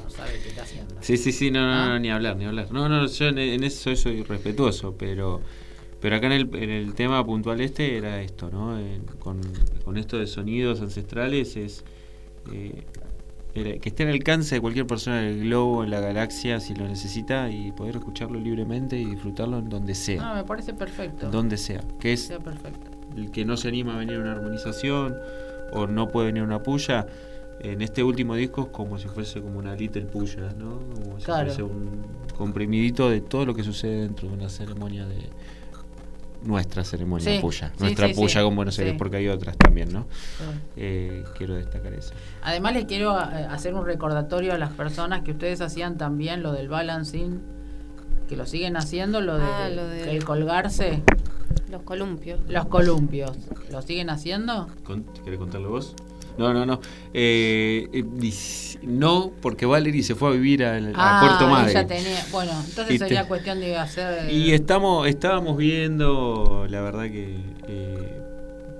no 0.04 0.10
sabe 0.10 0.40
qué 0.44 0.50
está 0.50 0.64
haciendo. 0.64 0.96
Sí, 1.02 1.18
sí, 1.18 1.32
sí, 1.32 1.50
no, 1.50 1.62
no, 1.66 1.74
¿Ah? 1.74 1.86
no, 1.90 2.00
ni 2.00 2.12
hablar, 2.12 2.36
ni 2.36 2.46
hablar. 2.46 2.72
No, 2.72 2.88
no, 2.90 3.06
yo 3.08 3.26
en, 3.28 3.38
en 3.40 3.64
eso 3.64 3.96
soy 3.96 4.24
respetuoso, 4.24 4.96
pero 4.98 5.42
pero 6.00 6.16
acá 6.18 6.28
en 6.28 6.34
el, 6.34 6.56
en 6.56 6.70
el 6.70 6.94
tema 6.94 7.26
puntual 7.26 7.60
este 7.62 7.98
era 7.98 8.22
esto, 8.22 8.50
¿no? 8.52 8.78
En- 8.78 9.04
con, 9.18 9.42
con 9.84 9.98
esto 9.98 10.18
de 10.20 10.28
sonidos 10.28 10.82
ancestrales 10.82 11.56
es 11.58 11.84
eh, 12.52 12.84
que 13.64 13.90
esté 13.90 14.04
al 14.04 14.10
alcance 14.10 14.56
de 14.56 14.62
cualquier 14.62 14.86
persona 14.88 15.22
del 15.22 15.42
globo, 15.42 15.84
en 15.84 15.90
la 15.92 16.00
galaxia, 16.00 16.60
si 16.60 16.74
lo 16.76 16.88
necesita, 16.88 17.50
y 17.50 17.72
poder 17.72 17.96
escucharlo 17.98 18.40
libremente 18.40 18.98
y 18.98 19.06
disfrutarlo 19.06 19.58
en 19.60 19.70
donde 19.70 19.96
sea. 19.96 20.22
No, 20.22 20.36
me 20.36 20.44
parece 20.44 20.74
perfecto. 20.74 21.30
donde 21.30 21.58
sea. 21.58 21.82
Que 22.00 22.14
es 22.14 22.26
sea 22.26 22.40
perfecto. 22.40 22.90
el 23.16 23.32
que 23.32 23.46
no 23.46 23.58
se 23.58 23.68
anima 23.68 23.96
a 23.96 23.98
venir 23.98 24.16
a 24.18 24.20
una 24.20 24.32
armonización 24.34 25.16
o 25.72 25.88
no 25.88 26.08
puede 26.10 26.28
venir 26.28 26.44
a 26.44 26.46
una 26.46 26.64
puya, 26.64 27.08
en 27.60 27.82
este 27.82 28.04
último 28.04 28.36
disco 28.36 28.62
es 28.64 28.68
como 28.68 29.00
si 29.00 29.08
fuese 29.08 29.42
como 29.42 29.58
una 29.60 29.76
little 29.76 30.04
puya, 30.04 30.54
¿no? 30.58 30.80
Como 30.94 31.20
si 31.20 31.26
Claro. 31.26 31.48
fuese 31.48 31.64
un 31.64 32.02
comprimidito 32.38 33.10
de 33.10 33.22
todo 33.22 33.46
lo 33.48 33.56
que 33.56 33.64
sucede 33.64 34.02
dentro 34.02 34.28
de 34.28 34.36
una 34.36 34.48
ceremonia 34.50 35.06
de 35.08 35.18
nuestra 36.44 36.84
ceremonia 36.84 37.26
Sí, 37.36 37.40
puya, 37.42 37.70
sí, 37.76 37.82
nuestra 37.84 38.08
sí, 38.08 38.14
puya 38.14 38.40
sí, 38.42 38.46
con 38.46 38.56
Buenos 38.56 38.78
Aires 38.80 38.94
sí. 38.94 38.98
porque 38.98 39.18
hay 39.18 39.28
otras 39.28 39.58
también, 39.58 39.92
¿no? 39.92 40.06
Sí. 40.38 40.44
Eh, 40.78 41.24
quiero 41.38 41.56
destacar 41.56 41.94
eso. 41.94 42.14
Además 42.44 42.74
les 42.74 42.86
quiero 42.86 43.18
eh, 43.20 43.46
hacer 43.50 43.74
un 43.74 43.86
recordatorio 43.86 44.54
a 44.54 44.58
las 44.58 44.72
personas 44.72 45.24
que 45.24 45.32
ustedes 45.32 45.62
hacían 45.62 45.98
también 45.98 46.44
lo 46.44 46.52
del 46.52 46.70
balancing, 46.70 47.42
que 48.28 48.36
lo 48.36 48.46
siguen 48.46 48.78
haciendo, 48.78 49.22
lo 49.22 49.38
de, 49.38 49.44
Ah, 49.46 49.70
lo 49.70 49.88
de- 49.88 50.12
el 50.16 50.24
colgarse, 50.26 51.02
Los 51.72 51.82
columpios. 51.84 52.40
los 52.48 52.66
columpios, 52.68 53.32
¿lo 53.72 53.82
siguen 53.82 54.10
haciendo? 54.10 54.68
¿Querés 55.24 55.40
contarlo 55.40 55.70
vos? 55.70 55.96
No, 56.38 56.54
no, 56.54 56.66
no. 56.66 56.80
Eh, 57.14 57.88
eh, 57.94 58.04
no, 58.84 59.32
porque 59.42 59.66
Valerie 59.66 60.04
se 60.04 60.14
fue 60.16 60.30
a 60.30 60.32
vivir 60.34 60.64
al- 60.64 60.94
a, 60.96 61.20
Ah, 61.20 61.20
Puerto 61.26 61.48
Madre. 61.52 61.72
ella 61.72 61.88
tenía. 61.88 62.26
Bueno, 62.32 62.52
entonces 62.68 62.96
Y 62.96 63.00
te- 63.00 63.06
sería 63.06 63.28
cuestión 63.28 63.60
de 63.60 63.76
hacer. 63.78 64.32
Y 64.32 64.52
estamos, 64.54 65.08
estábamos 65.08 65.58
viendo, 65.58 66.68
la 66.70 66.82
verdad 66.82 67.04
que 67.06 67.38
eh, 67.68 68.22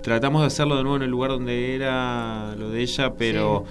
tratamos 0.04 0.42
de 0.42 0.48
hacerlo 0.48 0.78
de 0.78 0.84
nuevo 0.84 0.98
en 0.98 1.04
el 1.04 1.10
lugar 1.10 1.32
donde 1.32 1.74
era 1.76 2.56
lo 2.58 2.70
de 2.70 2.82
ella, 2.82 3.14
pero 3.18 3.66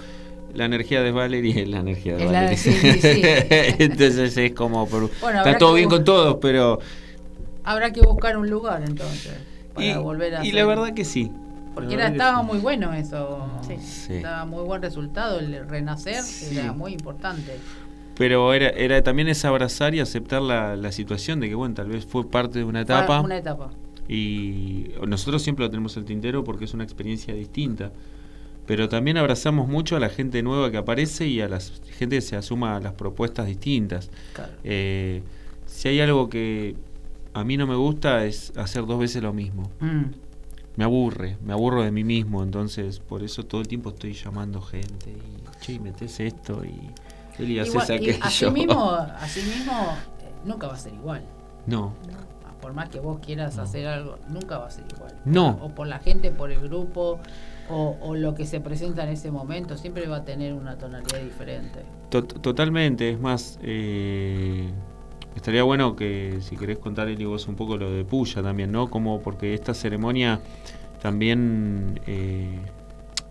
la 0.53 0.65
energía 0.65 1.01
de 1.01 1.11
Valerie 1.11 1.61
es 1.63 1.69
la 1.69 1.79
energía 1.79 2.15
de 2.17 2.25
Es 2.25 2.31
la- 2.31 2.39
Valerie. 2.41 2.57
sí, 2.57 2.71
sí, 2.73 2.91
sí. 3.01 3.21
Entonces 3.79 4.35
es 4.37 4.51
como, 4.53 4.87
por- 4.87 5.09
Bueno, 5.21 5.39
habrá 5.39 5.51
está 5.51 5.57
todo 5.59 5.73
bien 5.75 5.87
con 5.89 6.03
todos, 6.03 6.37
pero... 6.41 6.79
Habrá 7.63 7.91
que 7.91 8.01
buscar 8.01 8.37
un 8.37 8.49
lugar 8.49 8.81
entonces. 8.85 9.33
Para 9.73 9.85
Y, 9.87 9.93
volver 9.97 10.35
a 10.35 10.37
y 10.39 10.41
hacer. 10.49 10.53
la 10.55 10.65
verdad 10.65 10.93
que 10.93 11.03
sí. 11.05 11.31
Porque 11.81 11.93
era, 11.95 12.07
estaba 12.07 12.41
muy 12.43 12.59
bueno 12.59 12.93
eso. 12.93 13.47
Sí. 13.67 13.77
Sí. 13.79 14.13
Estaba 14.15 14.45
muy 14.45 14.63
buen 14.63 14.81
resultado. 14.81 15.39
El 15.39 15.67
renacer 15.67 16.21
Sí. 16.23 16.57
era 16.57 16.73
muy 16.73 16.93
importante. 16.93 17.57
Pero 18.17 18.53
era, 18.53 18.69
era 18.69 19.03
también 19.03 19.27
es 19.27 19.45
abrazar 19.45 19.93
y 19.93 19.99
aceptar 19.99 20.41
la, 20.41 20.75
la 20.75 20.91
situación 20.91 21.39
de 21.39 21.49
que, 21.49 21.55
bueno, 21.55 21.75
tal 21.75 21.89
vez 21.89 22.05
fue 22.05 22.27
parte 22.29 22.59
de 22.59 22.65
una 22.65 22.81
etapa. 22.81 23.21
Una 23.21 23.37
etapa. 23.37 23.69
Y 24.09 24.91
nosotros 25.05 25.41
siempre 25.43 25.65
lo 25.65 25.69
tenemos 25.69 25.95
el 25.97 26.05
tintero 26.05 26.43
porque 26.43 26.65
es 26.65 26.73
una 26.73 26.83
experiencia 26.83 27.33
distinta. 27.33 27.91
Pero 28.65 28.89
también 28.89 29.17
abrazamos 29.17 29.67
mucho 29.67 29.95
a 29.95 29.99
la 29.99 30.09
gente 30.09 30.41
nueva 30.43 30.71
que 30.71 30.77
aparece 30.77 31.27
y 31.27 31.41
a 31.41 31.47
la 31.47 31.59
gente 31.97 32.17
que 32.17 32.21
se 32.21 32.35
asuma 32.35 32.75
a 32.75 32.79
las 32.79 32.93
propuestas 32.93 33.45
distintas. 33.47 34.09
Claro. 34.33 34.51
Eh, 34.63 35.21
si 35.65 35.87
hay 35.89 35.99
algo 36.01 36.27
que 36.29 36.75
a 37.33 37.43
mí 37.43 37.55
no 37.55 37.67
me 37.67 37.75
gusta 37.75 38.25
es 38.25 38.51
hacer 38.57 38.85
dos 38.85 38.99
veces 38.99 39.21
lo 39.21 39.31
mismo. 39.31 39.69
Mm. 39.79 40.03
Me 40.77 40.83
aburre, 40.85 41.37
me 41.43 41.51
aburro 41.53 41.83
de 41.83 41.91
mí 41.91 42.03
mismo, 42.03 42.41
entonces 42.43 42.99
por 42.99 43.23
eso 43.23 43.43
todo 43.45 43.59
el 43.61 43.67
tiempo 43.67 43.89
estoy 43.89 44.13
llamando 44.13 44.61
gente 44.61 45.09
y, 45.11 45.59
che, 45.59 45.79
metes 45.79 46.19
esto 46.19 46.63
y, 46.63 46.91
haces 47.59 47.73
Igual- 47.73 47.89
y 47.89 47.93
aquello. 47.93 48.19
así 48.23 48.49
mismo, 48.51 48.91
así 49.19 49.41
mismo 49.41 49.73
eh, 50.21 50.31
nunca 50.45 50.67
va 50.67 50.73
a 50.75 50.77
ser 50.77 50.93
igual. 50.93 51.23
No, 51.65 51.93
Por 52.61 52.73
más 52.73 52.89
que 52.89 52.99
vos 52.99 53.19
quieras 53.19 53.55
No. 53.57 53.63
hacer 53.63 53.87
algo, 53.87 54.17
nunca 54.29 54.57
va 54.59 54.67
a 54.67 54.71
ser 54.71 54.85
igual. 54.95 55.13
No. 55.25 55.59
O 55.61 55.69
por 55.69 55.87
la 55.87 55.99
gente, 55.99 56.31
por 56.31 56.51
el 56.51 56.59
grupo, 56.59 57.19
o, 57.69 57.97
o 58.01 58.15
lo 58.15 58.33
que 58.35 58.45
se 58.45 58.59
presenta 58.61 59.03
en 59.03 59.09
ese 59.09 59.29
momento, 59.31 59.77
siempre 59.77 60.07
va 60.07 60.17
a 60.17 60.23
tener 60.25 60.53
una 60.53 60.77
tonalidad 60.77 61.19
diferente. 61.21 61.81
To- 62.09 62.23
totalmente, 62.23 63.11
es 63.11 63.19
más, 63.19 63.59
eh, 63.61 64.69
estaría 65.37 65.63
bueno 65.63 65.95
que 65.95 66.39
si 66.41 66.57
querés 66.57 66.79
contar 66.79 67.07
Eli 67.07 67.25
vos 67.25 67.47
un 67.47 67.55
poco 67.55 67.77
lo 67.77 67.91
de 67.91 68.03
Puya 68.05 68.43
también, 68.43 68.71
¿no? 68.71 68.89
Como 68.89 69.21
porque 69.21 69.53
esta 69.53 69.73
ceremonia 69.73 70.39
también 71.01 71.99
eh, 72.07 72.59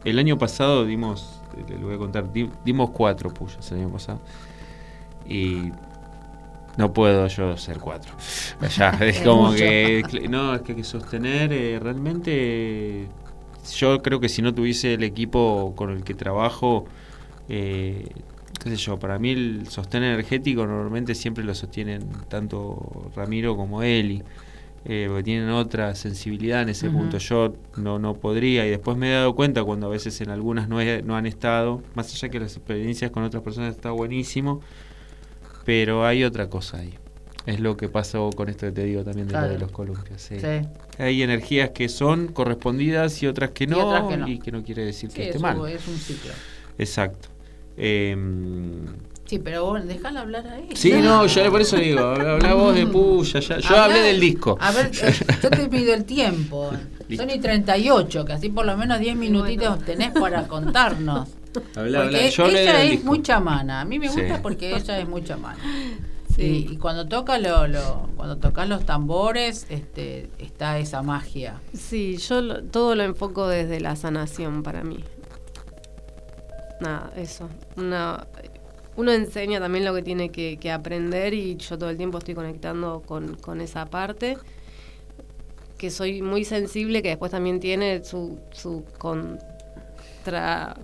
el 0.05 0.19
año 0.19 0.39
pasado 0.39 0.85
dimos, 0.85 1.41
le 1.69 1.77
voy 1.77 1.95
a 1.95 1.99
contar, 1.99 2.33
di- 2.33 2.51
dimos 2.65 2.91
cuatro 2.91 3.33
Puyas 3.33 3.71
el 3.73 3.79
año 3.81 3.91
pasado 3.91 4.21
y 5.29 5.73
no 6.77 6.93
puedo 6.93 7.27
yo 7.27 7.51
hacer 7.51 7.79
cuatro. 7.79 8.13
Es 9.01 9.21
como 9.23 9.53
que 9.53 10.29
no, 10.29 10.55
es 10.55 10.63
que 10.63 10.73
hay 10.73 10.79
que 10.79 10.85
sostener 10.85 11.53
eh, 11.53 11.79
realmente 11.81 13.09
yo 13.77 14.01
creo 14.03 14.21
que 14.21 14.29
si 14.29 14.43
no 14.43 14.55
tuviese 14.55 14.95
el 14.95 15.03
equipo 15.03 15.73
con 15.77 15.91
el 15.91 16.05
que 16.05 16.15
trabajo 16.15 16.85
eh, 17.49 18.09
qué 18.71 18.77
sé 18.77 18.83
yo, 18.85 18.99
para 18.99 19.19
mí 19.19 19.31
el 19.31 19.67
sostén 19.69 20.03
energético 20.03 20.67
normalmente 20.67 21.15
siempre 21.15 21.45
lo 21.45 21.55
sostienen 21.55 22.03
tanto 22.29 23.11
Ramiro 23.17 23.57
como 23.57 23.83
Eli, 23.83 24.23
eh, 24.85 25.07
porque 25.09 25.23
tienen 25.25 25.51
otra 25.51 25.95
sensibilidad 25.95 26.63
en 26.63 26.69
ese 26.69 26.89
punto. 26.91 27.19
Yo 27.19 27.55
no, 27.77 27.99
no 27.99 28.15
podría 28.15 28.67
y 28.67 28.71
después 28.71 28.97
me 28.97 29.11
he 29.11 29.15
dado 29.15 29.35
cuenta 29.35 29.65
cuando 29.65 29.87
a 29.87 29.91
veces 29.91 30.21
en 30.21 30.31
algunas 30.31 30.69
no, 30.69 30.81
he- 30.81 31.03
no 31.03 31.17
han 31.17 31.27
estado, 31.27 31.83
más 31.95 32.13
allá 32.15 32.29
que 32.29 32.39
las 32.41 32.57
experiencias 32.57 33.11
con 33.11 33.25
otras 33.25 33.43
personas 33.43 33.75
está 33.75 33.91
buenísimo, 33.91 34.61
pero 35.65 36.07
hay 36.07 36.25
otra 36.25 36.49
cosa 36.49 36.79
ahí. 36.79 36.95
Es 37.47 37.61
lo 37.61 37.77
que 37.77 37.89
pasó 37.89 38.31
con 38.31 38.49
esto 38.49 38.67
que 38.67 38.73
te 38.73 38.85
digo 38.85 39.05
también 39.05 39.29
de 39.29 39.35
lo 39.35 39.49
de 39.49 39.59
los 39.59 39.71
columpios. 39.71 40.21
sí. 40.21 40.37
Sí. 40.41 40.69
Hay 40.99 41.23
energías 41.23 41.71
que 41.71 41.89
son 41.89 42.29
correspondidas 42.29 43.23
y 43.23 43.27
otras 43.29 43.51
que 43.53 43.65
Y 43.65 43.67
no, 43.69 43.87
otras 43.87 44.05
que 44.09 44.17
no. 44.17 44.29
y 44.29 44.39
que 44.41 44.51
no 44.51 44.65
quiere 44.65 44.85
decir 44.85 45.11
Sí, 45.11 45.17
que 45.17 45.23
esté 45.27 45.37
es, 45.37 45.43
mal. 45.43 45.57
un- 45.61 45.69
es 45.69 45.87
un 45.87 45.97
ciclo. 45.97 46.33
Exacto. 46.79 47.29
Em, 47.77 48.87
Sí, 49.27 49.41
pero 49.41 49.65
vos 49.65 49.85
dejala 49.85 50.21
hablar 50.21 50.47
a 50.47 50.57
ella. 50.59 50.69
Sí, 50.77 50.93
no, 50.93 51.27
yo 51.27 51.51
por 51.51 51.61
eso 51.61 51.77
digo, 51.77 51.99
habla, 51.99 52.55
vos 52.55 52.73
de 52.77 52.87
Puya, 52.87 53.41
ya, 53.41 53.59
yo 53.59 53.69
Habla- 53.71 53.85
hablé 53.87 53.99
del 54.03 54.21
disco. 54.21 54.57
A 54.61 54.71
ver, 54.71 54.93
eh, 55.03 55.15
yo 55.43 55.51
te 55.51 55.69
pido 55.69 55.95
el 55.95 56.05
tiempo. 56.05 56.71
Listo. 57.09 57.25
Son 57.27 57.35
y 57.35 57.41
38, 57.41 58.25
que 58.25 58.33
así 58.35 58.51
por 58.51 58.65
lo 58.67 58.77
menos 58.77 59.01
10 59.01 59.17
minutitos 59.17 59.85
tenés 59.85 60.13
para 60.13 60.47
contarnos. 60.47 61.29
Habla, 61.75 62.03
Porque 62.03 62.17
habla. 62.19 62.29
Yo 62.29 62.45
hablé 62.45 62.63
ella 62.63 62.73
del 62.75 62.85
es 62.87 62.91
disco. 62.93 63.07
muy 63.07 63.23
chamana. 63.23 63.81
A 63.81 63.85
mí 63.85 63.99
me 63.99 64.07
gusta 64.07 64.37
Sí. 64.37 64.41
porque 64.43 64.77
ella 64.77 64.99
es 65.01 65.09
muy 65.09 65.25
chamana. 65.25 65.59
Sí. 66.37 66.67
Y, 66.69 66.75
y 66.75 66.77
cuando 66.77 67.09
toca 67.09 67.39
lo, 67.39 67.67
lo- 67.67 68.09
cuando 68.15 68.37
tocas 68.37 68.69
los 68.69 68.85
tambores, 68.87 69.67
este, 69.71 70.29
está 70.39 70.79
esa 70.79 71.03
magia. 71.03 71.61
Sí, 71.77 72.19
yo 72.19 72.43
lo- 72.43 72.63
todo 72.63 72.95
lo 72.95 73.03
enfoco 73.03 73.49
desde 73.49 73.81
la 73.81 73.97
sanación 73.97 74.63
para 74.63 74.85
mí. 74.85 74.99
Nada, 76.81 77.13
eso. 77.17 77.49
Una, 77.77 78.27
uno 78.97 79.13
enseña 79.13 79.61
también 79.61 79.85
lo 79.85 79.95
que 79.95 80.03
tiene 80.03 80.31
que, 80.31 80.59
que 80.59 80.71
aprender 80.71 81.35
y 81.35 81.57
yo 81.57 81.79
todo 81.79 81.91
el 81.91 81.97
tiempo 81.97 82.19
estoy 82.19 82.35
conectando 82.35 83.03
con, 83.07 83.37
con 83.37 83.61
esa 83.61 83.87
parte. 83.87 84.39
Que 85.79 85.91
soy 85.91 86.23
muy 86.23 86.45
sensible, 86.45 87.03
que 87.03 87.11
después 87.11 87.31
también 87.31 87.61
tiene 87.61 88.03
su, 88.03 88.39
su 88.53 88.85
contra, 88.99 90.75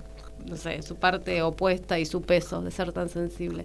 no 0.47 0.57
sé, 0.57 0.83
su 0.83 0.97
parte 0.97 1.41
opuesta 1.41 1.99
y 1.99 2.05
su 2.05 2.23
peso 2.23 2.61
de 2.61 2.71
ser 2.71 2.93
tan 2.93 3.09
sensible. 3.09 3.65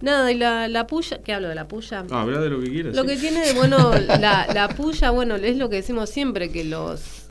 Nada, 0.00 0.30
y 0.32 0.36
la, 0.36 0.68
la 0.68 0.86
puya, 0.86 1.22
¿qué 1.22 1.32
hablo 1.32 1.48
de 1.48 1.54
la 1.54 1.68
puya? 1.68 2.04
Ah, 2.10 2.22
habla 2.22 2.40
de 2.40 2.50
lo 2.50 2.60
que 2.60 2.70
quieras. 2.70 2.94
Lo 2.96 3.02
sí. 3.02 3.08
que 3.08 3.16
tiene 3.16 3.46
de 3.46 3.52
bueno 3.52 3.92
la, 4.20 4.46
la 4.52 4.68
puya, 4.68 5.10
bueno, 5.10 5.36
es 5.36 5.56
lo 5.56 5.68
que 5.68 5.76
decimos 5.76 6.10
siempre, 6.10 6.50
que 6.50 6.64
los, 6.64 7.28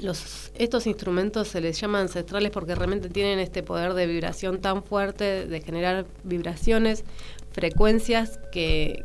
los 0.00 0.47
estos 0.58 0.86
instrumentos 0.86 1.48
se 1.48 1.60
les 1.60 1.80
llama 1.80 2.00
ancestrales 2.00 2.50
porque 2.50 2.74
realmente 2.74 3.08
tienen 3.08 3.38
este 3.38 3.62
poder 3.62 3.94
de 3.94 4.06
vibración 4.06 4.60
tan 4.60 4.82
fuerte, 4.82 5.46
de 5.46 5.60
generar 5.60 6.06
vibraciones, 6.24 7.04
frecuencias 7.52 8.40
que, 8.52 9.04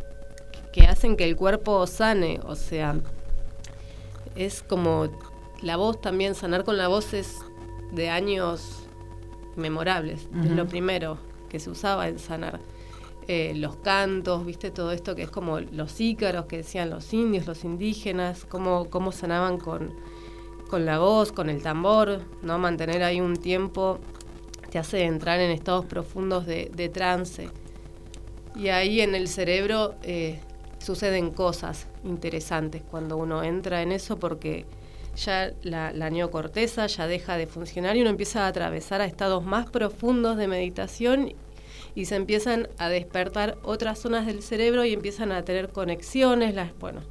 que 0.74 0.88
hacen 0.88 1.16
que 1.16 1.26
el 1.26 1.36
cuerpo 1.36 1.86
sane. 1.86 2.40
O 2.46 2.56
sea, 2.56 3.00
es 4.36 4.64
como 4.64 5.10
la 5.62 5.78
voz 5.78 6.02
también, 6.02 6.36
sanar 6.36 6.64
con 6.64 6.78
la 6.78 6.88
voz 6.88 7.14
es 7.14 7.38
de 7.92 8.10
años 8.10 8.80
memorables, 9.56 10.28
es 10.44 10.50
lo 10.50 10.68
primero 10.68 11.20
que 11.50 11.60
se 11.60 11.70
usaba 11.70 12.08
en 12.08 12.18
sanar. 12.18 12.60
Eh, 13.28 13.54
los 13.56 13.78
cantos, 13.78 14.46
viste, 14.46 14.72
todo 14.72 14.92
esto 14.92 15.16
que 15.16 15.22
es 15.22 15.30
como 15.30 15.60
los 15.60 16.02
ícaros 16.02 16.46
que 16.46 16.58
decían 16.58 16.90
los 16.90 17.14
indios, 17.14 17.48
los 17.48 17.64
indígenas, 17.64 18.44
cómo, 18.44 18.90
cómo 18.90 19.14
sanaban 19.14 19.60
con, 19.60 19.94
con 20.74 20.88
la 20.88 20.98
voz, 20.98 21.32
con 21.32 21.52
el 21.52 21.62
tambor, 21.62 22.22
¿no? 22.42 22.58
Mantener 22.58 23.04
ahí 23.04 23.22
un 23.22 23.36
tiempo 23.36 24.00
te 24.72 24.80
hace 24.80 25.04
entrar 25.04 25.40
en 25.40 25.52
estados 25.52 25.86
profundos 25.86 26.48
de, 26.48 26.72
de 26.74 26.90
trance. 26.90 27.48
Y 28.56 28.70
ahí 28.70 29.02
en 29.02 29.14
el 29.14 29.28
cerebro 29.28 29.94
eh, 30.02 30.40
suceden 30.80 31.30
cosas 31.30 31.86
interesantes 32.04 32.82
cuando 32.90 33.18
uno 33.18 33.44
entra 33.44 33.84
en 33.84 33.92
eso 33.92 34.18
porque 34.18 34.66
ya 35.16 35.54
la, 35.62 35.94
la 35.94 36.10
neocorteza 36.10 36.88
ya 36.88 37.06
deja 37.06 37.38
de 37.38 37.46
funcionar 37.46 37.96
y 37.96 38.02
uno 38.02 38.10
empieza 38.10 38.46
a 38.46 38.48
atravesar 38.48 39.00
a 39.00 39.06
estados 39.06 39.46
más 39.46 39.70
profundos 39.70 40.38
de 40.38 40.48
meditación 40.48 41.34
y 41.94 42.06
se 42.06 42.16
empiezan 42.16 42.68
a 42.80 42.90
despertar 42.90 43.60
otras 43.62 44.00
zonas 44.00 44.26
del 44.26 44.42
cerebro 44.42 44.86
y 44.86 44.94
empiezan 44.94 45.34
a 45.34 45.46
tener 45.46 45.70
conexiones. 45.70 46.56
Las, 46.56 46.76
bueno, 46.80 47.02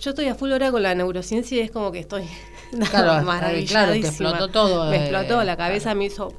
yo 0.00 0.10
estoy 0.10 0.26
a 0.26 0.34
full 0.34 0.52
hora 0.52 0.70
con 0.70 0.82
la 0.82 0.94
neurociencia 0.94 1.56
y 1.56 1.60
es 1.60 1.70
como 1.70 1.90
que 1.92 1.98
estoy 2.00 2.24
Claro, 2.90 3.24
maravilladísima. 3.24 3.80
claro, 3.86 3.92
te 4.00 4.06
explotó 4.08 4.48
todo, 4.48 4.90
Me 4.90 4.96
eh, 4.96 5.00
explotó, 5.00 5.42
la 5.44 5.56
cabeza 5.56 5.84
claro. 5.84 5.98
me 5.98 6.04
hizo 6.06 6.32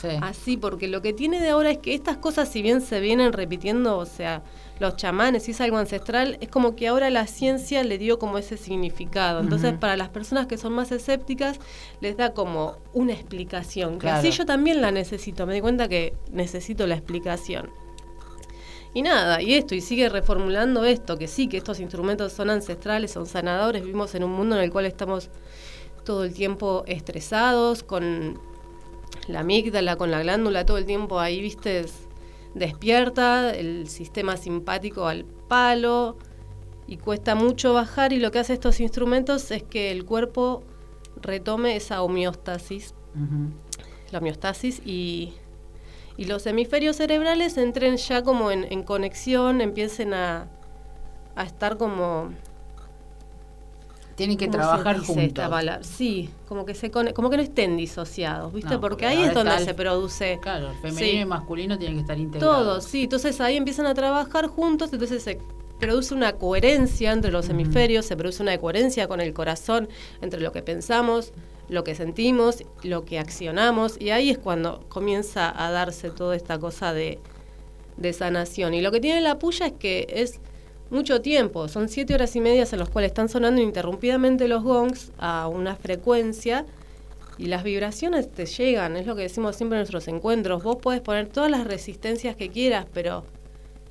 Sí. 0.00 0.08
así, 0.22 0.56
porque 0.56 0.88
lo 0.88 1.02
que 1.02 1.12
tiene 1.12 1.40
de 1.42 1.50
ahora 1.50 1.70
es 1.70 1.76
que 1.78 1.92
estas 1.94 2.16
cosas, 2.16 2.48
si 2.48 2.62
bien 2.62 2.80
se 2.80 3.00
vienen 3.00 3.34
repitiendo, 3.34 3.98
o 3.98 4.06
sea, 4.06 4.42
los 4.78 4.96
chamanes, 4.96 5.42
si 5.42 5.50
es 5.50 5.60
algo 5.60 5.76
ancestral, 5.76 6.38
es 6.40 6.48
como 6.48 6.74
que 6.74 6.88
ahora 6.88 7.10
la 7.10 7.26
ciencia 7.26 7.84
le 7.84 7.98
dio 7.98 8.18
como 8.18 8.38
ese 8.38 8.56
significado. 8.56 9.40
Entonces, 9.40 9.74
para 9.74 9.98
las 9.98 10.08
personas 10.08 10.46
que 10.46 10.56
son 10.56 10.72
más 10.72 10.90
escépticas, 10.90 11.58
les 12.00 12.16
da 12.16 12.32
como 12.32 12.76
una 12.94 13.12
explicación. 13.12 13.94
Que 13.94 13.98
Claro. 14.06 14.18
así 14.20 14.30
yo 14.30 14.46
también 14.46 14.80
la 14.80 14.90
necesito. 14.90 15.46
Me 15.46 15.52
di 15.52 15.60
cuenta 15.60 15.86
que 15.86 16.14
necesito 16.30 16.86
la 16.86 16.94
explicación. 16.94 17.68
Y 18.92 19.02
nada, 19.02 19.40
y 19.40 19.54
esto, 19.54 19.74
y 19.76 19.80
sigue 19.80 20.08
reformulando 20.08 20.84
esto, 20.84 21.16
que 21.16 21.28
sí, 21.28 21.46
que 21.46 21.56
estos 21.56 21.78
instrumentos 21.78 22.32
son 22.32 22.50
ancestrales, 22.50 23.12
son 23.12 23.26
sanadores, 23.26 23.82
vivimos 23.82 24.14
en 24.16 24.24
un 24.24 24.32
mundo 24.32 24.56
en 24.56 24.62
el 24.62 24.70
cual 24.72 24.86
estamos 24.86 25.30
todo 26.04 26.24
el 26.24 26.34
tiempo 26.34 26.82
estresados, 26.86 27.84
con 27.84 28.40
la 29.28 29.40
amígdala, 29.40 29.94
con 29.96 30.10
la 30.10 30.20
glándula 30.22 30.66
todo 30.66 30.78
el 30.78 30.86
tiempo 30.86 31.20
ahí, 31.20 31.40
viste, 31.40 31.80
es- 31.80 32.08
despierta, 32.54 33.54
el 33.54 33.86
sistema 33.88 34.36
simpático 34.36 35.06
al 35.06 35.24
palo, 35.24 36.16
y 36.88 36.96
cuesta 36.96 37.36
mucho 37.36 37.72
bajar, 37.72 38.12
y 38.12 38.18
lo 38.18 38.32
que 38.32 38.40
hace 38.40 38.54
estos 38.54 38.80
instrumentos 38.80 39.52
es 39.52 39.62
que 39.62 39.92
el 39.92 40.04
cuerpo 40.04 40.64
retome 41.22 41.76
esa 41.76 42.02
homeostasis 42.02 42.94
la 44.10 44.18
homeostasis 44.18 44.80
y, 44.84 45.34
y 46.20 46.26
los 46.26 46.44
hemisferios 46.46 46.96
cerebrales 46.96 47.56
entren 47.56 47.96
ya 47.96 48.22
como 48.22 48.50
en, 48.50 48.70
en 48.70 48.82
conexión, 48.82 49.62
empiecen 49.62 50.12
a, 50.12 50.48
a 51.34 51.44
estar 51.44 51.78
como... 51.78 52.28
Tienen 54.16 54.36
que 54.36 54.48
¿cómo 54.48 54.58
se 54.58 54.58
trabajar 54.58 54.98
juntos. 54.98 55.86
Sí, 55.86 56.28
como 56.46 56.66
que 56.66 56.74
se 56.74 56.90
como 56.90 57.30
que 57.30 57.38
no 57.38 57.42
estén 57.42 57.78
disociados, 57.78 58.52
¿viste? 58.52 58.74
No, 58.74 58.82
porque, 58.82 59.06
porque 59.06 59.06
ahí 59.06 59.22
es 59.22 59.32
donde 59.32 59.60
se 59.60 59.72
produce 59.72 60.38
Claro, 60.42 60.72
el 60.72 60.76
femenino 60.76 61.06
Sí. 61.06 61.16
y 61.20 61.24
masculino 61.24 61.78
tienen 61.78 61.96
que 61.96 62.00
estar 62.02 62.18
integrados. 62.18 62.58
todo, 62.58 62.80
sí, 62.82 63.04
entonces 63.04 63.40
ahí 63.40 63.56
empiezan 63.56 63.86
a 63.86 63.94
trabajar 63.94 64.46
juntos, 64.46 64.92
entonces 64.92 65.22
se 65.22 65.38
produce 65.78 66.12
una 66.12 66.34
coherencia 66.34 67.12
entre 67.12 67.32
los 67.32 67.48
hemisferios, 67.48 68.04
se 68.04 68.14
produce 68.14 68.42
una 68.42 68.58
coherencia 68.58 69.08
con 69.08 69.22
el 69.22 69.32
corazón, 69.32 69.88
entre 70.20 70.42
lo 70.42 70.52
que 70.52 70.60
pensamos, 70.60 71.32
lo 71.70 71.84
que 71.84 71.94
sentimos, 71.94 72.64
lo 72.82 73.04
que 73.04 73.18
accionamos, 73.18 73.96
y 74.00 74.10
ahí 74.10 74.28
es 74.28 74.38
cuando 74.38 74.84
comienza 74.88 75.50
a 75.56 75.70
darse 75.70 76.10
toda 76.10 76.34
esta 76.36 76.58
cosa 76.58 76.92
de, 76.92 77.18
de 77.96 78.12
sanación. 78.12 78.74
Y 78.74 78.80
lo 78.82 78.90
que 78.90 79.00
tiene 79.00 79.20
la 79.20 79.38
puya 79.38 79.66
es 79.68 79.72
que 79.74 80.06
es 80.10 80.40
mucho 80.90 81.22
tiempo, 81.22 81.68
son 81.68 81.88
siete 81.88 82.12
horas 82.14 82.34
y 82.34 82.40
media 82.40 82.66
en 82.70 82.78
las 82.78 82.88
cuales 82.90 83.10
están 83.12 83.28
sonando 83.28 83.60
ininterrumpidamente 83.60 84.48
los 84.48 84.64
gongs 84.64 85.12
a 85.18 85.46
una 85.46 85.76
frecuencia 85.76 86.66
y 87.38 87.46
las 87.46 87.62
vibraciones 87.62 88.30
te 88.30 88.44
llegan, 88.46 88.96
es 88.96 89.06
lo 89.06 89.14
que 89.14 89.22
decimos 89.22 89.54
siempre 89.54 89.76
en 89.76 89.82
nuestros 89.82 90.08
encuentros. 90.08 90.64
Vos 90.64 90.76
podés 90.76 91.00
poner 91.00 91.28
todas 91.28 91.50
las 91.50 91.64
resistencias 91.64 92.34
que 92.34 92.50
quieras, 92.50 92.86
pero 92.92 93.24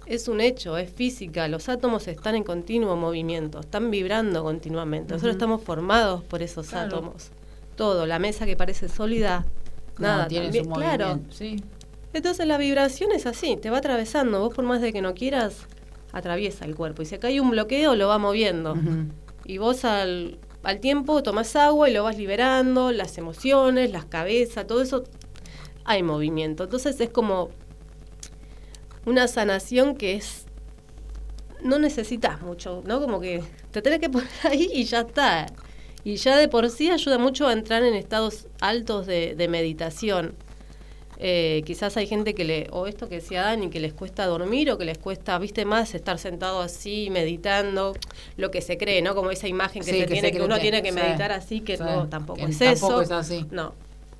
es 0.06 0.28
un 0.28 0.42
hecho, 0.42 0.78
es 0.78 0.92
física. 0.92 1.48
Los 1.48 1.70
átomos 1.70 2.08
están 2.10 2.36
en 2.36 2.44
continuo 2.44 2.96
movimiento, 2.98 3.62
están 3.62 3.90
vibrando 3.90 4.44
continuamente. 4.44 5.14
Nosotros 5.14 5.36
estamos 5.36 5.64
formados 5.64 6.24
por 6.26 6.42
esos 6.44 6.68
Claro. 6.68 6.98
átomos. 6.98 7.32
Todo, 7.80 8.06
la 8.06 8.20
mesa 8.20 8.46
que 8.46 8.58
parece 8.58 8.90
sólida, 8.90 9.46
No, 9.98 10.08
nada, 10.08 10.28
tiene 10.28 10.48
también- 10.48 10.66
su 10.66 10.72
claro. 10.72 11.20
Sí. 11.30 11.64
Entonces 12.12 12.46
la 12.46 12.58
vibración 12.58 13.12
es 13.14 13.26
así, 13.26 13.56
te 13.56 13.70
va 13.70 13.78
atravesando. 13.78 14.42
Vos 14.42 14.54
por 14.54 14.66
más 14.66 14.82
de 14.82 14.92
que 14.92 15.02
no 15.02 15.14
quieras, 15.14 15.56
atraviesa 16.12 16.66
el 16.66 16.76
cuerpo. 16.76 17.04
Y 17.04 17.06
si 17.06 17.16
acá 17.16 17.28
hay 17.30 17.40
un 17.40 17.52
bloqueo, 17.52 17.96
lo 17.96 18.10
va 18.10 18.18
moviendo. 18.18 18.76
Y 19.46 19.60
vos 19.60 19.86
al, 19.86 20.40
al 20.64 20.80
tiempo 20.82 21.24
tomás 21.24 21.56
agua 21.56 21.90
y 21.90 21.94
lo 21.94 22.04
vas 22.04 22.18
liberando, 22.18 22.92
las 22.92 23.18
emociones, 23.18 23.92
las 23.92 24.04
cabezas, 24.04 24.68
todo 24.68 24.82
eso, 24.82 25.06
hay 25.86 26.04
movimiento. 26.04 26.66
Entonces 26.66 27.00
es 27.00 27.10
como 27.10 27.50
una 29.06 29.28
sanación 29.30 29.96
que 29.96 30.16
es... 30.16 30.46
No 31.64 31.80
necesitas 31.80 32.42
mucho, 32.42 32.84
¿no? 32.86 33.00
Como 33.00 33.22
que 33.22 33.42
te 33.72 33.82
tenés 33.82 34.00
que 34.00 34.10
poner 34.10 34.28
ahí 34.44 34.70
y 34.74 34.84
ya 34.84 35.02
está. 35.02 35.46
Y 36.04 36.16
ya 36.16 36.38
de 36.38 36.48
por 36.48 36.70
sí 36.70 36.90
ayuda 36.90 37.18
mucho 37.18 37.48
a 37.48 37.54
entrar 37.54 37.84
en 37.84 37.94
estados 37.94 38.48
altos 38.62 39.06
de, 39.06 39.36
de 39.36 39.48
meditación. 39.48 40.34
Eh, 41.22 41.64
quizás 41.66 41.98
hay 41.98 42.08
gente 42.08 42.34
que 42.34 42.46
le, 42.46 42.68
o 42.72 42.88
esto 42.88 43.10
que 43.10 43.16
decía 43.16 43.42
Dani, 43.42 43.70
que 43.70 43.82
les 43.82 43.92
cuesta 43.94 44.26
dormir 44.26 44.72
o 44.72 44.78
que 44.78 44.86
les 44.86 44.98
cuesta, 44.98 45.38
viste, 45.38 45.66
más 45.66 45.94
estar 45.94 46.18
sentado 46.18 46.62
así, 46.62 47.10
meditando, 47.10 47.94
lo 48.38 48.52
que 48.52 48.62
se 48.62 48.78
cree, 48.78 49.02
¿no? 49.02 49.16
Como 49.16 49.30
esa 49.30 49.50
imagen 49.50 49.84
que, 49.84 49.92
Sí, 49.92 50.00
se 50.00 50.06
que 50.06 50.14
tiene, 50.14 50.30
se 50.30 50.38
que 50.38 50.42
uno 50.42 50.56
que- 50.56 50.62
tiene 50.62 50.82
que 50.82 50.94
sí, 50.94 50.96
meditar 50.98 51.34
así, 51.34 51.60
que 51.60 51.76
sí, 51.76 51.84
no, 51.84 52.08
tampoco 52.08 52.46
que 52.46 52.52
es 52.52 52.58
tampoco 52.58 53.02
eso. 53.02 53.02
es 53.02 53.12
así. 53.12 53.46
No. 53.52 53.74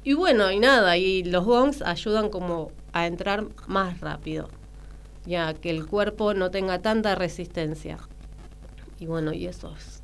Y 0.04 0.12
bueno, 0.14 0.52
y 0.52 0.60
nada, 0.60 0.98
y 0.98 1.24
los 1.24 1.46
gongs 1.46 1.82
ayudan 1.84 2.30
como 2.30 2.72
a 2.92 3.08
entrar 3.08 3.46
más 3.68 4.02
rápido, 4.02 4.50
ya 5.26 5.54
que 5.54 5.70
el 5.70 5.86
cuerpo 5.88 6.34
no 6.34 6.52
tenga 6.52 6.82
tanta 6.82 7.16
resistencia. 7.16 7.98
Y 9.00 9.06
bueno, 9.06 9.32
y 9.32 9.48
eso 9.48 9.74
es. 9.78 9.99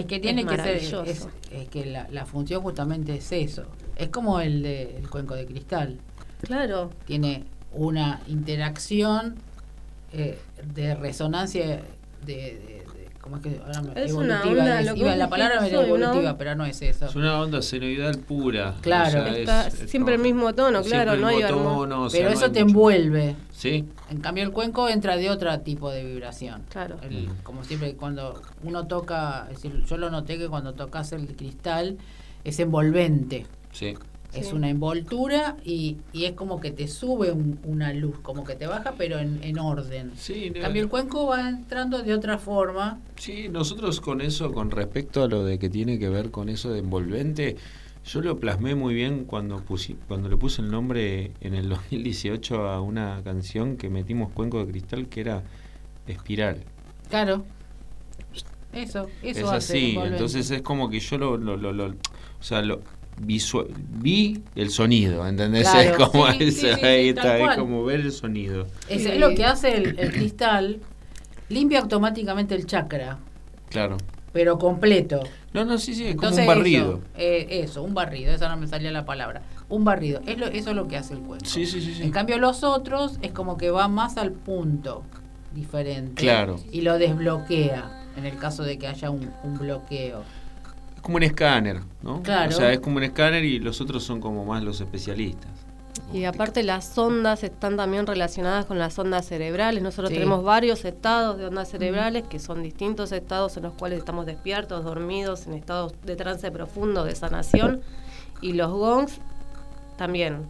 Es 0.00 0.06
que 0.06 0.20
tiene 0.20 0.42
Es 0.42 0.46
que 0.48 0.56
ser, 0.56 1.08
es, 1.08 1.28
es 1.50 1.68
que 1.68 1.86
la, 1.86 2.06
la 2.10 2.26
función 2.26 2.62
justamente 2.62 3.16
es 3.16 3.32
eso. 3.32 3.64
Es 3.96 4.08
como 4.08 4.40
el 4.40 4.62
de 4.62 4.98
el 4.98 5.08
cuenco 5.08 5.34
de 5.34 5.46
cristal. 5.46 5.98
Claro, 6.42 6.90
Tiene 7.06 7.44
una 7.72 8.20
interacción 8.26 9.36
eh, 10.12 10.38
de 10.74 10.94
resonancia 10.94 11.82
de- 12.24 12.84
¿cómo 13.26 13.36
es 13.38 13.42
que 13.42 13.60
ahora 13.66 13.82
me- 13.82 14.04
Es 14.04 14.12
una 14.12 14.36
evolutiva? 14.40 14.62
onda, 14.62 14.80
es- 14.80 14.96
iba- 14.96 15.16
la 15.16 15.28
palabra 15.28 15.66
era 15.66 15.82
evolutiva, 15.82 16.38
pero 16.38 16.54
no 16.54 16.64
es 16.64 16.80
eso. 16.80 17.06
Es 17.06 17.16
una 17.16 17.40
onda 17.40 17.60
senoidal 17.60 18.18
pura. 18.18 18.74
Claro. 18.82 19.08
o 19.08 19.10
sea, 19.24 19.36
está 19.36 19.66
es- 19.66 19.82
es 19.82 19.90
siempre 19.90 20.14
el 20.14 20.20
mismo 20.20 20.54
tono, 20.54 20.82
claro, 20.82 21.12
el 21.14 21.20
no 21.20 21.26
hay 21.26 21.42
tono, 21.42 22.02
o 22.02 22.08
sea, 22.10 22.18
pero 22.20 22.30
no 22.30 22.36
eso 22.36 22.44
hay 22.46 22.52
te 22.52 22.64
mucho- 22.64 22.70
envuelve. 22.70 23.36
Sí, 23.52 23.84
En 24.08 24.20
cambio 24.20 24.44
el 24.44 24.52
cuenco 24.52 24.88
entra 24.88 25.16
de 25.16 25.28
otro 25.30 25.58
tipo 25.60 25.90
de 25.90 26.04
vibración. 26.04 26.62
Claro. 26.68 26.96
El- 27.02 27.28
como 27.42 27.64
siempre 27.64 27.94
cuando 27.96 28.40
uno 28.62 28.86
toca, 28.86 29.48
es 29.50 29.56
decir, 29.60 29.82
yo 29.84 29.96
lo 29.96 30.10
noté 30.10 30.38
que 30.38 30.48
cuando 30.48 30.74
tocas 30.74 31.10
el 31.12 31.26
cristal 31.34 31.96
es 32.44 32.60
envolvente. 32.60 33.46
sí. 33.72 33.94
Es 34.36 34.52
una 34.52 34.68
envoltura 34.68 35.56
y, 35.64 35.96
y 36.12 36.24
es 36.26 36.32
como 36.32 36.60
que 36.60 36.70
te 36.70 36.88
sube 36.88 37.32
un- 37.32 37.58
una 37.64 37.92
luz, 37.92 38.18
como 38.20 38.44
que 38.44 38.54
te 38.54 38.66
baja, 38.66 38.94
pero 38.98 39.18
en, 39.18 39.40
en 39.42 39.58
orden. 39.58 40.12
Sí, 40.16 40.44
En 40.46 40.54
no- 40.54 40.60
cambio, 40.60 40.82
el 40.82 40.88
cuenco 40.88 41.26
va 41.26 41.48
entrando 41.48 42.02
de 42.02 42.14
otra 42.14 42.38
forma. 42.38 43.00
Sí, 43.16 43.48
nosotros 43.48 44.00
con 44.00 44.20
eso, 44.20 44.52
con 44.52 44.70
respecto 44.70 45.22
a 45.22 45.28
lo 45.28 45.44
de 45.44 45.58
que 45.58 45.68
tiene 45.68 45.98
que 45.98 46.08
ver 46.08 46.30
con 46.30 46.48
eso 46.48 46.70
de 46.70 46.80
envolvente, 46.80 47.56
yo 48.04 48.20
lo 48.20 48.38
plasmé 48.38 48.74
muy 48.76 48.94
bien 48.94 49.24
cuando 49.24 49.58
pusi- 49.64 49.96
cuando 50.06 50.28
le 50.28 50.36
puse 50.36 50.62
el 50.62 50.70
nombre 50.70 51.32
en 51.40 51.54
el 51.54 51.68
2018 51.90 52.68
a 52.68 52.80
una 52.80 53.20
canción 53.24 53.76
que 53.76 53.88
metimos 53.90 54.30
Cuenco 54.32 54.58
de 54.64 54.70
Cristal 54.70 55.08
que 55.08 55.20
era 55.22 55.42
Espiral. 56.06 56.62
Claro. 57.08 57.44
Eso, 58.72 59.06
eso 59.22 59.40
es 59.40 59.44
hace 59.46 59.54
así, 59.78 59.96
entonces 59.96 60.50
es 60.50 60.60
como 60.60 60.90
que 60.90 61.00
yo 61.00 61.16
lo, 61.16 61.38
lo, 61.38 61.56
lo, 61.56 61.72
lo- 61.72 61.86
o 61.86 62.42
sea, 62.42 62.60
lo 62.60 62.80
visual, 63.18 63.68
vi 64.00 64.42
el 64.54 64.70
sonido, 64.70 65.26
¿entendés? 65.26 65.68
Claro, 65.70 65.90
es 65.90 65.96
como 65.96 66.26
sí, 66.32 66.38
sí, 66.38 66.44
eso, 66.44 66.66
sí, 66.68 66.74
sí, 66.80 66.86
ahí 66.86 67.14
tal 67.14 67.24
está, 67.26 67.38
es 67.38 67.44
cual. 67.44 67.58
como 67.58 67.84
ver 67.84 68.00
el 68.00 68.12
sonido. 68.12 68.66
Es, 68.88 69.02
Sí. 69.02 69.08
es 69.08 69.18
lo 69.18 69.34
que 69.34 69.44
hace 69.44 69.74
el, 69.76 69.98
el 69.98 70.12
cristal, 70.12 70.80
limpia 71.48 71.80
automáticamente 71.80 72.54
el 72.54 72.66
chakra, 72.66 73.18
Claro. 73.70 73.96
pero 74.32 74.58
completo. 74.58 75.20
No, 75.54 75.64
no, 75.64 75.78
sí, 75.78 75.94
sí, 75.94 76.04
es 76.04 76.10
Entonces, 76.12 76.40
como 76.44 76.52
un 76.52 76.58
barrido. 76.58 76.92
Eso, 76.94 77.00
eh, 77.16 77.46
eso, 77.62 77.82
un 77.82 77.94
barrido, 77.94 78.32
esa 78.34 78.48
no 78.50 78.56
me 78.58 78.66
salía 78.66 78.90
la 78.90 79.04
palabra. 79.06 79.40
Un 79.68 79.84
barrido, 79.84 80.20
es 80.26 80.36
lo, 80.38 80.46
eso 80.46 80.70
es 80.70 80.76
lo 80.76 80.86
que 80.86 80.96
hace 80.98 81.14
el 81.14 81.20
cuenco. 81.20 81.44
Sí, 81.46 81.64
sí, 81.66 81.80
sí, 81.80 81.94
sí. 81.94 82.02
En 82.02 82.10
cambio, 82.10 82.36
los 82.38 82.62
otros 82.62 83.18
es 83.22 83.32
como 83.32 83.56
que 83.56 83.70
va 83.70 83.88
más 83.88 84.18
al 84.18 84.32
punto 84.32 85.02
diferente. 85.54 86.20
Claro. 86.20 86.60
Y 86.70 86.82
lo 86.82 86.98
desbloquea 86.98 88.04
en 88.16 88.26
el 88.26 88.36
caso 88.36 88.62
de 88.62 88.76
que 88.78 88.86
haya 88.86 89.08
un, 89.10 89.30
un 89.42 89.58
bloqueo. 89.58 90.22
Es 91.06 91.08
como 91.08 91.18
un 91.18 91.22
escáner, 91.22 91.82
¿no? 92.02 92.20
Claro. 92.20 92.50
O 92.50 92.52
sea, 92.52 92.72
es 92.72 92.80
como 92.80 92.96
un 92.96 93.04
escáner 93.04 93.44
y 93.44 93.60
los 93.60 93.80
otros 93.80 94.02
son 94.02 94.20
como 94.20 94.44
más 94.44 94.64
los 94.64 94.80
especialistas. 94.80 95.52
Y 96.12 96.24
aparte 96.24 96.64
las 96.64 96.98
ondas 96.98 97.44
están 97.44 97.76
también 97.76 98.08
relacionadas 98.08 98.66
con 98.66 98.80
las 98.80 98.98
ondas 98.98 99.24
cerebrales. 99.24 99.84
Nosotros 99.84 100.08
Sí. 100.08 100.14
tenemos 100.16 100.42
varios 100.42 100.84
estados 100.84 101.38
de 101.38 101.46
ondas 101.46 101.68
cerebrales 101.68 102.24
que 102.28 102.40
son 102.40 102.60
distintos 102.60 103.12
estados 103.12 103.56
en 103.56 103.62
los 103.62 103.74
cuales 103.74 104.00
estamos 104.00 104.26
despiertos, 104.26 104.82
dormidos, 104.84 105.46
en 105.46 105.52
estados 105.54 105.94
de 106.04 106.16
trance 106.16 106.50
profundo, 106.50 107.04
de 107.04 107.14
sanación. 107.14 107.82
Y 108.40 108.54
los 108.54 108.72
gongs 108.72 109.20
también. 109.96 110.48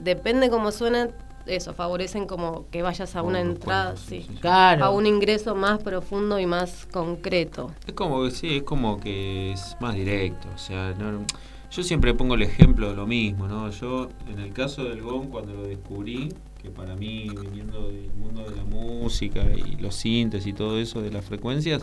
Depende 0.00 0.48
cómo 0.48 0.70
suenan, 0.70 1.10
eso, 1.48 1.74
favorecen 1.74 2.26
como 2.26 2.66
que 2.70 2.82
vayas 2.82 3.16
a 3.16 3.22
una 3.22 3.40
entrada, 3.40 3.96
sí, 3.96 4.20
sí, 4.20 4.22
sí, 4.22 4.32
sí. 4.34 4.40
Claro. 4.40 4.84
a 4.84 4.90
un 4.90 5.06
ingreso 5.06 5.54
más 5.54 5.82
profundo 5.82 6.38
y 6.38 6.46
más 6.46 6.86
concreto. 6.92 7.70
Es 7.86 7.94
como 7.94 8.22
que 8.24 8.30
sí, 8.30 8.56
es 8.58 8.62
como 8.62 9.00
que 9.00 9.52
es 9.52 9.76
más 9.80 9.94
directo. 9.94 10.48
O 10.54 10.58
sea, 10.58 10.94
no- 10.98 11.24
yo 11.70 11.82
siempre 11.82 12.14
pongo 12.14 12.34
el 12.34 12.42
ejemplo 12.42 12.88
de 12.88 12.96
lo 12.96 13.06
mismo, 13.06 13.46
¿no? 13.46 13.70
Yo, 13.70 14.08
en 14.30 14.38
el 14.38 14.52
caso 14.52 14.84
del 14.84 15.02
gong, 15.02 15.28
cuando 15.28 15.52
lo 15.54 15.62
descubrí, 15.64 16.32
que 16.62 16.70
para 16.70 16.96
mí, 16.96 17.28
viniendo 17.40 17.88
del 17.88 18.10
mundo 18.14 18.42
de 18.48 18.56
la 18.56 18.64
música 18.64 19.44
y 19.54 19.76
los 19.76 19.94
sintes 19.94 20.46
y 20.46 20.52
todo 20.52 20.78
eso 20.78 21.02
de 21.02 21.10
las 21.10 21.24
frecuencias, 21.24 21.82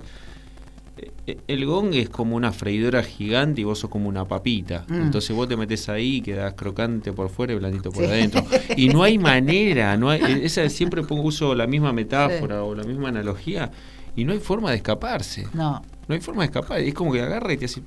el 1.48 1.66
gong 1.66 1.94
es 1.94 2.10
como 2.10 2.36
una 2.36 2.52
freidora 2.52 3.04
gigante 3.04 3.62
y 3.62 3.64
vos 3.64 3.80
sos 3.80 3.90
como 3.90 4.08
una 4.08 4.26
papita. 4.26 4.86
Mm. 4.88 4.94
Entonces 5.02 5.36
vos 5.36 5.48
te 5.48 5.58
metes 5.58 5.90
ahí 5.90 6.18
y 6.18 6.22
quedás 6.22 6.54
crocante 6.54 7.12
por 7.12 7.30
fuera 7.30 7.54
y 7.54 7.58
blandito 7.58 7.92
por 7.92 8.04
Sí. 8.06 8.10
adentro. 8.12 8.44
Y 8.78 8.90
no 8.90 9.04
hay 9.04 9.18
manera, 9.20 9.98
no 9.98 10.10
hay, 10.10 10.22
eh, 10.22 10.42
esa 10.46 10.68
siempre 10.70 11.04
pongo 11.04 11.24
uso 11.24 11.54
la 11.56 11.68
misma 11.68 11.92
metáfora 11.94 12.64
o 12.64 12.74
la 12.76 12.84
misma 12.84 13.10
analogía 13.10 13.72
y 14.16 14.24
no 14.24 14.32
hay 14.34 14.40
forma 14.40 14.70
de 14.72 14.78
escaparse. 14.78 15.48
No, 15.54 15.82
No 16.08 16.16
hay 16.16 16.22
forma 16.22 16.44
de 16.44 16.46
escapar. 16.48 16.80
Es 16.80 16.94
como 16.94 17.12
que 17.12 17.22
agarra 17.22 17.52
y 17.54 17.58
te 17.58 17.66
hace. 17.66 17.82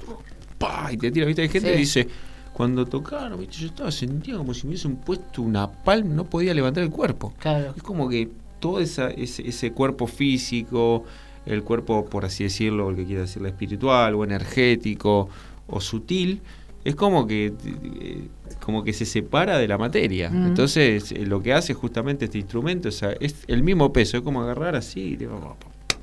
¡pah! 0.59 0.91
Y 0.93 0.97
te 0.97 1.11
tira. 1.11 1.25
¿Viste? 1.25 1.43
Hay 1.43 1.49
gente 1.49 1.69
Sí. 1.69 1.75
que 1.75 1.79
dice. 1.81 2.09
Cuando 2.53 2.85
tocaron, 2.87 3.39
¿viste? 3.39 3.57
yo 3.59 3.67
estaba 3.69 3.93
sentido 3.93 4.39
como 4.39 4.53
si 4.53 4.63
me 4.67 4.71
hubiesen 4.71 4.97
puesto 4.97 5.43
una 5.43 5.71
palma, 5.71 6.13
no 6.13 6.25
podía 6.25 6.53
levantar 6.53 6.83
el 6.83 6.91
cuerpo. 6.91 7.33
claro. 7.39 7.73
Es 7.77 7.83
como 7.85 8.09
que 8.09 8.29
todo 8.59 8.81
esa, 8.81 9.11
ese, 9.11 9.49
ese 9.49 9.71
cuerpo 9.71 10.09
físico, 10.09 11.05
el 11.49 11.63
cuerpo, 11.65 12.05
por 12.07 12.25
así 12.25 12.45
decirlo, 12.45 12.91
el 12.91 12.97
que 12.97 13.05
quiera 13.05 13.23
decirlo, 13.23 13.49
espiritual 13.49 14.15
o 14.15 14.25
energético 14.25 15.29
o 15.67 15.81
sutil, 15.81 16.41
es 16.85 16.95
como 16.95 17.27
que 17.27 17.53
eh, 17.65 18.29
como 18.61 18.85
que 18.85 18.93
se 18.93 19.05
separa 19.05 19.59
de 19.59 19.67
la 19.69 19.79
materia. 19.79 20.31
Mm. 20.31 20.47
Entonces, 20.49 21.13
eh, 21.13 21.27
lo 21.27 21.43
que 21.43 21.53
hace 21.53 21.75
justamente 21.75 22.27
este 22.27 22.39
instrumento 22.39 22.89
o 22.89 22.93
sea, 22.93 23.13
es 23.21 23.45
el 23.49 23.63
mismo 23.63 23.93
peso, 23.93 24.17
es 24.19 24.23
como 24.23 24.43
agarrar 24.43 24.77
así, 24.77 25.17
y, 25.21 25.27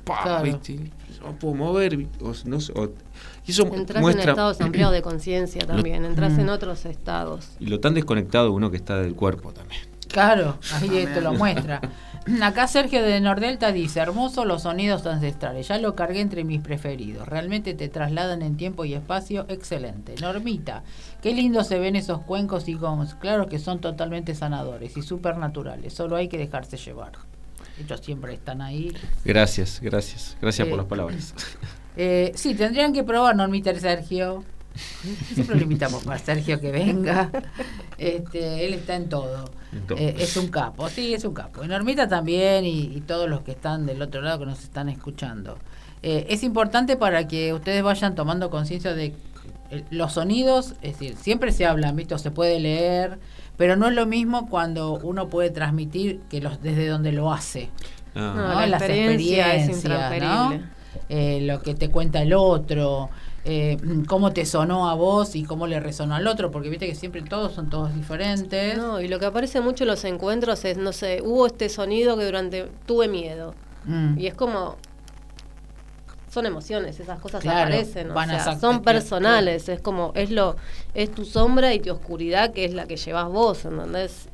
pa, 0.04 0.22
Claro. 0.22 0.44
¿viste? 0.44 0.78
No 1.22 1.32
puedo 1.38 1.54
mover, 1.54 1.96
¿viste? 1.96 2.24
o 2.24 2.32
no 2.44 2.60
sé, 2.60 2.72
o- 2.76 2.90
y 3.46 3.50
eso 3.52 3.62
Entras 3.72 3.96
en 3.96 4.02
muestra 4.02 4.30
estados 4.32 4.60
ampliados 4.60 4.92
de 4.94 5.02
conciencia 5.02 5.60
también, 5.66 6.04
entras 6.04 6.32
Mm. 6.34 6.40
en 6.40 6.48
otros 6.50 6.84
estados. 6.86 7.48
y 7.60 7.66
lo 7.66 7.80
tan 7.80 7.94
desconectado 7.94 8.52
uno 8.52 8.70
que 8.70 8.76
está 8.76 9.00
del 9.00 9.14
cuerpo 9.14 9.52
también. 9.52 9.80
Claro, 10.08 10.56
ahí 10.74 10.98
esto 10.98 11.20
lo 11.20 11.32
muestra. 11.34 11.80
Acá 12.42 12.66
Sergio 12.66 13.02
de 13.02 13.20
Nordelta 13.20 13.72
dice, 13.72 14.00
hermoso 14.00 14.44
los 14.44 14.62
sonidos 14.62 15.06
ancestrales, 15.06 15.68
ya 15.68 15.78
lo 15.78 15.94
cargué 15.94 16.20
entre 16.20 16.44
mis 16.44 16.60
preferidos, 16.60 17.28
realmente 17.28 17.74
te 17.74 17.88
trasladan 17.88 18.42
en 18.42 18.56
tiempo 18.56 18.84
y 18.84 18.94
espacio, 18.94 19.46
excelente. 19.48 20.14
Normita, 20.20 20.82
qué 21.22 21.32
lindo 21.32 21.62
se 21.64 21.78
ven 21.78 21.94
esos 21.96 22.20
cuencos 22.22 22.68
y 22.68 22.74
gongs, 22.74 23.14
claro 23.14 23.46
que 23.46 23.58
son 23.58 23.80
totalmente 23.80 24.34
sanadores 24.34 24.96
y 24.96 25.02
supernaturales, 25.02 25.92
solo 25.94 26.16
hay 26.16 26.28
que 26.28 26.38
dejarse 26.38 26.76
llevar. 26.76 27.12
Ellos 27.78 28.00
siempre 28.00 28.32
están 28.34 28.62
ahí. 28.62 28.92
Gracias, 29.24 29.80
gracias, 29.82 30.36
gracias 30.40 30.66
Eh, 30.66 30.70
por 30.70 30.78
las 30.78 30.86
palabras. 30.86 31.34
Eh, 31.98 32.32
sí, 32.34 32.54
tendrían 32.54 32.92
que 32.92 33.02
probar 33.04 33.34
Normita 33.34 33.72
y 33.72 33.80
Sergio. 33.80 34.44
Siempre 35.34 35.56
lo 35.56 35.62
invitamos 35.62 36.06
a 36.06 36.18
Sergio 36.18 36.60
que 36.60 36.70
venga. 36.70 37.30
Este, 37.98 38.66
él 38.66 38.74
está 38.74 38.96
en 38.96 39.08
todo. 39.08 39.50
Eh, 39.96 40.16
es 40.18 40.36
un 40.36 40.48
capo, 40.48 40.88
sí, 40.88 41.14
es 41.14 41.24
un 41.24 41.34
capo. 41.34 41.64
Y 41.64 41.68
Normita 41.68 42.08
también 42.08 42.64
y, 42.64 42.80
y 42.96 43.00
todos 43.00 43.28
los 43.28 43.40
que 43.42 43.52
están 43.52 43.86
del 43.86 44.00
otro 44.02 44.20
lado 44.22 44.40
que 44.40 44.46
nos 44.46 44.62
están 44.62 44.88
escuchando. 44.88 45.58
Eh, 46.02 46.26
es 46.30 46.42
importante 46.42 46.96
para 46.96 47.26
que 47.26 47.52
ustedes 47.52 47.82
vayan 47.82 48.14
tomando 48.14 48.50
conciencia 48.50 48.94
de 48.94 49.14
los 49.90 50.12
sonidos, 50.12 50.74
es 50.82 50.92
decir, 50.92 51.16
siempre 51.16 51.50
se 51.52 51.66
hablan, 51.66 51.96
¿viste? 51.96 52.14
O 52.14 52.18
se 52.18 52.30
puede 52.30 52.60
leer, 52.60 53.18
pero 53.56 53.76
no 53.76 53.88
es 53.88 53.94
lo 53.94 54.06
mismo 54.06 54.48
cuando 54.48 54.94
uno 55.02 55.28
puede 55.28 55.50
transmitir 55.50 56.20
que 56.30 56.40
los 56.40 56.62
desde 56.62 56.86
donde 56.86 57.12
lo 57.12 57.32
hace. 57.32 57.70
Ah, 58.14 58.32
No, 58.34 58.34
¿no? 58.34 58.60
la 58.60 58.66
Las 58.66 58.82
experiencia 58.82 59.56
experiencias. 59.56 60.70
Eh, 61.08 61.40
lo 61.42 61.60
que 61.62 61.74
te 61.74 61.90
cuenta 61.90 62.22
el 62.22 62.32
otro, 62.32 63.10
eh, 63.48 63.78
cómo 64.08 64.32
te 64.32 64.44
sonó 64.44 64.90
a 64.90 64.94
vos 64.94 65.36
y 65.36 65.44
cómo 65.44 65.68
le 65.68 65.78
resonó 65.78 66.16
al 66.16 66.26
otro, 66.26 66.50
porque 66.50 66.68
viste 66.68 66.88
que 66.88 66.96
siempre 66.96 67.22
todos 67.22 67.54
son 67.54 67.70
todos 67.70 67.94
diferentes. 67.94 68.76
No, 68.76 69.00
y 69.00 69.06
lo 69.06 69.20
que 69.20 69.26
aparece 69.26 69.60
mucho 69.60 69.84
en 69.84 69.88
los 69.88 70.04
encuentros 70.04 70.64
es, 70.64 70.76
no 70.76 70.92
sé, 70.92 71.22
hubo 71.22 71.46
este 71.46 71.68
sonido 71.68 72.16
que 72.16 72.24
durante 72.24 72.68
tuve 72.86 73.06
miedo. 73.06 73.54
Mm. 73.84 74.18
Y 74.18 74.26
es 74.26 74.34
como 74.34 74.76
son 76.28 76.44
emociones, 76.44 77.00
esas 77.00 77.18
cosas 77.20 77.40
Claro, 77.40 77.60
aparecen, 77.60 78.10
o 78.10 78.24
sea, 78.26 78.58
son 78.58 78.82
personales, 78.82 79.70
es 79.70 79.80
como 79.80 80.12
es 80.14 80.30
lo 80.30 80.56
es 80.92 81.10
tu 81.10 81.24
sombra 81.24 81.72
y 81.72 81.80
tu 81.80 81.90
oscuridad 81.90 82.52
que 82.52 82.66
es 82.66 82.74
la 82.74 82.86
que 82.86 82.96
llevas 82.96 83.28
vos, 83.28 83.64
¿entendés? 83.64 84.28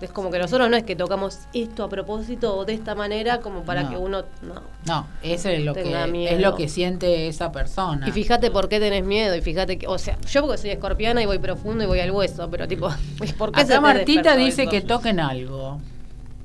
Es 0.00 0.10
como 0.10 0.30
que 0.30 0.38
nosotros 0.38 0.70
no 0.70 0.76
es 0.76 0.84
que 0.84 0.96
tocamos 0.96 1.40
esto 1.52 1.84
a 1.84 1.88
propósito 1.88 2.56
o 2.56 2.64
de 2.64 2.72
esta 2.72 2.94
manera 2.94 3.40
como 3.40 3.62
para 3.64 3.82
No. 3.82 3.90
que 3.90 3.96
uno 3.98 4.24
no. 4.42 4.62
No, 4.86 5.06
eso 5.22 5.50
es 5.50 5.62
lo 5.62 5.74
que 5.74 5.84
miedo. 6.10 6.34
es 6.34 6.40
lo 6.40 6.54
que 6.56 6.68
siente 6.68 7.28
esa 7.28 7.52
persona. 7.52 8.08
Y 8.08 8.12
fíjate 8.12 8.50
por 8.50 8.68
qué 8.68 8.80
tenés 8.80 9.04
miedo 9.04 9.36
y 9.36 9.42
fíjate 9.42 9.76
que, 9.78 9.86
o 9.86 9.98
sea, 9.98 10.18
yo 10.22 10.40
porque 10.42 10.56
soy 10.58 10.70
escorpiana 10.70 11.22
y 11.22 11.26
voy 11.26 11.38
profundo 11.38 11.84
y 11.84 11.86
voy 11.86 12.00
al 12.00 12.10
hueso, 12.12 12.48
pero 12.50 12.66
tipo, 12.66 12.88
¿por 13.38 13.52
qué 13.52 13.60
Acá 13.60 13.80
Martita 13.80 14.36
dice 14.36 14.66
que 14.68 14.80
toquen 14.80 15.20
algo. 15.20 15.78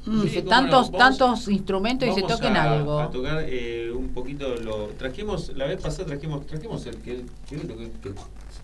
Mm. 0.06 0.22
Dice 0.22 0.42
Sí, 0.42 0.48
tantos, 0.48 0.92
no, 0.92 0.98
tantos 1.00 1.48
instrumentos 1.48 2.08
y 2.08 2.14
se 2.14 2.22
toquen 2.22 2.56
a, 2.58 2.74
algo. 2.74 3.00
a 3.00 3.10
tocar 3.10 3.44
eh, 3.48 3.90
un 3.92 4.10
poquito 4.10 4.54
lo 4.58 4.90
trajimos 5.00 5.52
la 5.56 5.66
vez 5.66 5.82
pasada 5.82 6.06
trajimos 6.06 6.46
trajimos 6.46 6.86
el 6.86 6.98
que 6.98 7.12
el 7.12 7.26
que, 7.50 7.56
que, 7.58 7.92
que 8.04 8.14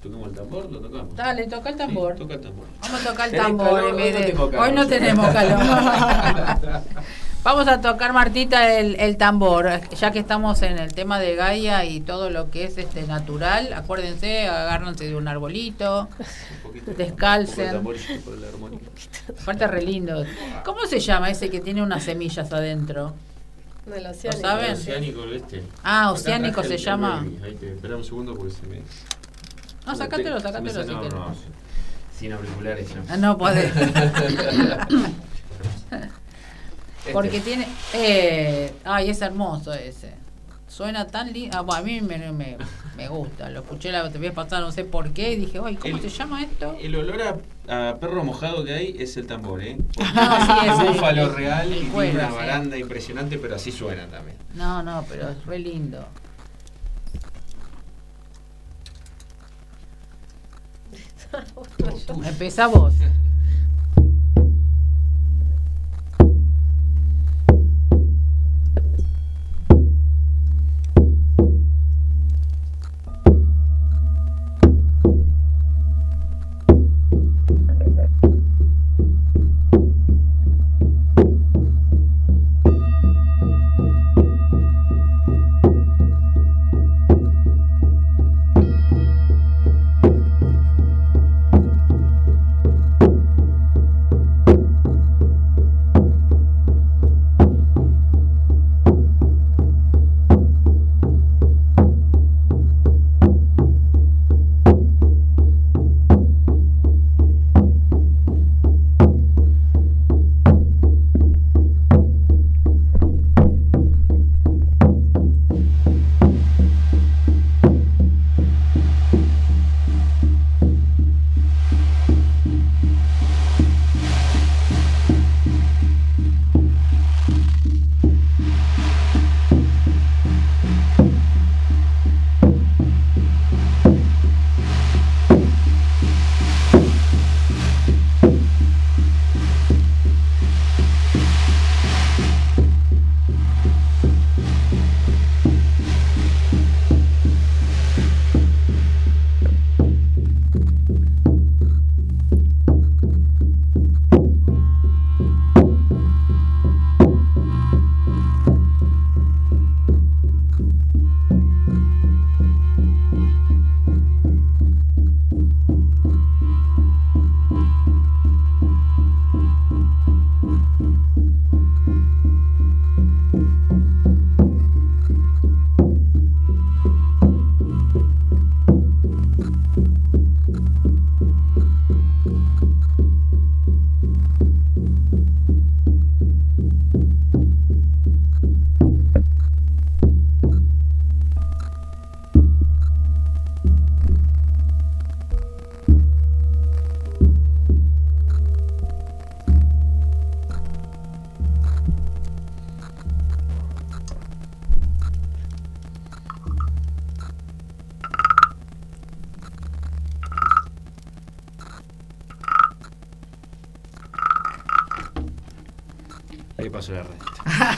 toquemos 0.01 0.27
el 0.29 0.33
tambor 0.35 0.71
lo 0.71 0.79
tocamos 0.79 1.15
Dale, 1.15 1.47
toca 1.47 1.69
el 1.69 1.75
tambor. 1.75 2.13
Sí, 2.13 2.19
toca 2.19 2.33
el 2.35 2.41
tambor 2.41 2.65
Vamos 2.81 3.05
a 3.05 3.09
tocar 3.09 3.25
el 3.25 3.31
¿Tenés 3.31 3.47
tambor 3.47 3.67
calor? 3.69 3.89
en 3.89 3.95
vez 3.97 4.39
Hoy 4.39 4.71
no 4.73 4.81
Hoy 4.81 4.87
tenemos 4.87 5.27
calor. 5.33 5.59
Vamos 7.43 7.67
a 7.67 7.81
tocar, 7.81 8.13
Martita, 8.13 8.77
el, 8.77 8.95
el 8.99 9.17
tambor. 9.17 9.67
Ya 9.99 10.11
que 10.11 10.19
estamos 10.19 10.61
en 10.61 10.77
el 10.77 10.93
tema 10.93 11.19
de 11.19 11.35
Gaia 11.35 11.83
y 11.85 11.99
todo 11.99 12.29
lo 12.29 12.51
que 12.51 12.65
es 12.65 12.77
este 12.77 13.01
natural, 13.07 13.73
acuérdense, 13.73 14.47
agárrense 14.47 15.05
de 15.07 15.15
un 15.15 15.27
arbolito. 15.27 16.07
Un 16.57 16.61
poquito, 16.61 16.91
Descalcen. 16.93 17.77
un 17.77 17.83
poco 17.83 17.95
de 17.95 18.47
tambor. 18.51 18.71
Aparte, 19.41 19.65
re 19.67 19.81
lindo. 19.81 20.23
¿Cómo 20.63 20.85
se 20.85 20.99
llama 20.99 21.31
ese 21.31 21.49
que 21.49 21.59
tiene 21.61 21.81
unas 21.81 22.03
semillas 22.03 22.51
adentro? 22.53 23.13
Del 23.87 24.05
océano. 24.05 24.37
¿Lo 24.37 24.41
saben? 24.43 24.71
oceánico 24.73 25.23
este 25.25 25.63
Ah, 25.83 26.11
oceánico 26.11 26.61
se 26.61 26.75
el- 26.75 26.79
llama. 26.79 27.25
ahí 27.43 27.55
te 27.55 27.73
espera 27.73 27.95
un 27.97 28.03
segundo 28.03 28.35
porque 28.35 28.53
se 28.53 28.67
me 28.67 28.81
No, 29.85 29.95
sácatelo 29.95 30.39
sale- 30.39 30.85
si 30.85 30.91
no, 30.93 31.01
querés. 31.01 31.13
no, 31.15 31.35
sin 32.17 32.33
auriculares 32.33 32.89
ya. 32.89 33.01
Ah, 33.09 33.17
No 33.17 33.37
podés. 33.37 33.71
Este. 37.01 37.13
Porque 37.13 37.39
tiene. 37.39 37.67
Eh, 37.93 38.73
ay, 38.83 39.09
es 39.09 39.21
hermoso 39.23 39.73
ese. 39.73 40.13
Suena 40.67 41.07
tan 41.07 41.33
lindo. 41.33 41.57
Ah, 41.57 41.61
bueno, 41.61 41.81
a 41.81 41.83
mí 41.83 41.99
me, 41.99 42.31
me, 42.31 42.57
me 42.95 43.07
gusta. 43.07 43.49
Lo 43.49 43.61
escuché 43.61 43.91
la 43.91 44.07
vez 44.07 44.31
pasada, 44.33 44.61
no 44.61 44.71
sé 44.71 44.85
por 44.85 45.11
qué. 45.11 45.33
Y 45.33 45.35
dije, 45.37 45.59
ay, 45.65 45.75
¿cómo 45.77 45.95
El- 45.97 46.01
se 46.01 46.09
llama 46.09 46.43
esto? 46.43 46.75
El 46.79 46.95
olor 46.95 47.19
a, 47.67 47.89
a 47.89 47.95
perro 47.99 48.23
mojado 48.23 48.63
que 48.63 48.73
hay 48.75 48.95
es 48.99 49.17
el 49.17 49.25
tambor, 49.25 49.63
¿eh? 49.63 49.77
Porque 49.95 50.11
No, 50.13 50.45
sí, 50.45 50.67
es 50.67 50.93
búfalo 50.93 51.23
el- 51.23 51.33
real 51.35 51.73
el 51.73 51.77
y 51.79 51.89
tiene 51.89 52.11
una 52.11 52.29
sí. 52.29 52.35
baranda 52.35 52.77
impresionante, 52.77 53.37
pero 53.39 53.55
así 53.55 53.71
suena 53.71 54.05
también. 54.07 54.37
No, 54.53 54.83
no, 54.83 55.03
pero 55.09 55.29
es 55.29 55.43
re 55.45 55.57
lindo. 55.57 56.05
Empezá 62.27 62.67
vos. 62.67 62.93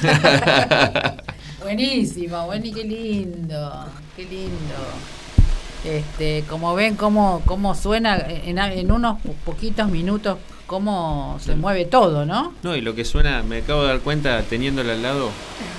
Buenísimo, 1.61 2.45
bueno, 2.45 2.65
qué 2.73 2.83
lindo, 2.83 3.85
qué 4.15 4.23
lindo. 4.23 4.75
Este, 5.85 6.43
como 6.49 6.75
ven 6.75 6.95
cómo, 6.95 7.41
cómo 7.45 7.75
suena 7.75 8.17
en, 8.17 8.57
en 8.57 8.91
unos 8.91 9.19
po- 9.21 9.33
poquitos 9.45 9.89
minutos, 9.89 10.37
cómo 10.65 11.37
se 11.41 11.55
mueve 11.55 11.85
todo, 11.85 12.25
¿no? 12.25 12.53
No, 12.63 12.75
y 12.75 12.81
lo 12.81 12.95
que 12.95 13.03
suena, 13.03 13.43
me 13.43 13.57
acabo 13.57 13.81
de 13.83 13.89
dar 13.89 13.99
cuenta 13.99 14.41
teniéndola 14.43 14.93
al 14.93 15.03
lado, 15.03 15.29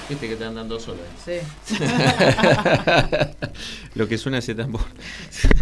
viste 0.08 0.28
que 0.28 0.36
te 0.36 0.44
andan 0.44 0.68
dos 0.68 0.82
solos. 0.82 1.00
Sí, 1.24 1.38
lo 3.94 4.08
que 4.08 4.18
suena 4.18 4.38
ese 4.38 4.54
tambor. 4.54 4.82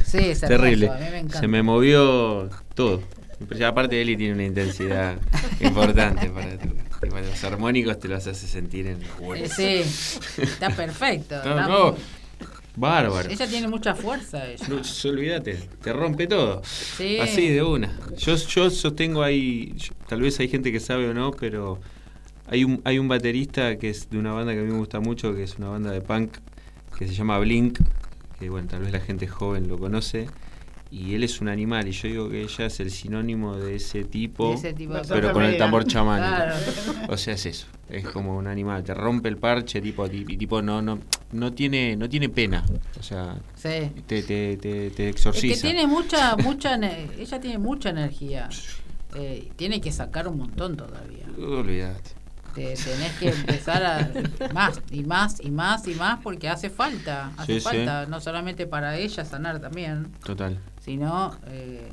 sí, 0.04 0.18
es 0.18 0.42
hermoso, 0.42 0.62
Terrible. 0.62 0.88
a 0.88 0.94
mí 0.94 1.00
me 1.10 1.18
encanta. 1.18 1.40
Se 1.40 1.48
me 1.48 1.62
movió 1.62 2.50
todo. 2.74 3.02
Aparte 3.66 4.00
Eli 4.00 4.16
tiene 4.16 4.34
una 4.34 4.44
intensidad 4.44 5.16
importante 5.60 6.28
para 6.30 6.52
tocar. 6.58 6.91
Tipo, 7.03 7.18
Los 7.18 7.44
armónicos 7.44 7.98
te 7.98 8.09
los 8.09 8.26
hace 8.26 8.46
sentir 8.46 8.86
en 8.86 9.00
los 9.00 9.50
sí, 9.50 9.82
está 10.40 10.70
perfecto. 10.70 11.34
No, 11.44 11.50
está 11.50 11.68
no, 11.68 11.92
muy- 11.92 12.00
Bárbaro. 12.74 13.28
Ella 13.28 13.46
tiene 13.46 13.68
mucha 13.68 13.94
fuerza, 13.94 14.46
ella. 14.48 14.66
No, 14.68 14.80
olvídate, 15.11 15.68
te 15.82 15.92
rompe 15.92 16.26
todo. 16.26 16.62
Sí. 16.64 17.18
Así 17.18 17.48
de 17.48 17.62
una. 17.62 17.98
Yo, 18.16 18.34
yo 18.36 18.70
sostengo 18.70 19.22
ahí, 19.22 19.74
yo- 19.76 19.92
tal 20.09 20.22
vez 20.22 20.38
hay 20.40 20.48
gente 20.48 20.72
que 20.72 20.80
sabe 20.80 21.09
o 21.09 21.12
no, 21.12 21.32
pero 21.32 21.80
hay 22.46 22.64
un, 22.64 22.80
hay 22.84 22.98
un 22.98 23.09
baterista 23.09 23.76
que 23.76 23.90
es 23.90 24.09
de 24.09 24.18
una 24.18 24.32
banda 24.32 24.55
que 24.55 24.61
a 24.61 24.62
mí 24.62 24.70
me 24.70 24.78
gusta 24.78 25.00
mucho, 25.00 25.34
que 25.34 25.42
es 25.42 25.57
una 25.59 25.68
banda 25.68 25.90
de 25.90 26.00
punk 26.00 26.38
que 26.98 27.07
se 27.07 27.14
llama 27.14 27.38
Blink, 27.40 27.78
que 28.38 28.48
bueno, 28.48 28.68
tal 28.68 28.80
vez 28.80 28.92
la 28.92 29.00
gente 29.00 29.26
joven 29.26 29.68
lo 29.68 29.78
conoce. 29.78 30.28
Y 30.95 31.14
él 31.14 31.24
es 31.24 31.40
un 31.40 31.49
animal, 31.49 31.88
y 31.88 31.93
yo 31.93 32.07
digo 32.07 32.28
que 32.28 32.43
ella 32.43 32.66
es 32.66 32.78
el 32.80 32.90
sinónimo 32.90 33.57
de 33.57 33.76
ese 33.76 34.05
tipo, 34.05 34.51
De 34.51 34.55
ese 34.57 34.72
tipo 34.74 34.93
de 34.93 35.01
pero 35.09 35.32
con 35.32 35.43
el 35.43 35.57
tambor 35.57 35.86
chamánico. 35.86 36.28
Claro. 36.36 36.55
O 37.09 37.16
sea, 37.16 37.32
es 37.32 37.47
eso. 37.47 37.66
Es 37.88 38.07
como 38.07 38.36
un 38.36 38.47
animal, 38.47 38.84
te 38.84 38.93
rompe 38.93 39.30
el 39.30 39.38
parche, 39.38 39.80
tipo, 39.80 40.07
y 40.07 40.36
tipo 40.36 40.61
no, 40.61 40.82
no, 40.82 40.99
no 41.32 41.53
tiene, 41.55 41.97
no 41.97 42.11
tiene 42.11 42.28
pena. 42.28 42.62
O 43.01 43.03
sea, 43.03 43.38
Sí. 43.55 43.90
te, 44.07 44.22
te, 44.22 44.57
te, 44.59 44.59
te 44.59 44.86
Es 44.90 44.95
que 44.95 45.09
exorciza. 45.09 45.62
tiene 45.62 45.86
mucha, 45.86 46.36
mucha, 46.36 46.74
ella 46.76 47.40
tiene 47.40 47.57
mucha 47.57 47.88
energía. 47.88 48.51
Eh, 49.14 49.49
tiene 49.57 49.80
que 49.80 49.93
sacar 49.93 50.28
un 50.28 50.36
montón 50.38 50.76
todavía. 50.76 51.24
Olvídate. 51.38 52.11
Te, 52.55 52.74
tenés 52.74 53.12
que 53.18 53.28
empezar 53.30 53.82
a 53.84 54.11
más 54.53 54.80
y 54.90 55.03
más 55.05 55.40
y 55.40 55.50
más 55.50 55.86
y 55.88 55.94
más 55.94 56.20
porque 56.22 56.48
hace 56.48 56.68
falta, 56.70 57.32
hace 57.38 57.55
Sí, 57.55 57.61
sí. 57.61 57.64
falta 57.64 58.07
no 58.07 58.20
solamente 58.20 58.66
para 58.66 58.96
ella 58.98 59.24
sanar 59.24 59.61
también, 59.61 60.12
Total. 60.24 60.59
sino 60.84 61.34
eh, 61.46 61.90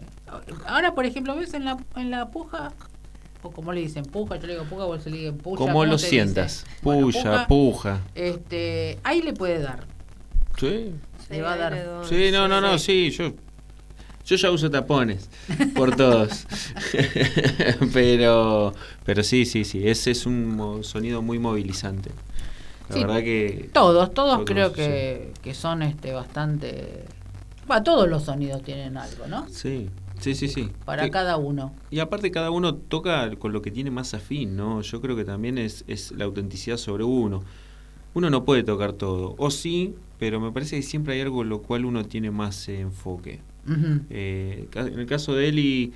ahora 0.68 0.93
por 0.95 1.05
ejemplo 1.05 1.36
ves 1.36 1.53
en 1.53 1.64
la 1.66 1.78
en 1.95 2.12
la 2.12 2.30
puja 2.30 2.74
o 3.41 3.51
como 3.51 3.72
le 3.72 3.80
dicen 3.82 4.03
puja, 4.03 4.36
yo 4.36 4.47
le 4.47 4.53
digo 4.53 4.66
puja, 4.66 4.84
vos 4.84 5.05
le 5.05 5.18
digo 5.18 5.38
puya, 5.38 5.57
Como 5.57 5.72
¿cómo 5.72 5.86
lo 5.86 5.97
sientas. 5.97 6.66
Bueno, 6.82 7.03
Puya, 7.03 7.47
puja. 7.47 7.99
Este, 8.14 8.99
ahí 9.03 9.22
le 9.22 9.32
puede 9.34 9.60
dar. 9.60 9.86
Sí. 10.57 10.93
Le 11.30 11.41
va 11.41 11.53
a 11.53 11.57
dar. 11.57 12.01
Sí, 12.10 12.32
no, 12.34 12.47
no, 12.49 12.60
no, 12.60 12.78
sí, 12.78 13.12
yo. 13.12 13.32
Yo 14.30 14.36
ya 14.36 14.51
uso 14.51 14.69
tapones 14.69 15.27
por 15.75 15.95
todos. 15.95 16.45
pero 17.93 18.73
pero 19.05 19.23
sí, 19.23 19.45
sí, 19.45 19.65
sí, 19.65 19.88
ese 19.88 20.11
es 20.11 20.25
un 20.25 20.80
sonido 20.84 21.21
muy 21.21 21.39
movilizante. 21.39 22.11
La 22.89 22.95
Sí, 22.95 23.01
verdad 23.01 23.19
que 23.21 23.69
Todos, 23.73 24.13
todos 24.13 24.34
Todos, 24.36 24.45
creo 24.49 24.73
que, 24.73 25.32
que 25.41 25.53
son 25.53 25.82
este 25.84 26.13
bastante 26.13 27.05
Va, 27.69 27.84
todos 27.84 28.07
los 28.09 28.23
sonidos 28.23 28.63
tienen 28.63 28.97
algo, 28.97 29.27
¿no? 29.27 29.47
sí. 29.49 29.89
Sí, 30.19 30.36
sí, 30.36 30.49
sí. 30.49 30.69
Para 30.84 31.05
Que- 31.05 31.11
cada 31.11 31.38
uno. 31.38 31.73
Y 31.91 31.99
aparte 31.99 32.30
cada 32.30 32.51
uno 32.51 32.75
toca 32.75 33.34
con 33.38 33.53
lo 33.53 33.61
que 33.61 33.71
tiene 33.71 33.89
más 33.89 34.13
afín, 34.13 34.57
¿no? 34.57 34.82
Yo 34.82 34.99
creo 34.99 35.15
que 35.15 35.23
también 35.23 35.57
es, 35.57 35.86
es 35.88 36.11
la 36.11 36.25
autenticidad 36.25 36.75
sobre 36.75 37.05
uno. 37.05 37.41
Uno 38.13 38.30
no 38.30 38.43
puede 38.43 38.63
tocar 38.63 38.91
todo, 38.91 39.36
o 39.38 39.49
sí, 39.49 39.95
pero 40.17 40.41
me 40.41 40.51
parece 40.51 40.75
que 40.75 40.82
siempre 40.82 41.13
hay 41.13 41.21
algo 41.21 41.41
en 41.43 41.47
lo 41.49 41.61
cual 41.61 41.86
uno 41.86 42.03
tiene 42.03 42.32
más 42.32 42.67
eh, 42.67 42.82
enfoque. 42.82 43.39
Eh, 44.10 44.68
en 44.74 44.99
el 44.99 45.05
caso 45.05 45.34
de 45.36 45.49
Eli, 45.49 45.93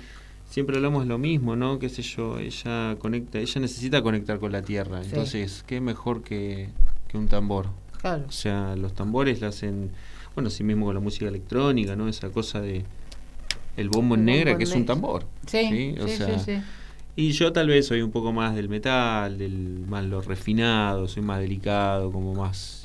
siempre 0.48 0.76
hablamos 0.76 1.06
lo 1.06 1.18
mismo, 1.18 1.56
¿no? 1.56 1.78
Qué 1.78 1.88
sé 1.88 2.02
yo, 2.02 2.38
ella 2.38 2.96
conecta, 2.98 3.38
ella 3.38 3.60
necesita 3.60 4.02
conectar 4.02 4.38
con 4.38 4.52
la 4.52 4.62
tierra. 4.62 5.02
Sí. 5.02 5.10
Entonces, 5.10 5.64
¿qué 5.66 5.80
mejor 5.80 6.22
que, 6.22 6.68
que 7.08 7.18
un 7.18 7.26
tambor? 7.28 7.68
Claro. 8.00 8.24
O 8.28 8.32
sea, 8.32 8.76
los 8.76 8.94
tambores 8.94 9.40
la 9.40 9.48
hacen, 9.48 9.90
bueno, 10.34 10.48
así 10.48 10.62
mismo 10.62 10.86
con 10.86 10.94
la 10.94 11.00
música 11.00 11.26
electrónica, 11.26 11.96
¿no? 11.96 12.08
Esa 12.08 12.28
cosa 12.30 12.60
de 12.60 12.84
el 13.76 13.88
bombo 13.88 14.14
en 14.14 14.20
El 14.20 14.26
negra, 14.26 14.50
bombo 14.52 14.58
que 14.58 14.64
es 14.64 14.74
un 14.74 14.86
tambor. 14.86 15.26
Sí, 15.46 15.66
sí, 15.68 15.94
O 16.00 16.06
sí, 16.08 16.16
sea. 16.16 16.64
Y 17.16 17.30
yo 17.30 17.52
tal 17.52 17.68
vez 17.68 17.86
soy 17.86 18.02
un 18.02 18.10
poco 18.10 18.32
más 18.32 18.54
del 18.56 18.68
metal, 18.68 19.38
del 19.38 19.84
más 19.88 20.04
lo 20.04 20.20
refinado, 20.20 21.06
soy 21.08 21.22
más 21.22 21.40
delicado, 21.40 22.10
como 22.12 22.34
más 22.34 22.80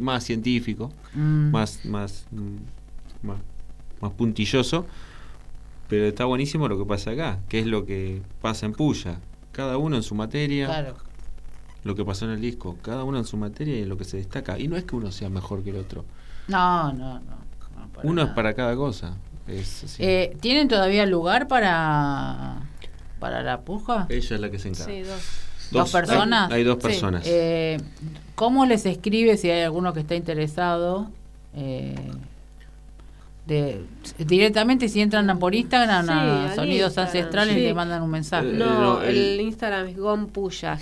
más 0.00 0.24
científico 0.24 0.90
Mm. 1.12 1.50
más, 1.50 1.84
más, 1.84 2.26
mm, 2.30 3.26
más, 3.26 3.38
más 4.00 4.12
puntilloso. 4.12 4.86
Pero 5.88 6.04
está 6.06 6.24
buenísimo 6.24 6.68
lo 6.68 6.78
que 6.78 6.84
pasa 6.84 7.10
acá, 7.10 7.40
que 7.48 7.58
es 7.58 7.66
lo 7.66 7.84
que 7.84 8.22
pasa 8.40 8.66
en 8.66 8.72
Puya. 8.72 9.18
Cada 9.52 9.76
uno 9.76 9.96
en 9.96 10.02
su 10.04 10.14
materia, 10.14 10.66
Claro. 10.66 10.94
lo 11.82 11.94
que 11.96 12.04
pasó 12.04 12.26
en 12.26 12.30
el 12.32 12.40
disco, 12.40 12.76
cada 12.82 13.02
uno 13.02 13.18
en 13.18 13.24
su 13.24 13.36
materia 13.36 13.76
y 13.78 13.82
en 13.82 13.88
lo 13.88 13.96
que 13.96 14.04
se 14.04 14.16
destaca. 14.16 14.56
Y 14.58 14.68
no 14.68 14.76
es 14.76 14.84
que 14.84 14.94
uno 14.94 15.10
sea 15.10 15.28
mejor 15.30 15.64
que 15.64 15.70
el 15.70 15.76
otro. 15.76 16.04
No, 16.46 16.92
no, 16.92 17.14
no. 17.18 17.40
uno 18.04 18.22
es 18.22 18.28
para 18.30 18.54
cada 18.54 18.76
cosa. 18.76 19.16
Es 19.48 19.82
así. 19.84 20.02
Eh, 20.02 20.36
¿Tienen 20.40 20.68
todavía 20.68 21.04
lugar 21.06 21.48
para, 21.48 22.62
para 23.18 23.42
la 23.42 23.62
puja? 23.62 24.06
Ella 24.08 24.34
es 24.36 24.40
la 24.40 24.48
que 24.50 24.58
se 24.60 24.68
encarga. 24.68 24.92
Sí, 24.92 25.00
dos. 25.02 25.20
¿Dos 25.72 25.94
hay- 25.94 26.00
personas? 26.02 26.52
Hay, 26.52 26.62
dos 26.64 26.76
Sí. 26.76 26.82
personas. 26.82 27.22
Eh, 27.26 27.78
¿Cómo 28.36 28.64
les 28.66 28.86
escribe 28.86 29.36
si 29.36 29.50
hay 29.50 29.62
alguno 29.62 29.92
que 29.92 30.00
está 30.00 30.14
interesado? 30.14 31.10
Eh, 31.54 31.96
de, 33.50 33.82
directamente 34.18 34.88
si 34.88 35.00
entran 35.00 35.38
por 35.38 35.54
Instagram 35.54 36.06
Sí, 36.06 36.12
a 36.12 36.52
Sonidos 36.54 36.90
Instagram, 36.90 37.06
Ancestrales 37.08 37.54
sí. 37.56 37.60
le 37.60 37.74
mandan 37.74 38.02
un 38.02 38.10
mensaje. 38.10 38.48
Eh, 38.48 38.52
No, 38.54 38.80
no, 38.80 39.02
el, 39.02 39.16
el- 39.16 39.40
Instagram 39.40 39.88
es 39.88 39.96
Gonpuya, 39.98 40.78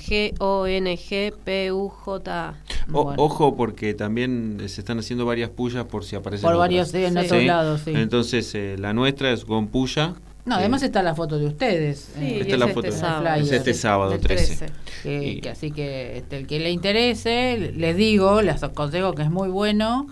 G-O-N-G-P-U-J. 1.28 2.54
O- 2.92 3.04
Bueno. 3.04 3.22
Ojo 3.22 3.56
porque 3.56 3.94
también 3.94 4.58
se 4.66 4.80
están 4.80 4.98
haciendo 4.98 5.24
varias 5.26 5.50
pullas 5.50 5.84
por 5.86 6.04
si 6.04 6.16
aparecen 6.16 6.42
por 6.42 6.52
otras. 6.54 6.60
varios 6.68 6.88
sí, 6.88 7.04
en 7.04 7.12
Sí. 7.14 7.18
otros 7.18 7.40
¿Sí? 7.40 7.46
lados, 7.46 7.80
sí. 7.84 7.92
Entonces 7.94 8.54
eh, 8.54 8.76
la 8.78 8.92
nuestra 8.92 9.32
es 9.32 9.44
con 9.44 9.68
puya. 9.68 10.14
no, 10.44 10.54
además 10.54 10.82
está 10.82 11.02
la 11.02 11.14
foto 11.14 11.38
de 11.38 11.46
ustedes. 11.46 12.10
Sí, 12.18 12.24
eh, 12.24 12.40
Está 12.40 12.54
es 12.54 12.58
la 12.58 12.66
este 12.66 12.74
foto. 12.74 12.92
sábado. 12.92 13.40
Es 13.40 13.52
este 13.52 13.74
sábado, 13.74 14.10
del 14.12 14.20
13. 14.20 14.66
que, 15.02 15.22
y- 15.28 15.40
que 15.40 15.50
así 15.50 15.70
que 15.70 16.16
este, 16.18 16.38
el 16.38 16.46
que 16.46 16.58
le 16.60 16.70
interese, 16.70 17.72
les 17.76 17.96
digo, 17.96 18.40
les 18.42 18.62
aconsejo 18.62 19.12
que 19.14 19.22
es 19.22 19.30
muy 19.30 19.48
bueno. 19.48 20.06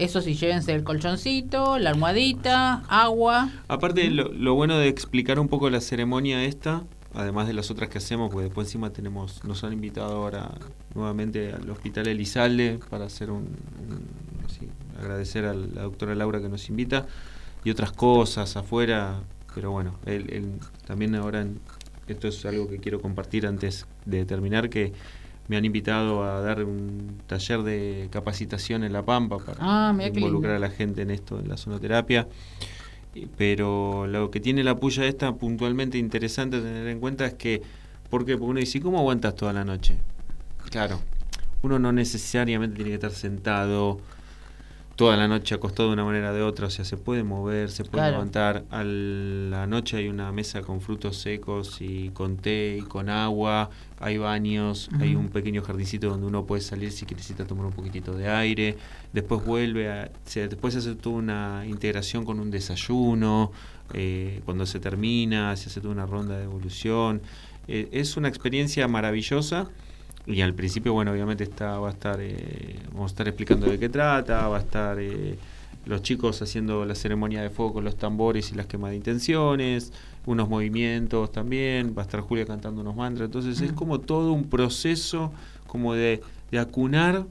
Eso 0.00 0.22
sí, 0.22 0.34
llévense 0.34 0.72
el 0.74 0.82
colchoncito, 0.82 1.78
la 1.78 1.90
almohadita, 1.90 2.82
agua. 2.88 3.50
Aparte, 3.68 4.08
lo, 4.10 4.32
lo 4.32 4.54
bueno 4.54 4.78
de 4.78 4.88
explicar 4.88 5.38
un 5.38 5.48
poco 5.48 5.68
la 5.68 5.82
ceremonia 5.82 6.42
esta, 6.44 6.84
además 7.12 7.46
de 7.46 7.52
las 7.52 7.70
otras 7.70 7.90
que 7.90 7.98
hacemos, 7.98 8.30
porque 8.30 8.44
después 8.44 8.66
encima 8.68 8.90
tenemos, 8.94 9.44
nos 9.44 9.62
han 9.62 9.74
invitado 9.74 10.12
ahora 10.16 10.52
nuevamente 10.94 11.52
al 11.52 11.68
Hospital 11.68 12.08
Elizalde 12.08 12.80
para 12.88 13.04
hacer 13.04 13.30
un, 13.30 13.42
un- 13.42 14.06
así, 14.46 14.68
agradecer 14.98 15.44
a 15.44 15.52
la 15.52 15.82
doctora 15.82 16.14
Laura 16.14 16.40
que 16.40 16.48
nos 16.48 16.70
invita 16.70 17.06
y 17.62 17.68
otras 17.70 17.92
cosas 17.92 18.56
afuera, 18.56 19.20
pero 19.54 19.70
bueno, 19.70 19.96
él, 20.06 20.30
él 20.30 20.52
también 20.86 21.14
ahora, 21.14 21.42
en- 21.42 21.60
esto 22.08 22.26
es 22.28 22.42
algo 22.46 22.68
que 22.70 22.78
quiero 22.78 23.02
compartir 23.02 23.46
antes 23.46 23.86
de 24.06 24.24
terminar, 24.24 24.70
que 24.70 24.94
me 25.50 25.56
han 25.56 25.64
invitado 25.64 26.22
a 26.22 26.40
dar 26.42 26.62
un 26.62 27.22
taller 27.26 27.64
de 27.64 28.06
capacitación 28.12 28.84
en 28.84 28.92
La 28.92 29.04
Pampa 29.04 29.38
para 29.38 29.58
Ah, 29.60 29.92
involucrar 30.06 30.54
a 30.54 30.58
la 30.60 30.70
gente 30.70 31.02
en 31.02 31.10
esto, 31.10 31.40
en 31.40 31.48
la 31.48 31.56
sonoterapia. 31.56 32.28
Y- 33.16 33.26
Pero 33.36 34.06
lo 34.06 34.30
que 34.30 34.38
tiene 34.38 34.62
la 34.62 34.76
puya 34.76 35.04
esta 35.06 35.34
puntualmente 35.34 35.98
interesante 35.98 36.58
a 36.58 36.60
tener 36.60 36.86
en 36.86 37.00
cuenta 37.00 37.26
es 37.26 37.34
que, 37.34 37.62
¿por 38.10 38.24
qué? 38.24 38.36
Porque 38.36 38.50
uno 38.52 38.60
dice, 38.60 38.80
¿cómo 38.80 39.00
aguantas 39.00 39.34
toda 39.34 39.52
la 39.52 39.64
noche? 39.64 39.98
Claro, 40.70 41.00
uno 41.62 41.80
no 41.80 41.90
necesariamente 41.90 42.76
tiene 42.76 42.90
que 42.90 42.94
estar 42.94 43.10
sentado 43.10 43.98
toda 45.00 45.16
la 45.16 45.26
noche 45.28 45.54
acostado 45.54 45.88
de 45.88 45.94
una 45.94 46.04
manera 46.04 46.30
o 46.30 46.34
de 46.34 46.42
otra, 46.42 46.66
o 46.66 46.70
sea, 46.70 46.84
se 46.84 46.98
puede 46.98 47.22
mover, 47.24 47.70
se 47.70 47.84
puede 47.84 48.02
Claro. 48.02 48.12
levantar. 48.18 48.64
A 48.70 48.84
la 48.84 49.66
noche 49.66 49.96
hay 49.96 50.08
una 50.08 50.30
mesa 50.30 50.60
con 50.60 50.82
frutos 50.82 51.16
secos 51.16 51.78
y 51.80 52.10
con 52.10 52.36
té 52.36 52.76
y 52.78 52.82
con 52.82 53.08
agua, 53.08 53.70
hay 53.98 54.18
baños, 54.18 54.90
hay 55.00 55.14
un 55.14 55.30
pequeño 55.30 55.62
jardincito 55.62 56.10
donde 56.10 56.26
uno 56.26 56.44
puede 56.44 56.60
salir 56.60 56.92
si 56.92 57.06
necesita 57.06 57.46
tomar 57.46 57.64
un 57.64 57.72
poquitito 57.72 58.12
de 58.12 58.28
aire, 58.28 58.76
después 59.14 59.42
vuelve 59.42 59.90
a, 59.90 60.10
se, 60.26 60.48
después 60.48 60.74
se 60.74 60.80
hace 60.80 60.94
toda 60.96 61.16
una 61.16 61.64
integración 61.66 62.26
con 62.26 62.38
un 62.38 62.50
desayuno, 62.50 63.52
eh, 63.94 64.42
cuando 64.44 64.66
se 64.66 64.80
termina, 64.80 65.56
se 65.56 65.70
hace 65.70 65.80
toda 65.80 65.94
una 65.94 66.04
ronda 66.04 66.36
de 66.36 66.44
evolución. 66.44 67.22
Eh, 67.68 67.88
es 67.92 68.18
una 68.18 68.28
experiencia 68.28 68.86
maravillosa. 68.86 69.66
Y 70.26 70.42
al 70.42 70.54
principio, 70.54 70.92
bueno, 70.92 71.12
obviamente 71.12 71.44
está, 71.44 71.78
va 71.78 71.88
a 71.88 71.92
estar, 71.92 72.18
eh, 72.20 72.78
vamos 72.92 73.10
a 73.10 73.12
estar 73.12 73.28
explicando 73.28 73.66
de 73.66 73.78
qué 73.78 73.88
trata, 73.88 74.48
va 74.48 74.58
a 74.58 74.60
estar 74.60 74.98
eh, 75.00 75.36
los 75.86 76.02
chicos 76.02 76.40
haciendo 76.42 76.84
la 76.84 76.94
ceremonia 76.94 77.42
de 77.42 77.50
fuego 77.50 77.74
con 77.74 77.84
los 77.84 77.96
tambores 77.96 78.52
y 78.52 78.54
las 78.54 78.66
quemas 78.66 78.90
de 78.90 78.96
intenciones, 78.96 79.92
unos 80.26 80.48
movimientos 80.48 81.32
también, 81.32 81.94
va 81.96 82.02
a 82.02 82.04
estar 82.04 82.20
Julia 82.20 82.44
cantando 82.44 82.82
unos 82.82 82.94
mantras, 82.94 83.26
entonces 83.26 83.60
es 83.60 83.72
Mm. 83.72 83.74
como 83.74 84.00
todo 84.00 84.32
un 84.32 84.44
proceso 84.44 85.32
como 85.66 85.94
de, 85.94 86.20
de 86.50 86.58
acunar 86.58 87.24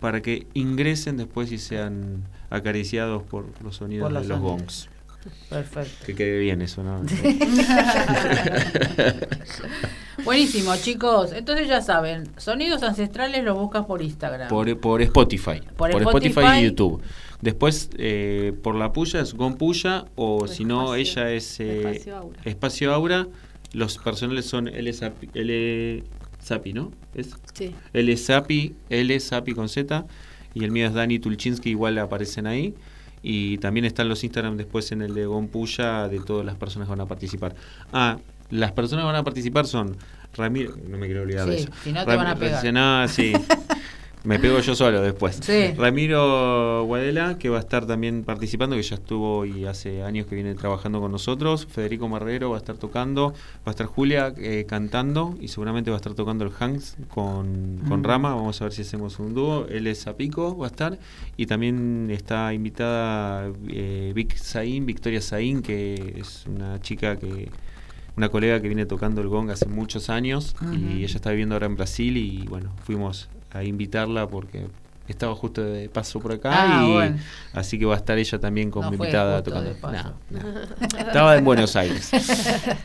para 0.00 0.22
que 0.22 0.46
ingresen 0.54 1.16
después 1.16 1.50
y 1.50 1.58
sean 1.58 2.22
acariciados 2.50 3.24
por 3.24 3.46
los 3.64 3.76
sonidos 3.76 4.10
Por 4.12 4.22
de 4.22 4.28
los 4.28 4.40
gongs. 4.40 4.88
Perfecto. 5.48 6.06
Que 6.06 6.14
quede 6.14 6.38
bien 6.38 6.62
eso, 6.62 6.82
¿no? 6.82 7.02
Buenísimo, 10.24 10.74
chicos. 10.76 11.32
Entonces 11.32 11.68
ya 11.68 11.80
saben, 11.80 12.24
sonidos 12.36 12.82
ancestrales 12.82 13.44
los 13.44 13.56
buscas 13.58 13.84
por 13.86 14.02
Instagram. 14.02 14.48
Por, 14.48 14.78
por 14.80 15.00
Spotify. 15.02 15.60
Por 15.76 15.90
Por, 15.90 16.02
Spotify, 16.02 16.40
Spotify. 16.40 16.60
y 16.60 16.64
YouTube. 16.64 17.02
Después, 17.40 17.90
eh, 17.98 18.52
por 18.62 18.74
la 18.74 18.92
puya 18.92 19.20
es 19.20 19.34
Gon 19.34 19.56
Puya, 19.56 20.06
o 20.16 20.42
O 20.42 20.48
si 20.48 20.64
no, 20.64 20.94
ella 20.96 21.30
es 21.30 21.60
eh, 21.60 21.78
Espacio 21.78 22.16
Aura. 22.16 22.40
Espacio 22.44 22.92
Aura. 22.92 23.26
Los 23.72 23.98
personales 23.98 24.46
son 24.46 24.68
L 24.68 24.92
Sapi, 24.92 25.28
L 25.34 26.02
Sapi, 26.40 26.72
¿no? 26.72 26.90
¿Es? 27.14 27.30
Sí. 27.54 27.74
L 27.92 28.16
Sapi, 28.16 28.74
L 28.90 29.20
Sapi 29.20 29.52
con 29.54 29.68
Z. 29.68 30.06
Y 30.54 30.64
el 30.64 30.72
mío 30.72 30.86
es 30.86 30.94
Dani 30.94 31.18
Tulchinsky, 31.18 31.70
igual 31.70 31.98
aparecen 31.98 32.46
ahí. 32.46 32.74
Y 33.22 33.58
también 33.58 33.84
están 33.84 34.08
los 34.08 34.22
Instagram 34.24 34.56
después 34.56 34.92
en 34.92 35.02
el 35.02 35.14
de 35.14 35.26
Gon 35.26 35.48
Puya 35.48 36.08
de 36.08 36.20
todas 36.20 36.46
las 36.46 36.56
personas 36.56 36.86
que 36.86 36.90
van 36.90 37.00
a 37.00 37.06
participar. 37.06 37.54
Ah, 37.92 38.18
las 38.50 38.72
personas 38.72 39.02
que 39.02 39.06
van 39.06 39.16
a 39.16 39.24
participar 39.24 39.66
son 39.66 39.96
Ramiro, 40.34 40.74
no 40.88 40.98
me 40.98 41.06
quiero 41.06 41.22
olvidar 41.22 41.48
de 41.48 41.56
eso. 41.56 41.70
si 41.82 41.92
no 41.92 42.04
te 42.04 42.16
van 42.16 42.26
a 42.26 42.36
pegar. 42.36 42.72
No, 42.72 43.08
sí. 43.08 43.32
Me 44.28 44.38
pego 44.38 44.60
yo 44.60 44.74
solo 44.74 45.00
después. 45.00 45.40
Sí. 45.42 45.72
Ramiro 45.76 46.84
Guadela, 46.84 47.38
que 47.38 47.48
va 47.48 47.56
a 47.56 47.60
estar 47.60 47.86
también 47.86 48.24
participando, 48.24 48.76
que 48.76 48.82
ya 48.82 48.96
estuvo 48.96 49.46
y 49.46 49.64
hace 49.64 50.02
años 50.02 50.26
que 50.26 50.34
viene 50.34 50.54
trabajando 50.54 51.00
con 51.00 51.10
nosotros. 51.12 51.66
Federico 51.66 52.08
Marrero 52.08 52.50
va 52.50 52.56
a 52.56 52.58
estar 52.58 52.76
tocando. 52.76 53.30
Va 53.32 53.66
a 53.66 53.70
estar 53.70 53.86
Julia 53.86 54.34
eh, 54.36 54.66
cantando 54.68 55.34
y 55.40 55.48
seguramente 55.48 55.90
va 55.90 55.96
a 55.96 55.98
estar 55.98 56.14
tocando 56.14 56.44
el 56.44 56.50
Hanks 56.58 56.96
con, 57.08 57.80
con 57.88 58.00
Mm. 58.00 58.04
Rama. 58.04 58.34
Vamos 58.34 58.60
a 58.60 58.64
ver 58.64 58.72
si 58.74 58.82
hacemos 58.82 59.18
un 59.18 59.34
dúo. 59.34 59.66
Él 59.68 59.86
es 59.86 60.04
Zapico, 60.04 60.56
va 60.58 60.66
a 60.66 60.70
estar. 60.70 60.98
Y 61.36 61.46
también 61.46 62.08
está 62.10 62.52
invitada 62.52 63.50
eh, 63.68 64.12
Vic 64.14 64.36
Saín, 64.36 64.84
Victoria 64.86 65.20
Saín, 65.22 65.62
que 65.62 66.14
es 66.18 66.44
una 66.46 66.80
chica 66.80 67.16
que 67.18 67.50
una 68.16 68.28
colega 68.28 68.60
que 68.60 68.66
viene 68.68 68.84
tocando 68.84 69.20
el 69.20 69.28
gong 69.28 69.48
hace 69.50 69.66
muchos 69.68 70.10
años 70.10 70.56
y 70.72 71.04
ella 71.04 71.16
está 71.16 71.30
viviendo 71.30 71.54
ahora 71.54 71.66
en 71.66 71.76
Brasil 71.76 72.16
y 72.16 72.44
bueno, 72.48 72.72
fuimos 72.82 73.28
a 73.50 73.64
invitarla 73.64 74.28
porque 74.28 74.70
estaba 75.12 75.34
justo 75.34 75.62
de 75.62 75.88
paso 75.88 76.20
por 76.20 76.32
acá 76.32 76.50
Ah, 76.52 76.84
y 76.84 76.92
bueno. 76.92 77.16
así 77.52 77.78
que 77.78 77.84
va 77.86 77.94
a 77.94 77.98
estar 77.98 78.18
ella 78.18 78.38
también 78.38 78.70
como 78.70 78.88
No 78.90 78.94
invitada 78.96 79.42
tocando. 79.42 79.74
No, 79.82 80.14
no. 80.30 80.38
Estaba 80.98 81.36
en 81.36 81.44
Buenos 81.44 81.76
Aires. 81.76 82.10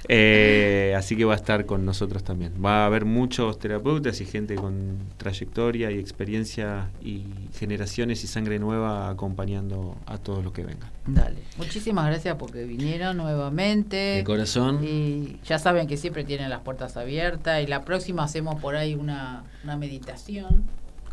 Eh, 0.09 0.93
así 0.97 1.15
que 1.15 1.25
va 1.25 1.33
a 1.33 1.35
estar 1.35 1.65
con 1.65 1.85
nosotros 1.85 2.23
también. 2.23 2.53
Va 2.63 2.83
a 2.83 2.85
haber 2.85 3.05
muchos 3.05 3.57
terapeutas 3.59 4.19
y 4.21 4.25
gente 4.25 4.55
con 4.55 4.97
trayectoria 5.17 5.91
y 5.91 5.97
experiencia 5.99 6.89
y 7.03 7.23
generaciones 7.57 8.23
y 8.23 8.27
sangre 8.27 8.59
nueva 8.59 9.09
acompañando 9.09 9.97
a 10.05 10.17
todos 10.17 10.43
los 10.43 10.53
que 10.53 10.63
vengan. 10.63 10.89
Dale. 11.05 11.39
Muchísimas 11.57 12.05
gracias 12.07 12.35
porque 12.37 12.63
vinieron 12.63 13.17
nuevamente. 13.17 13.95
De 13.97 14.23
corazón. 14.23 14.79
Y 14.83 15.37
ya 15.45 15.57
saben 15.59 15.87
que 15.87 15.97
siempre 15.97 16.23
tienen 16.23 16.49
las 16.49 16.61
puertas 16.61 16.95
abiertas. 16.97 17.63
Y 17.63 17.67
la 17.67 17.81
próxima 17.83 18.23
hacemos 18.23 18.59
por 18.61 18.75
ahí 18.75 18.93
una, 18.95 19.43
una 19.63 19.77
meditación. 19.77 20.63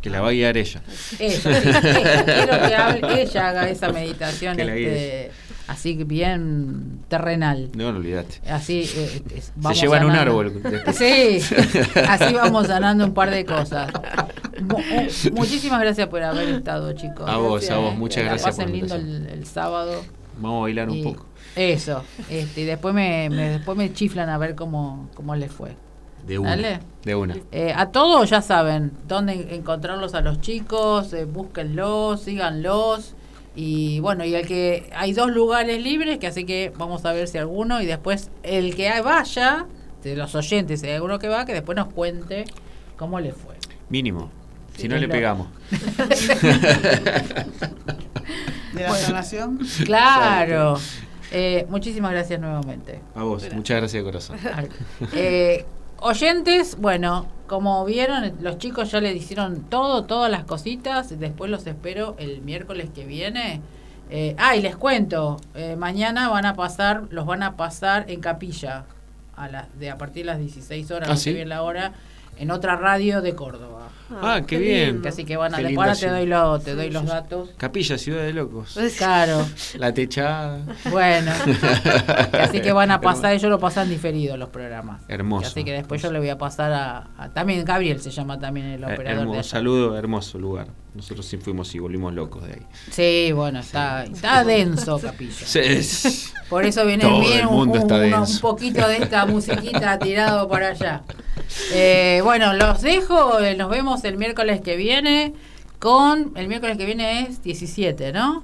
Que 0.01 0.09
la 0.09 0.19
va 0.21 0.29
a 0.29 0.31
guiar 0.31 0.57
ella. 0.57 0.81
Eso, 1.19 1.49
quiero 1.49 2.67
que 2.67 2.75
hable- 2.75 3.21
ella 3.21 3.49
haga 3.49 3.69
esa 3.69 3.89
meditación 3.91 4.59
este, 4.59 5.31
así 5.67 5.95
que 5.95 6.03
bien 6.05 7.01
terrenal. 7.07 7.69
No, 7.75 7.91
no 7.91 7.99
olvidate. 7.99 8.41
Así 8.49 8.89
eh, 8.95 9.21
es- 9.35 9.51
Se 9.67 9.73
llevan 9.75 10.05
un 10.05 10.11
árbol. 10.15 10.61
después. 10.63 10.95
Sí, 10.97 11.39
así 12.07 12.33
vamos 12.33 12.65
sanando 12.67 13.05
un 13.05 13.13
par 13.13 13.29
de 13.29 13.45
cosas. 13.45 13.91
Mu- 14.61 14.79
muchísimas 15.33 15.79
gracias 15.79 16.07
por 16.07 16.23
haber 16.23 16.49
estado, 16.49 16.91
chicos. 16.93 17.29
A 17.29 17.37
vos, 17.37 17.69
a 17.69 17.77
vos, 17.77 17.95
muchas 17.95 18.23
gracias 18.23 18.55
por 18.55 18.65
pasen 18.65 18.69
la 18.89 18.95
lindo 18.95 18.95
el, 18.95 19.27
el 19.39 19.45
sábado. 19.45 20.03
Vamos 20.39 20.57
a 20.59 20.61
bailar 20.63 20.89
un 20.89 21.03
poco. 21.03 21.25
Eso, 21.55 22.03
este, 22.29 22.61
y 22.61 22.63
después 22.65 22.95
me, 22.95 23.29
me- 23.29 23.49
después 23.49 23.77
me 23.77 23.93
chiflan 23.93 24.29
a 24.29 24.37
ver 24.39 24.55
cómo, 24.55 25.09
cómo 25.13 25.35
les 25.35 25.51
fue. 25.51 25.75
De 26.25 26.37
una. 26.39 26.49
Dale. 26.51 26.79
De 27.03 27.15
una. 27.15 27.35
Eh, 27.51 27.73
a 27.75 27.87
todos 27.91 28.29
ya 28.29 28.41
saben 28.41 28.91
dónde 29.07 29.55
encontrarlos 29.55 30.13
a 30.13 30.21
los 30.21 30.39
chicos, 30.41 31.11
eh, 31.13 31.25
búsquenlos, 31.25 32.21
síganlos. 32.21 33.15
Y 33.55 33.99
bueno, 33.99 34.23
y 34.23 34.33
el 34.35 34.47
que 34.47 34.89
hay 34.95 35.11
dos 35.13 35.29
lugares 35.31 35.81
libres, 35.83 36.19
que 36.19 36.27
así 36.27 36.45
que 36.45 36.71
vamos 36.77 37.03
a 37.05 37.11
ver 37.11 37.27
si 37.27 37.37
alguno, 37.37 37.81
y 37.81 37.85
después 37.85 38.29
el 38.43 38.75
que 38.75 39.01
vaya, 39.01 39.65
de 40.03 40.15
los 40.15 40.33
oyentes, 40.35 40.79
si 40.81 40.87
hay 40.87 40.93
alguno 40.93 41.19
que 41.19 41.27
va, 41.27 41.45
que 41.45 41.53
después 41.53 41.75
nos 41.75 41.87
cuente 41.93 42.45
cómo 42.97 43.19
le 43.19 43.31
fue. 43.33 43.55
Mínimo. 43.89 44.29
Si 44.77 44.87
no 44.87 44.95
le 44.95 45.07
lo- 45.07 45.11
pegamos. 45.13 45.47
De 48.73 48.83
la 48.83 48.87
Bueno. 48.89 49.05
sanación. 49.05 49.59
Claro. 49.85 50.77
Eh, 51.31 51.65
muchísimas 51.69 52.11
gracias 52.11 52.39
nuevamente. 52.39 53.01
A 53.15 53.23
vos. 53.23 53.45
Muchas 53.53 53.77
gracias 53.77 54.03
de 54.03 54.03
corazón. 54.03 54.37
Eh, 55.13 55.65
oyentes, 56.01 56.77
bueno, 56.79 57.27
como 57.47 57.83
vieron, 57.85 58.33
los 58.41 58.57
chicos 58.57 58.91
ya 58.91 58.99
le 59.01 59.13
hicieron 59.13 59.61
todo, 59.69 60.03
todas 60.05 60.29
las 60.29 60.43
cositas. 60.43 61.17
Después 61.19 61.49
los 61.49 61.65
espero 61.67 62.15
el 62.19 62.41
miércoles 62.41 62.89
que 62.93 63.05
viene. 63.05 63.61
Eh, 64.09 64.35
ah, 64.37 64.55
y 64.55 64.61
les 64.61 64.75
cuento, 64.75 65.39
eh, 65.55 65.75
mañana 65.77 66.27
van 66.29 66.45
a 66.45 66.53
pasar, 66.55 67.03
los 67.11 67.25
van 67.25 67.43
a 67.43 67.55
pasar 67.55 68.05
en 68.09 68.19
capilla 68.19 68.83
a 69.37 69.47
las 69.47 69.79
de 69.79 69.89
a 69.89 69.97
partir 69.97 70.25
de 70.25 70.31
las 70.31 70.39
16 70.39 70.91
horas, 70.91 71.09
Ah, 71.09 71.15
¿sí? 71.15 71.31
bien 71.33 71.47
la 71.47 71.63
hora, 71.63 71.93
en 72.41 72.51
otra 72.51 72.75
radio 72.75 73.21
de 73.21 73.35
Córdoba. 73.35 73.87
Ah, 74.21 74.41
qué 74.45 74.57
bien. 74.57 74.93
lindo. 74.95 75.07
Así 75.07 75.23
que 75.23 75.37
van 75.37 75.53
a 75.53 75.57
Qué 75.59 75.63
después 75.67 75.87
ahora 75.87 75.97
te 75.99 76.09
doy, 76.09 76.25
lo, 76.25 76.59
te 76.59 76.75
doy 76.75 76.89
los 76.89 77.05
datos. 77.05 77.49
Capilla, 77.57 77.97
Ciudad 77.97 78.23
de 78.23 78.33
Locos. 78.33 78.77
Claro, 78.97 79.45
La 79.77 79.93
techada. 79.93 80.59
bueno. 80.89 81.31
Así 82.33 82.59
que 82.61 82.73
van 82.73 82.91
a 82.91 82.99
pasar, 82.99 83.33
ellos 83.33 83.49
lo 83.49 83.59
pasan 83.59 83.89
diferido 83.89 84.35
los 84.37 84.49
programas. 84.49 85.01
Hermoso. 85.07 85.47
Así 85.47 85.63
que 85.63 85.71
después 85.71 86.01
yo 86.01 86.11
le 86.11 86.19
voy 86.19 86.29
a 86.29 86.37
pasar 86.37 86.73
a, 86.73 87.07
a- 87.17 87.29
también 87.29 87.63
Gabriel 87.63 88.01
se 88.01 88.11
llama 88.11 88.37
también 88.39 88.65
el 88.67 88.83
Eh, 88.83 88.85
operador 88.85 89.05
de 89.05 89.21
hermoso, 89.21 89.39
allá. 89.39 89.49
saludo, 89.49 89.97
hermoso 89.97 90.37
lugar. 90.39 90.67
Nosotros 90.93 91.25
sí 91.25 91.37
fuimos 91.37 91.73
y 91.73 91.79
volvimos 91.79 92.13
locos 92.13 92.45
de 92.45 92.53
ahí. 92.53 92.61
Sí, 92.91 93.31
bueno, 93.31 93.59
está, 93.61 94.03
está 94.03 94.43
denso 94.43 94.99
Capilla. 94.99 95.31
Sí. 95.33 96.29
Por 96.49 96.65
eso 96.65 96.85
viene 96.85 97.03
Todo 97.03 97.21
bien 97.21 97.39
el 97.39 97.47
un, 97.47 97.55
mundo 97.55 97.77
está 97.77 97.95
un- 97.95 98.03
uno- 98.07 98.17
denso. 98.17 98.33
un 98.33 98.39
poquito 98.41 98.85
de 98.87 98.97
esta 98.97 99.25
musiquita 99.27 99.97
tirado 99.99 100.49
para 100.49 100.69
allá. 100.69 101.03
Eh, 101.73 102.19
bueno, 102.25 102.53
los 102.53 102.81
dejo, 102.81 103.39
eh, 103.39 103.55
nos 103.55 103.69
vemos 103.69 104.03
el 104.03 104.17
miércoles 104.17 104.59
que 104.59 104.75
viene 104.75 105.33
con, 105.79 106.33
el 106.35 106.47
miércoles 106.49 106.77
que 106.77 106.85
viene 106.85 107.21
es 107.21 107.41
17, 107.41 108.11
¿no? 108.11 108.43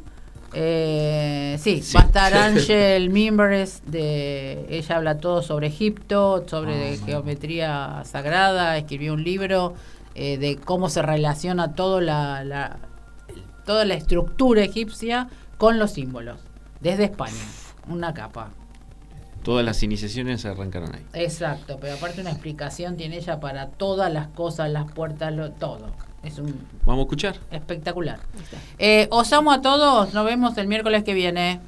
Eh, 0.54 1.58
sí, 1.62 1.82
Sí. 1.84 1.94
va 1.98 2.04
a 2.04 2.06
estar 2.06 2.34
Ángel 2.38 3.10
Mimbres, 3.10 3.82
de, 3.86 4.66
ella 4.70 4.96
habla 4.96 5.18
todo 5.20 5.42
sobre 5.42 5.68
Egipto, 5.68 6.46
sobre 6.48 6.94
Ah, 6.94 6.98
geometría 7.06 8.04
sagrada, 8.06 8.78
escribió 8.78 9.14
un 9.14 9.24
libro 9.26 9.74
eh, 10.18 10.38
de 10.38 10.58
cómo 10.58 10.90
se 10.90 11.02
relaciona 11.02 11.74
todo 11.76 12.02
la, 12.02 12.44
la- 12.44 12.80
toda 13.66 13.86
la 13.86 13.94
estructura 13.94 14.64
egipcia 14.64 15.28
con 15.58 15.78
los 15.80 15.92
símbolos, 15.92 16.40
desde 16.82 17.04
España, 17.06 17.34
una 17.88 18.14
capa. 18.14 18.50
Todas 19.44 19.64
las 19.64 19.82
iniciaciones 19.84 20.42
se 20.42 20.50
arrancaron 20.50 20.94
ahí. 20.94 21.06
Exacto, 21.14 21.78
pero 21.80 21.94
aparte 21.94 22.20
una 22.22 22.32
explicación 22.32 22.98
tiene 22.98 23.18
ella 23.18 23.40
para 23.40 23.68
todas 23.68 24.12
las 24.12 24.28
cosas, 24.28 24.70
las 24.72 24.92
puertas, 24.92 25.34
lo, 25.34 25.52
todo. 25.52 25.92
Es 26.24 26.38
un 26.40 26.60
Vamos 26.86 27.00
a 27.00 27.04
escuchar. 27.04 27.36
espectacular. 27.52 28.20
Eh, 28.80 29.08
os 29.12 29.32
amo 29.32 29.52
a 29.54 29.62
todos, 29.62 30.14
nos 30.14 30.26
vemos 30.26 30.58
el 30.58 30.68
miércoles 30.68 31.04
que 31.04 31.14
viene. 31.14 31.62